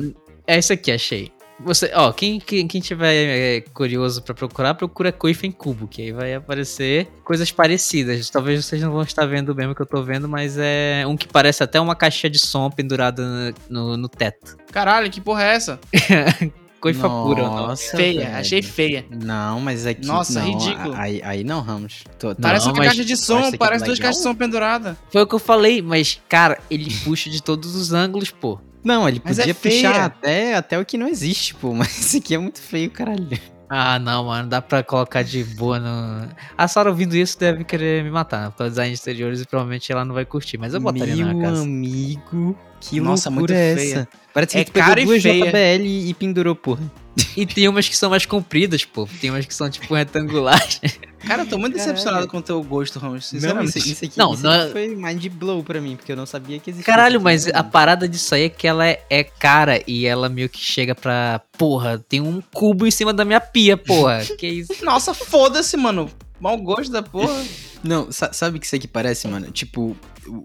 é 0.47 0.57
isso 0.57 0.73
aqui, 0.73 0.91
achei. 0.91 1.31
Você, 1.59 1.91
ó, 1.95 2.11
quem, 2.11 2.39
quem, 2.39 2.67
quem 2.67 2.79
tiver 2.79 3.13
é, 3.13 3.61
curioso 3.73 4.21
pra 4.21 4.35
procurar, 4.35 4.75
procura 4.75 5.11
coifa 5.11 5.47
em 5.47 5.51
cubo, 5.51 5.87
que 5.87 6.03
aí 6.03 6.11
vai 6.11 6.33
aparecer 6.35 7.07
coisas 7.23 7.51
parecidas. 7.51 8.29
Talvez 8.29 8.63
vocês 8.63 8.81
não 8.81 8.91
vão 8.91 9.01
estar 9.01 9.25
vendo 9.25 9.49
o 9.49 9.55
mesmo 9.55 9.73
que 9.73 9.81
eu 9.81 9.85
tô 9.85 10.03
vendo, 10.03 10.29
mas 10.29 10.55
é 10.59 11.03
um 11.07 11.17
que 11.17 11.27
parece 11.27 11.63
até 11.63 11.81
uma 11.81 11.95
caixa 11.95 12.29
de 12.29 12.37
som 12.37 12.69
pendurada 12.69 13.53
no, 13.69 13.97
no 13.97 14.07
teto. 14.07 14.55
Caralho, 14.71 15.09
que 15.09 15.19
porra 15.19 15.43
é 15.43 15.55
essa? 15.55 15.79
Coifa 16.79 17.09
pura, 17.09 17.41
não. 17.41 17.55
Nossa, 17.67 17.97
feia, 17.97 18.25
velho. 18.25 18.35
achei 18.37 18.61
feia. 18.61 19.03
Não, 19.09 19.59
mas 19.59 19.87
aqui. 19.87 20.05
Nossa, 20.05 20.39
não, 20.39 20.47
ridículo. 20.47 20.93
Aí, 20.95 21.19
aí 21.23 21.43
não, 21.43 21.61
Ramos. 21.61 22.03
Tô- 22.19 22.35
tá- 22.35 22.41
Parece 22.41 22.67
uma 22.67 22.75
mas- 22.75 22.87
caixa 22.89 23.03
de 23.03 23.17
som, 23.17 23.51
parece 23.57 23.83
é 23.83 23.87
duas 23.87 23.97
legal? 23.97 24.09
caixas 24.09 24.17
de 24.17 24.23
som 24.23 24.35
penduradas. 24.35 24.95
Foi 25.11 25.23
o 25.23 25.27
que 25.27 25.33
eu 25.33 25.39
falei, 25.39 25.81
mas, 25.81 26.21
cara, 26.29 26.59
ele 26.69 26.93
puxa 27.03 27.31
de 27.31 27.41
todos 27.41 27.75
os 27.75 27.93
ângulos, 27.93 28.29
pô. 28.29 28.59
Não, 28.87 29.07
ele 29.07 29.21
Mas 29.23 29.37
é 29.37 29.41
podia 29.41 29.53
feia. 29.55 29.89
puxar 29.89 30.05
até, 30.05 30.55
até 30.55 30.79
o 30.79 30.85
que 30.85 30.97
não 30.97 31.07
existe, 31.07 31.53
pô. 31.55 31.73
Mas 31.75 31.89
esse 31.99 32.17
aqui 32.17 32.33
é 32.33 32.37
muito 32.37 32.59
feio, 32.61 32.89
caralho. 32.89 33.27
Ah, 33.69 33.99
não, 33.99 34.23
mano, 34.23 34.47
dá 34.47 34.61
pra 34.61 34.81
colocar 34.81 35.23
de 35.23 35.43
boa 35.43 35.77
no. 35.77 36.29
A 36.57 36.67
Sara 36.69 36.89
ouvindo 36.89 37.17
isso 37.17 37.37
deve 37.37 37.65
querer 37.65 38.01
me 38.01 38.09
matar, 38.09 38.43
né? 38.43 38.47
Porque 38.49 38.63
o 38.63 38.69
design 38.69 38.89
de 38.91 38.95
exteriores 38.95 39.41
e 39.41 39.45
provavelmente 39.45 39.91
ela 39.91 40.05
não 40.05 40.15
vai 40.15 40.23
curtir, 40.23 40.57
mas 40.57 40.73
eu 40.73 40.79
botaria 40.79 41.15
na 41.17 41.25
Meu 41.25 41.35
minha 41.35 41.49
casa. 41.49 41.61
amigo, 41.63 42.57
que 42.79 43.01
Nossa, 43.01 43.29
loucura 43.29 43.53
muito 43.53 43.61
é 43.61 43.75
feia. 43.75 43.93
essa? 43.95 44.07
Parece 44.33 44.57
É 44.57 44.63
que 44.63 44.71
tu 44.71 44.73
pegou 44.73 44.97
e 44.97 45.05
duas 45.05 45.21
feia. 45.21 45.45
JBL 45.51 45.85
e 45.85 46.13
pendurou, 46.13 46.55
porra. 46.55 46.89
E 47.35 47.45
tem 47.45 47.67
umas 47.67 47.87
que 47.87 47.95
são 47.97 48.09
mais 48.09 48.25
compridas, 48.25 48.83
pô. 48.85 49.07
Tem 49.19 49.29
umas 49.29 49.45
que 49.45 49.53
são, 49.53 49.69
tipo, 49.69 49.93
retangulares. 49.93 50.79
Cara, 51.25 51.43
eu 51.43 51.47
tô 51.47 51.57
muito 51.57 51.73
Caralho. 51.73 51.93
decepcionado 51.93 52.27
com 52.27 52.37
o 52.37 52.41
teu 52.41 52.61
gosto, 52.63 52.99
Ramos, 52.99 53.15
Não, 53.15 53.21
sinceramente. 53.39 53.77
isso, 53.79 53.89
isso 53.89 54.05
aqui, 54.05 54.17
Não, 54.17 54.33
isso 54.33 54.43
não 54.43 54.51
aqui 54.51 54.67
é- 54.67 54.71
foi 54.71 54.87
mind 54.95 55.27
blow 55.29 55.63
pra 55.63 55.81
mim, 55.81 55.95
porque 55.95 56.11
eu 56.11 56.15
não 56.15 56.25
sabia 56.25 56.59
que 56.59 56.69
existia. 56.69 56.85
Caralho, 56.93 57.19
mas 57.19 57.47
aqui, 57.47 57.57
a 57.57 57.63
parada 57.63 58.07
disso 58.07 58.33
aí 58.35 58.43
é 58.43 58.49
que 58.49 58.67
ela 58.67 58.87
é, 58.87 59.03
é 59.09 59.23
cara 59.23 59.81
e 59.87 60.05
ela 60.05 60.29
meio 60.29 60.47
que 60.49 60.59
chega 60.59 60.93
pra. 60.93 61.41
Porra, 61.57 61.97
tem 62.07 62.21
um 62.21 62.41
cubo 62.53 62.85
em 62.87 62.91
cima 62.91 63.11
da 63.13 63.25
minha 63.25 63.41
pia, 63.41 63.75
porra. 63.75 64.19
que 64.37 64.47
isso? 64.47 64.73
Nossa, 64.85 65.13
foda-se, 65.13 65.75
mano. 65.75 66.09
Mau 66.39 66.55
gosto 66.57 66.91
da 66.91 67.01
porra. 67.01 67.43
Não, 67.83 68.11
sa- 68.11 68.31
sabe 68.31 68.57
o 68.57 68.59
que 68.59 68.65
isso 68.67 68.75
aqui 68.75 68.87
parece, 68.87 69.27
mano? 69.27 69.49
Tipo, 69.51 69.97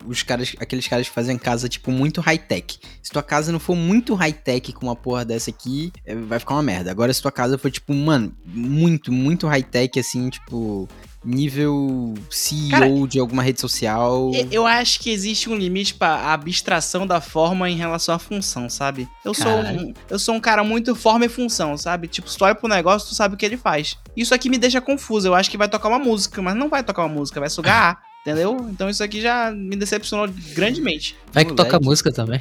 os 0.06 0.22
caras, 0.22 0.54
aqueles 0.58 0.86
caras 0.86 1.08
que 1.08 1.14
fazem 1.14 1.38
casa, 1.38 1.68
tipo, 1.68 1.90
muito 1.90 2.20
high-tech. 2.20 2.78
Se 3.02 3.10
tua 3.10 3.22
casa 3.22 3.52
não 3.52 3.58
for 3.58 3.76
muito 3.76 4.14
high-tech 4.14 4.72
com 4.72 4.86
uma 4.86 4.96
porra 4.96 5.24
dessa 5.24 5.50
aqui, 5.50 5.92
é, 6.04 6.14
vai 6.14 6.38
ficar 6.38 6.54
uma 6.54 6.62
merda. 6.62 6.90
Agora, 6.90 7.12
se 7.12 7.22
tua 7.22 7.32
casa 7.32 7.58
for, 7.58 7.70
tipo, 7.70 7.92
mano, 7.94 8.34
muito, 8.44 9.12
muito 9.12 9.46
high-tech, 9.46 9.98
assim, 9.98 10.28
tipo, 10.30 10.88
nível 11.24 12.14
CEO 12.30 12.70
Cara, 12.70 12.88
de 13.08 13.18
alguma 13.18 13.42
rede 13.42 13.60
social. 13.60 14.30
Eu 14.50 14.66
acho 14.66 15.00
que 15.00 15.10
existe 15.10 15.48
um 15.48 15.54
limite 15.54 15.94
pra 15.94 16.32
abstração 16.32 17.06
da 17.06 17.20
forma 17.20 17.70
em 17.70 17.76
relação 17.76 18.14
à 18.14 18.18
função, 18.18 18.68
sabe? 18.68 19.08
Eu 19.24 19.34
sou, 19.34 19.52
um, 19.52 19.94
eu 20.10 20.18
sou 20.18 20.34
um 20.34 20.40
cara 20.40 20.64
muito 20.64 20.94
forma 20.94 21.24
e 21.24 21.28
função, 21.28 21.76
sabe? 21.76 22.08
Tipo, 22.08 22.28
se 22.28 22.36
tu 22.36 22.44
olha 22.44 22.54
pro 22.54 22.68
negócio, 22.68 23.08
tu 23.08 23.14
sabe 23.14 23.34
o 23.34 23.38
que 23.38 23.46
ele 23.46 23.56
faz. 23.56 23.96
Isso 24.16 24.34
aqui 24.34 24.48
me 24.48 24.58
deixa 24.58 24.80
confuso. 24.80 25.28
Eu 25.28 25.34
acho 25.34 25.50
que 25.50 25.58
vai 25.58 25.68
tocar 25.68 25.88
uma 25.88 25.98
música, 25.98 26.42
mas 26.42 26.54
não 26.54 26.68
vai 26.68 26.82
tocar 26.82 27.02
uma 27.02 27.14
música, 27.14 27.40
vai 27.40 27.50
sugar 27.50 27.72
ar, 27.72 28.02
entendeu? 28.22 28.68
Então 28.70 28.88
isso 28.88 29.02
aqui 29.02 29.20
já 29.20 29.50
me 29.50 29.76
decepcionou 29.76 30.28
grandemente. 30.54 31.16
Vai 31.32 31.44
que 31.44 31.54
toca 31.54 31.78
música 31.78 32.10
também. 32.10 32.40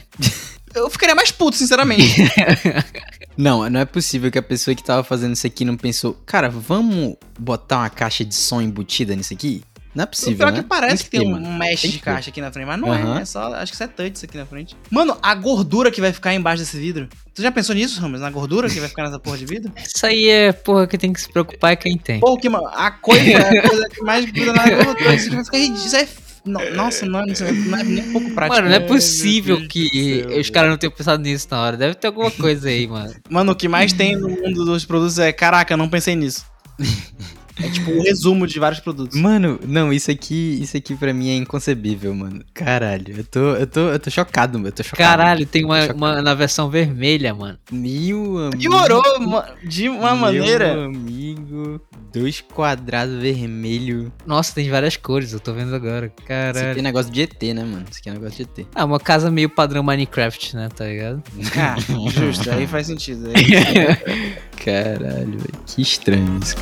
Eu 0.74 0.90
ficaria 0.90 1.14
mais 1.14 1.32
puto, 1.32 1.58
sinceramente. 1.58 2.16
Não, 3.38 3.68
não 3.70 3.80
é 3.80 3.86
possível 3.86 4.30
que 4.30 4.38
a 4.38 4.44
pessoa 4.44 4.76
que 4.76 4.84
tava 4.84 5.04
fazendo 5.06 5.34
isso 5.34 5.48
aqui 5.48 5.64
não 5.64 5.78
pensou, 5.78 6.14
cara, 6.26 6.50
vamos 6.50 7.16
botar 7.40 7.80
uma 7.80 7.90
caixa 7.90 8.26
de 8.26 8.36
som 8.36 8.62
embutida 8.62 9.16
nisso 9.16 9.34
aqui? 9.34 9.64
Não 9.94 10.04
é 10.04 10.06
O 10.06 10.08
possível, 10.08 10.38
pior 10.38 10.52
né? 10.54 10.60
que 10.62 10.68
parece 10.70 11.04
que 11.04 11.10
tem 11.10 11.22
um, 11.22 11.36
um 11.36 11.54
mesh 11.58 11.82
Tem 11.82 11.92
de 11.92 12.00
caixa 12.00 12.30
aqui 12.30 12.40
na 12.40 12.50
frente, 12.52 12.66
mas 12.66 12.80
não 12.80 12.92
Aham. 12.92 13.20
é. 13.20 13.22
É 13.22 13.26
só, 13.26 13.54
acho 13.56 13.72
que 13.72 13.76
isso 13.76 13.84
é 13.84 13.88
touch 13.88 14.12
isso 14.16 14.26
aqui 14.26 14.38
na 14.38 14.46
frente. 14.46 14.76
Mano, 14.90 15.18
a 15.22 15.36
gordura 15.36 15.92
que 15.92 16.00
vai 16.00 16.14
ficar 16.14 16.34
embaixo 16.34 16.64
desse 16.64 16.78
vidro. 16.78 17.10
Tu 17.36 17.42
já 17.42 17.52
pensou 17.52 17.76
nisso, 17.76 18.00
Ramos? 18.00 18.22
Na 18.22 18.30
gordura 18.30 18.70
que 18.70 18.80
vai 18.80 18.88
ficar 18.88 19.04
nessa 19.04 19.20
porra 19.20 19.38
de 19.38 19.46
vidro? 19.46 19.72
Isso 19.84 20.06
aí 20.06 20.30
é, 20.30 20.52
porra, 20.54 20.88
que 20.88 20.98
tem 20.98 21.12
que 21.12 21.20
se 21.22 21.30
preocupar 21.30 21.74
é 21.74 21.76
quem 21.76 21.98
tem. 21.98 22.20
Pô, 22.20 22.38
que, 22.38 22.48
mano, 22.50 22.68
a 22.68 22.92
coisa 22.92 23.22
é 23.32 23.60
a 23.60 23.70
coisa 23.70 23.90
que 23.90 24.02
mais 24.02 24.26
gruda 24.32 24.54
na 24.54 24.70
gordura. 24.84 25.14
Isso 25.16 25.30
vai 25.32 25.44
ficar 25.44 25.58
ridículo. 25.58 25.86
Isso 25.86 25.96
é. 25.96 26.08
Nossa, 26.44 27.06
não, 27.06 27.24
isso 27.26 27.44
não 27.44 27.78
é 27.78 27.84
nem 27.84 28.04
um 28.10 28.12
pouco 28.14 28.32
prático. 28.32 28.56
Mano, 28.56 28.70
não 28.70 28.76
é 28.76 28.80
Mano, 28.80 28.92
possível 28.94 29.68
que 29.68 30.26
os 30.40 30.50
caras 30.50 30.72
não 30.72 30.78
tenham 30.78 30.92
pensado 30.92 31.22
nisso 31.22 31.48
na 31.52 31.62
hora. 31.62 31.78
Deve 31.78 31.94
ter 31.96 32.08
alguma 32.08 32.32
coisa 32.32 32.68
aí, 32.68 32.88
mano. 32.88 33.14
Mano, 33.30 33.52
o 33.52 33.56
que 33.56 33.68
mais 33.68 33.94
tem 33.94 34.16
no 34.16 34.28
mundo 34.30 34.66
dos 34.66 34.84
produtos 34.84 35.20
é. 35.20 35.32
Caraca, 35.32 35.78
não 35.78 35.88
pensei 35.90 36.16
nisso. 36.16 36.44
É 37.64 37.70
tipo 37.70 37.92
um 37.92 38.02
resumo 38.02 38.48
de 38.48 38.60
vários 38.60 38.80
produtos. 38.80 39.20
Mano, 39.20 39.60
não, 39.68 39.92
isso 39.94 40.10
aqui, 40.12 40.60
isso 40.62 40.76
aqui 40.78 40.96
pra 40.96 41.14
mim 41.14 41.30
é 41.30 41.36
inconcebível, 41.36 42.14
mano. 42.14 42.44
Caralho, 42.54 43.16
eu 43.18 43.24
tô, 43.24 43.40
eu 43.56 43.68
tô, 43.68 43.80
eu 43.90 44.00
tô 44.00 44.10
chocado, 44.10 44.58
mano. 44.58 44.68
Eu 44.70 44.72
tô 44.72 44.84
chocado. 44.84 44.98
Caralho, 45.10 45.46
tem 45.46 45.64
uma, 45.66 45.82
Chocado. 45.82 45.98
uma 45.98 46.22
na 46.22 46.34
versão 46.34 46.70
vermelha, 46.70 47.34
mano. 47.34 47.58
Meu 47.72 48.38
amigo. 48.38 48.58
Piorou 48.58 49.04
de 49.64 49.90
uma 49.90 50.16
maneira. 50.16 50.74
Meu 50.74 50.84
amigo. 50.86 51.82
Dois 52.14 52.42
quadrados 52.42 53.22
vermelho. 53.22 54.12
Nossa, 54.26 54.54
tem 54.54 54.70
várias 54.70 54.98
cores, 54.98 55.32
eu 55.32 55.40
tô 55.40 55.54
vendo 55.54 55.74
agora. 55.74 56.08
Isso 56.08 56.16
aqui 56.18 56.28
Caralho. 56.28 56.80
é 56.80 56.82
negócio 56.82 57.12
de 57.12 57.22
ET, 57.22 57.42
né, 57.54 57.64
mano? 57.64 57.86
Isso 57.90 58.00
aqui 58.00 58.10
é 58.10 58.14
negócio 58.14 58.36
de 58.46 58.62
ET. 58.62 58.68
Ah, 58.76 58.84
uma 58.86 59.00
casa 59.00 59.32
meio 59.32 59.50
padrão 59.50 59.82
Minecraft, 59.84 60.56
né? 60.58 60.70
Tá 60.76 60.86
ligado? 60.86 61.24
Ah, 61.58 61.76
justo, 62.10 62.50
aí 62.52 62.68
faz 62.68 62.88
sentido. 62.88 63.30
Aí- 63.34 64.42
Caralho, 64.64 65.32
velho. 65.40 65.54
Que 65.66 65.82
estranho 65.82 66.40
isso. 66.44 66.56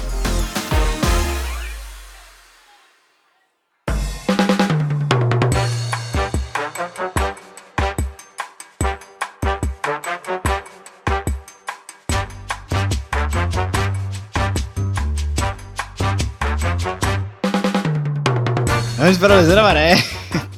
Vamos 19.09 19.17
para 19.17 19.39
o 19.39 19.43
Zero 19.43 19.63
Maré. 19.63 19.95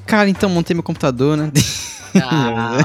Cara, 0.05 0.27
então 0.29 0.49
montei 0.49 0.73
meu 0.73 0.83
computador, 0.83 1.37
né? 1.37 1.49
Ah, 2.21 2.79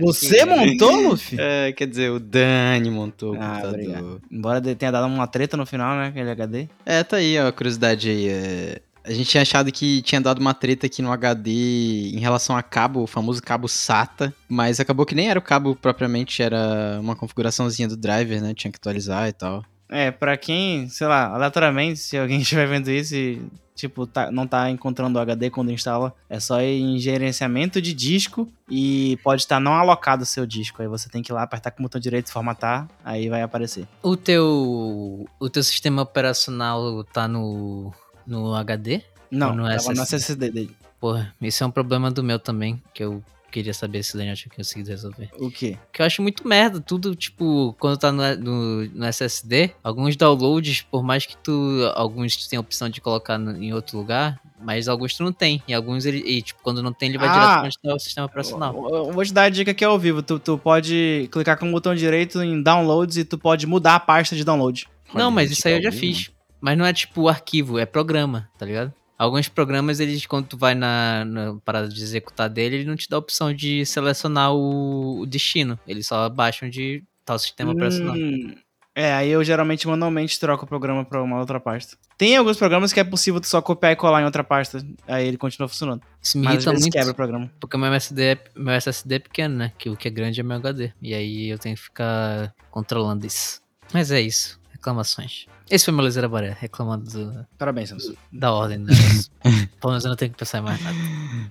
Você 0.00 0.46
montou, 0.46 1.10
Luffy? 1.10 1.36
É, 1.38 1.72
quer 1.72 1.86
dizer, 1.86 2.10
o 2.10 2.18
Dani 2.18 2.90
montou 2.90 3.34
o 3.34 3.36
Ah, 3.38 3.48
computador. 3.48 3.68
obrigado. 3.74 4.22
Embora 4.32 4.62
de- 4.62 4.74
tenha 4.74 4.90
dado 4.90 5.06
uma 5.06 5.26
treta 5.26 5.58
no 5.58 5.66
final, 5.66 5.94
né? 5.94 6.06
Aquele 6.06 6.30
HD. 6.30 6.68
É, 6.86 7.04
tá 7.04 7.18
aí, 7.18 7.38
ó, 7.38 7.48
a 7.48 7.52
curiosidade 7.52 8.08
aí. 8.08 8.28
é, 8.28 8.80
A 9.04 9.12
gente 9.12 9.28
tinha 9.28 9.42
achado 9.42 9.70
que 9.70 10.00
tinha 10.00 10.22
dado 10.22 10.38
uma 10.38 10.54
treta 10.54 10.86
aqui 10.86 11.02
no 11.02 11.12
HD 11.12 12.12
em 12.14 12.18
relação 12.18 12.56
a 12.56 12.62
cabo, 12.62 13.02
o 13.02 13.06
famoso 13.06 13.42
cabo 13.42 13.68
SATA, 13.68 14.32
mas 14.48 14.80
acabou 14.80 15.04
que 15.04 15.14
nem 15.14 15.28
era 15.28 15.38
o 15.38 15.42
cabo 15.42 15.76
propriamente, 15.76 16.42
era 16.42 16.96
uma 16.98 17.14
configuraçãozinha 17.14 17.88
do 17.88 17.96
driver, 17.96 18.40
né? 18.40 18.54
Tinha 18.54 18.70
que 18.72 18.78
atualizar 18.78 19.28
e 19.28 19.32
tal. 19.34 19.62
É, 19.90 20.10
pra 20.10 20.36
quem, 20.36 20.88
sei 20.88 21.06
lá, 21.06 21.26
aleatoriamente, 21.34 21.98
se 21.98 22.16
alguém 22.16 22.38
estiver 22.42 22.66
vendo 22.68 22.90
isso 22.90 23.14
e, 23.14 23.42
tipo, 23.74 24.06
tá- 24.06 24.30
não 24.30 24.46
tá 24.46 24.70
encontrando 24.70 25.18
o 25.18 25.22
HD 25.22 25.50
quando 25.50 25.72
instala, 25.72 26.14
é 26.28 26.38
só 26.38 26.60
ir 26.62 26.80
em 26.80 26.98
gerenciamento 26.98 27.82
de 27.82 27.92
disco 27.92 28.48
e 28.70 29.18
pode 29.24 29.42
estar 29.42 29.58
não 29.58 29.72
alocado 29.74 30.22
o 30.22 30.26
seu 30.26 30.46
disco. 30.46 30.80
Aí 30.80 30.86
você 30.88 31.08
tem 31.08 31.22
que 31.22 31.32
ir 31.32 31.34
lá, 31.34 31.42
apertar 31.42 31.72
com 31.72 31.80
o 31.80 31.82
botão 31.82 32.00
direito 32.00 32.30
formatar, 32.30 32.88
aí 33.04 33.28
vai 33.28 33.42
aparecer. 33.42 33.86
O 34.02 34.16
teu, 34.16 35.26
o 35.40 35.50
teu 35.50 35.62
sistema 35.62 36.02
operacional 36.02 37.02
tá 37.04 37.26
no, 37.26 37.92
no 38.26 38.54
HD? 38.54 39.02
Não, 39.30 39.50
Ou 39.50 39.54
no 39.56 39.62
tava 39.64 39.94
no 39.94 40.02
SSD? 40.02 40.14
SSD 40.14 40.50
dele. 40.50 40.76
Porra, 41.00 41.34
esse 41.40 41.62
é 41.62 41.66
um 41.66 41.70
problema 41.70 42.10
do 42.10 42.22
meu 42.22 42.38
também, 42.38 42.80
que 42.92 43.02
eu 43.02 43.22
queria 43.50 43.74
saber 43.74 44.02
se 44.02 44.14
o 44.14 44.18
Daniel 44.18 44.36
tinha 44.36 44.52
conseguido 44.54 44.90
resolver. 44.90 45.28
O 45.38 45.50
quê? 45.50 45.76
Que 45.92 46.02
eu 46.02 46.06
acho 46.06 46.22
muito 46.22 46.46
merda, 46.46 46.80
tudo, 46.80 47.14
tipo, 47.14 47.74
quando 47.78 47.98
tá 47.98 48.10
no, 48.12 48.36
no, 48.36 48.84
no 48.86 49.04
SSD, 49.06 49.72
alguns 49.82 50.16
downloads, 50.16 50.82
por 50.82 51.02
mais 51.02 51.26
que 51.26 51.36
tu, 51.36 51.52
alguns 51.94 52.36
tu 52.36 52.48
tem 52.48 52.56
a 52.56 52.60
opção 52.60 52.88
de 52.88 53.00
colocar 53.00 53.38
no- 53.38 53.56
em 53.62 53.72
outro 53.72 53.96
lugar, 53.98 54.40
mas 54.62 54.88
alguns 54.88 55.14
tu 55.14 55.22
não 55.24 55.32
tem, 55.32 55.62
e 55.66 55.74
alguns 55.74 56.04
ele, 56.04 56.18
e, 56.18 56.42
tipo, 56.42 56.60
quando 56.62 56.82
não 56.82 56.92
tem, 56.92 57.08
ele 57.08 57.18
vai 57.18 57.28
Ah! 57.28 57.32
direto 57.32 57.64
onde 57.66 57.78
tá 57.82 57.94
o 57.94 57.98
sistema 57.98 58.26
operacional. 58.26 58.74
Eu 58.90 59.06
eu 59.06 59.12
vou 59.12 59.24
te 59.24 59.32
dar 59.32 59.44
a 59.44 59.48
dica 59.48 59.70
aqui 59.70 59.84
ao 59.84 59.98
vivo. 59.98 60.22
Tu, 60.22 60.38
tu 60.38 60.58
pode 60.58 61.28
clicar 61.32 61.58
com 61.58 61.68
o 61.68 61.72
botão 61.72 61.94
direito 61.94 62.42
em 62.42 62.62
downloads 62.62 63.16
e 63.16 63.24
tu 63.24 63.36
pode 63.38 63.66
mudar 63.66 63.94
a 63.96 64.00
pasta 64.00 64.36
de 64.36 64.44
download. 64.44 64.86
Não, 65.14 65.30
mas 65.30 65.50
isso 65.50 65.66
aí 65.66 65.74
eu 65.74 65.82
já 65.82 65.88
algum- 65.88 65.98
fiz. 66.00 66.30
Mas 66.60 66.76
não 66.76 66.84
é 66.84 66.92
tipo 66.92 67.26
arquivo, 67.26 67.78
é 67.78 67.86
programa, 67.86 68.48
tá 68.58 68.66
ligado? 68.66 68.92
Alguns 69.20 69.48
programas, 69.48 70.00
eles, 70.00 70.24
quando 70.24 70.46
tu 70.46 70.56
vai 70.56 70.74
na, 70.74 71.24
na 71.26 71.54
parada 71.62 71.88
de 71.88 72.02
executar 72.02 72.48
dele, 72.48 72.76
ele 72.76 72.84
não 72.86 72.96
te 72.96 73.06
dá 73.06 73.16
a 73.16 73.18
opção 73.18 73.52
de 73.52 73.84
selecionar 73.84 74.54
o, 74.54 75.20
o 75.20 75.26
destino. 75.26 75.78
Eles 75.86 76.06
só 76.06 76.26
baixam 76.30 76.70
de 76.70 77.04
tal 77.22 77.38
sistema 77.38 77.72
operacional. 77.72 78.14
Hum, 78.16 78.54
É, 78.94 79.12
aí 79.12 79.28
eu 79.28 79.44
geralmente 79.44 79.86
manualmente 79.86 80.40
troco 80.40 80.64
o 80.64 80.66
programa 80.66 81.04
pra 81.04 81.22
uma 81.22 81.38
outra 81.38 81.60
pasta. 81.60 81.98
Tem 82.16 82.34
alguns 82.34 82.56
programas 82.56 82.94
que 82.94 83.00
é 83.00 83.04
possível 83.04 83.40
tu 83.42 83.46
só 83.46 83.60
copiar 83.60 83.92
e 83.92 83.96
colar 83.96 84.22
em 84.22 84.24
outra 84.24 84.42
pasta, 84.42 84.82
aí 85.06 85.28
ele 85.28 85.36
continua 85.36 85.68
funcionando. 85.68 86.02
Isso 86.22 86.38
me 86.38 86.46
irrita 86.46 86.72
muito, 86.72 86.90
quebra 86.90 87.12
o 87.12 87.14
programa. 87.14 87.50
porque 87.60 87.76
meu 87.76 87.92
SSD, 87.92 88.22
é, 88.22 88.38
meu 88.56 88.72
SSD 88.74 89.14
é 89.16 89.18
pequeno, 89.18 89.54
né? 89.54 89.72
Que 89.78 89.90
o 89.90 89.96
que 89.96 90.08
é 90.08 90.10
grande 90.10 90.40
é 90.40 90.42
meu 90.42 90.56
HD. 90.56 90.92
E 91.02 91.12
aí 91.12 91.48
eu 91.50 91.58
tenho 91.58 91.76
que 91.76 91.82
ficar 91.82 92.54
controlando 92.70 93.26
isso. 93.26 93.60
Mas 93.92 94.10
é 94.10 94.20
isso. 94.20 94.58
Reclamações. 94.72 95.46
Esse 95.70 95.84
foi 95.84 95.94
meu 95.94 96.02
Lezeira 96.04 96.28
Baré, 96.28 96.56
reclamando 96.58 97.08
do- 97.10 97.46
Parabéns, 97.56 97.90
Samson. 97.90 98.14
da 98.32 98.52
ordem. 98.52 98.78
Né? 98.78 98.92
Pelo 99.80 99.92
menos 99.92 100.04
eu 100.04 100.08
não 100.08 100.16
tenho 100.16 100.32
que 100.32 100.36
pensar 100.38 100.58
em 100.58 100.62
mais 100.62 100.82
nada. 100.82 100.96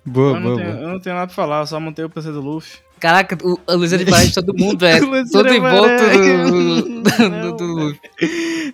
Boa, 0.06 0.32
Eu 0.32 0.36
não, 0.36 0.42
boa, 0.42 0.58
tenho, 0.58 0.72
boa. 0.74 0.82
eu 0.84 0.90
não 0.90 1.00
tenho 1.00 1.16
nada 1.16 1.28
pra 1.28 1.36
falar, 1.36 1.60
eu 1.62 1.68
só 1.68 1.80
montei 1.80 2.04
o 2.04 2.10
PC 2.10 2.32
do 2.32 2.42
Luffy. 2.42 2.80
Caraca, 3.00 3.38
o, 3.44 3.60
a 3.68 3.76
de 3.98 4.06
Baré 4.06 4.26
de 4.26 4.34
todo 4.34 4.54
mundo, 4.58 4.86
é 4.86 5.00
Luzeira 5.02 5.30
todo 5.32 5.54
em 5.54 5.60
volta 5.60 6.10
do, 6.10 7.02
do, 7.02 7.30
Não, 7.30 7.42
do, 7.42 7.58
do 7.58 7.66
Luffy. 7.66 8.00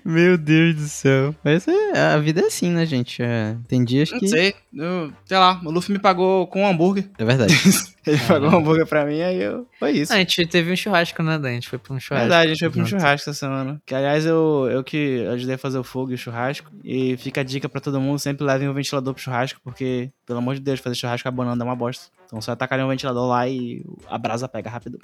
Meu 0.04 0.38
Deus 0.38 0.76
do 0.76 0.88
céu. 0.88 1.36
Mas 1.44 1.68
é, 1.68 2.14
a 2.14 2.18
vida 2.18 2.42
é 2.42 2.46
assim, 2.46 2.70
né, 2.70 2.86
gente? 2.86 3.22
É, 3.22 3.56
tem 3.68 3.84
dias 3.84 4.12
Não 4.12 4.20
que. 4.20 4.28
sei, 4.28 4.54
eu, 4.74 5.12
sei 5.26 5.38
lá, 5.38 5.62
o 5.64 5.72
Luffy 5.72 5.94
me 5.94 6.00
pagou 6.00 6.48
com 6.48 6.62
um 6.64 6.68
hambúrguer. 6.68 7.06
É 7.18 7.26
verdade. 7.26 7.54
Ele 8.06 8.18
Ah. 8.24 8.28
pagou 8.28 8.50
um 8.52 8.58
hambúrguer 8.58 8.86
pra 8.86 9.04
mim, 9.04 9.20
aí 9.22 9.42
eu. 9.42 9.66
Foi 9.80 9.92
isso. 9.92 10.14
A 10.14 10.18
gente 10.18 10.46
teve 10.46 10.72
um 10.72 10.76
churrasco, 10.76 11.24
né, 11.24 11.40
Dan? 11.40 11.50
A 11.50 11.54
gente 11.54 11.68
foi 11.70 11.80
pra 11.80 11.92
um 11.94 12.00
churrasco. 12.00 12.28
Verdade, 12.30 12.46
a 12.52 12.54
gente 12.54 12.60
foi 12.60 12.70
pra 12.70 12.82
um 12.82 12.86
churrasco 12.86 13.30
essa 13.30 13.34
semana. 13.40 13.82
Que 13.84 13.96
aliás 13.96 14.26
eu, 14.28 14.68
eu 14.72 14.84
que 14.84 15.26
ajudei 15.34 15.56
a 15.56 15.58
fazer 15.58 15.80
o 15.80 15.84
fogo 15.84 16.12
e 16.12 16.14
o 16.14 16.18
churrasco. 16.18 16.70
E 16.84 17.18
fica 17.18 17.42
a 17.42 17.44
dica 17.44 17.68
pra 17.68 17.82
todo 17.82 18.00
mundo: 18.00 18.20
sempre 18.20 18.46
levem 18.46 18.70
um 18.70 18.74
ventilador 18.74 19.12
pro 19.12 19.24
churrasco, 19.24 19.60
porque, 19.64 20.12
pelo 20.26 20.38
amor 20.38 20.54
de 20.54 20.62
Deus, 20.62 20.80
fazer 20.80 20.96
churrasco 20.96 21.28
abanando 21.28 21.64
é 21.64 21.66
uma 21.66 21.76
bosta. 21.76 22.06
Então 22.26 22.42
só 22.42 22.56
tacar 22.56 22.80
um 22.80 22.88
ventilador 22.88 23.28
lá 23.28 23.48
e 23.48 23.86
a 24.08 24.18
brasa 24.18 24.48
pega 24.48 24.70
rápido. 24.70 25.00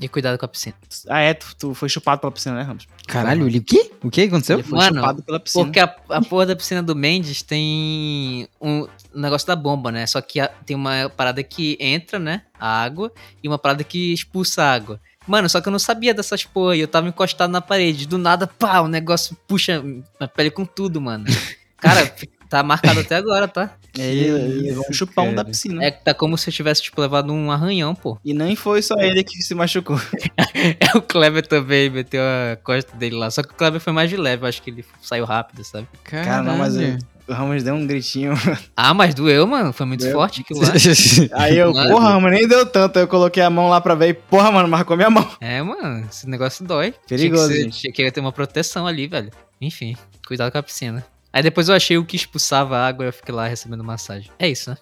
E 0.00 0.08
cuidado 0.08 0.38
com 0.38 0.44
a 0.44 0.48
piscina. 0.48 0.74
Ah, 1.08 1.20
é, 1.20 1.34
tu, 1.34 1.54
tu 1.58 1.74
foi 1.74 1.88
chupado 1.88 2.20
pela 2.20 2.30
piscina, 2.32 2.54
né, 2.56 2.62
Ramos? 2.62 2.86
Caralho, 3.06 3.46
ele 3.46 3.58
o 3.58 3.62
quê? 3.62 3.90
O 4.02 4.10
que 4.10 4.22
aconteceu? 4.22 4.58
Ele 4.58 4.66
foi 4.68 4.78
Mano, 4.78 4.96
chupado 4.96 5.22
pela 5.22 5.40
piscina. 5.40 5.64
Porque 5.64 5.80
a, 5.80 5.94
a 6.10 6.22
porra 6.22 6.46
da 6.46 6.56
piscina 6.56 6.82
do 6.82 6.94
Mendes 6.94 7.42
tem 7.42 8.48
um, 8.60 8.86
um 9.14 9.20
negócio 9.20 9.46
da 9.46 9.56
bomba, 9.56 9.90
né? 9.92 10.06
Só 10.06 10.20
que 10.20 10.40
a- 10.40 10.48
tem 10.64 10.76
uma 10.76 11.10
parada 11.16 11.42
que 11.42 11.76
entra, 11.80 12.18
né? 12.18 12.42
A 12.58 12.82
água, 12.82 13.12
e 13.42 13.48
uma 13.48 13.58
parada 13.58 13.82
que 13.84 14.12
expulsa 14.12 14.62
a 14.62 14.72
água. 14.72 15.00
Mano, 15.26 15.48
só 15.48 15.60
que 15.60 15.68
eu 15.68 15.72
não 15.72 15.78
sabia 15.78 16.12
dessas 16.14 16.44
porra, 16.44 16.76
e 16.76 16.80
eu 16.80 16.88
tava 16.88 17.08
encostado 17.08 17.50
na 17.50 17.60
parede. 17.60 18.06
Do 18.06 18.18
nada, 18.18 18.46
pá, 18.46 18.80
o 18.80 18.88
negócio 18.88 19.36
puxa 19.46 19.82
a 20.18 20.26
pele 20.28 20.50
com 20.50 20.64
tudo, 20.64 21.00
mano. 21.00 21.24
Cara, 21.78 22.12
tá 22.52 22.62
marcado 22.62 23.00
até 23.00 23.16
agora, 23.16 23.48
tá? 23.48 23.70
Ele, 23.98 24.20
ele 24.26 24.62
levou 24.70 24.86
um 24.88 24.92
chupão 24.92 25.24
cara. 25.26 25.36
da 25.36 25.44
piscina. 25.44 25.84
É 25.84 25.90
que 25.90 26.02
tá 26.02 26.14
como 26.14 26.38
se 26.38 26.48
eu 26.48 26.54
tivesse, 26.54 26.82
tipo, 26.82 26.98
levado 26.98 27.30
um 27.30 27.50
arranhão, 27.52 27.94
pô. 27.94 28.18
E 28.24 28.32
nem 28.32 28.56
foi 28.56 28.80
só 28.80 28.94
ele 28.98 29.22
que 29.22 29.42
se 29.42 29.54
machucou. 29.54 30.00
É, 30.54 30.96
o 30.96 31.02
Kleber 31.02 31.46
também 31.46 31.90
meteu 31.90 32.20
a 32.22 32.56
costa 32.56 32.96
dele 32.96 33.16
lá. 33.16 33.30
Só 33.30 33.42
que 33.42 33.50
o 33.50 33.54
Kleber 33.54 33.80
foi 33.80 33.92
mais 33.92 34.08
de 34.08 34.16
leve, 34.16 34.44
eu 34.44 34.48
acho 34.48 34.62
que 34.62 34.70
ele 34.70 34.84
saiu 35.02 35.24
rápido, 35.24 35.62
sabe? 35.64 35.86
Cara, 36.04 36.42
não, 36.42 36.56
mas 36.56 36.76
eu- 36.76 36.96
o 37.28 37.32
Ramos 37.32 37.62
deu 37.62 37.74
um 37.74 37.86
gritinho. 37.86 38.32
Ah, 38.76 38.94
mas 38.94 39.14
doeu, 39.14 39.46
mano. 39.46 39.72
Foi 39.72 39.84
muito 39.86 40.00
Doeu. 40.00 40.12
forte 40.12 40.40
aquilo 40.42 40.60
lá. 40.60 40.68
Aí 41.42 41.56
eu, 41.58 41.72
Mano. 41.72 41.90
porra, 41.90 42.10
Ramos, 42.10 42.30
nem 42.30 42.46
deu 42.48 42.64
tanto. 42.66 42.96
Aí 42.98 43.02
eu 43.04 43.08
coloquei 43.08 43.42
a 43.42 43.50
mão 43.50 43.68
lá 43.68 43.80
pra 43.80 43.94
ver 43.94 44.08
e, 44.08 44.14
porra, 44.14 44.50
mano, 44.50 44.68
marcou 44.68 44.96
minha 44.96 45.10
mão. 45.10 45.28
É, 45.40 45.62
mano, 45.62 46.06
esse 46.10 46.28
negócio 46.28 46.64
dói. 46.64 46.94
Perigoso, 47.08 47.48
tinha 47.48 47.56
que, 47.56 47.56
ser- 47.58 47.64
gente. 47.64 47.80
tinha 47.92 47.92
que 47.92 48.10
ter 48.12 48.20
uma 48.20 48.32
proteção 48.32 48.86
ali, 48.86 49.06
velho. 49.06 49.30
Enfim, 49.60 49.96
cuidado 50.26 50.50
com 50.50 50.58
a 50.58 50.62
piscina. 50.62 51.04
Aí 51.32 51.42
depois 51.42 51.68
eu 51.68 51.74
achei 51.74 51.96
o 51.96 52.04
que 52.04 52.14
expulsava 52.16 52.76
a 52.76 52.86
água 52.86 53.04
e 53.04 53.08
eu 53.08 53.12
fiquei 53.12 53.34
lá 53.34 53.46
recebendo 53.48 53.82
massagem. 53.82 54.30
É 54.38 54.48
isso, 54.48 54.70
né? 54.70 54.76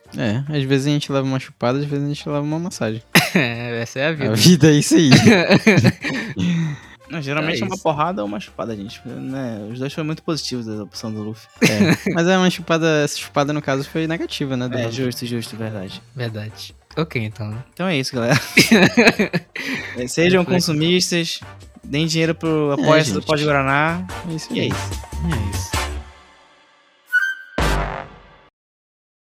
É, 0.48 0.56
às 0.56 0.62
vezes 0.64 0.86
a 0.86 0.90
gente 0.90 1.12
leva 1.12 1.24
uma 1.26 1.38
chupada, 1.38 1.78
às 1.78 1.84
vezes 1.84 2.04
a 2.04 2.08
gente 2.08 2.28
leva 2.28 2.40
uma 2.40 2.58
massagem. 2.58 3.02
Essa 3.80 4.00
é 4.00 4.06
a 4.08 4.12
vida. 4.12 4.32
A 4.32 4.34
vida 4.34 4.68
é 4.68 4.72
isso 4.74 4.96
aí. 4.96 5.10
Não, 7.08 7.20
geralmente 7.20 7.58
É 7.58 7.62
é, 7.62 7.66
uma 7.66 7.74
isso. 7.74 7.82
porrada 7.82 8.22
ou 8.22 8.28
uma 8.28 8.38
chupada, 8.38 8.74
gente. 8.76 9.00
Né? 9.04 9.68
Os 9.72 9.78
dois 9.80 9.92
foram 9.92 10.06
muito 10.06 10.22
positivos 10.22 10.66
da 10.66 10.82
opção 10.84 11.12
do 11.12 11.22
Luffy. 11.22 11.48
É. 11.62 12.12
Mas 12.14 12.26
é 12.28 12.36
uma 12.38 12.48
chupada, 12.50 13.02
essa 13.04 13.16
chupada 13.18 13.52
no 13.52 13.60
caso 13.60 13.84
foi 13.88 14.06
negativa, 14.06 14.56
né? 14.56 14.68
É, 14.72 14.90
justo, 14.90 15.26
justo, 15.26 15.56
verdade. 15.56 16.00
Verdade. 16.14 16.74
Ok, 16.96 17.22
então. 17.22 17.56
Então 17.72 17.86
é 17.86 17.96
isso, 17.96 18.14
galera. 18.14 18.38
É, 19.96 20.06
Sejam 20.06 20.44
consumistas, 20.44 21.40
deem 21.84 22.06
dinheiro 22.06 22.34
pro 22.34 22.72
apoia-se 22.72 23.10
do 23.10 23.16
gente. 23.20 23.26
Pode 23.26 23.44
Guaraná. 23.44 24.06
É 24.30 24.32
isso 24.34 24.48
E 24.52 24.60
é 24.60 24.62
aí. 24.62 24.68
isso. 24.68 25.79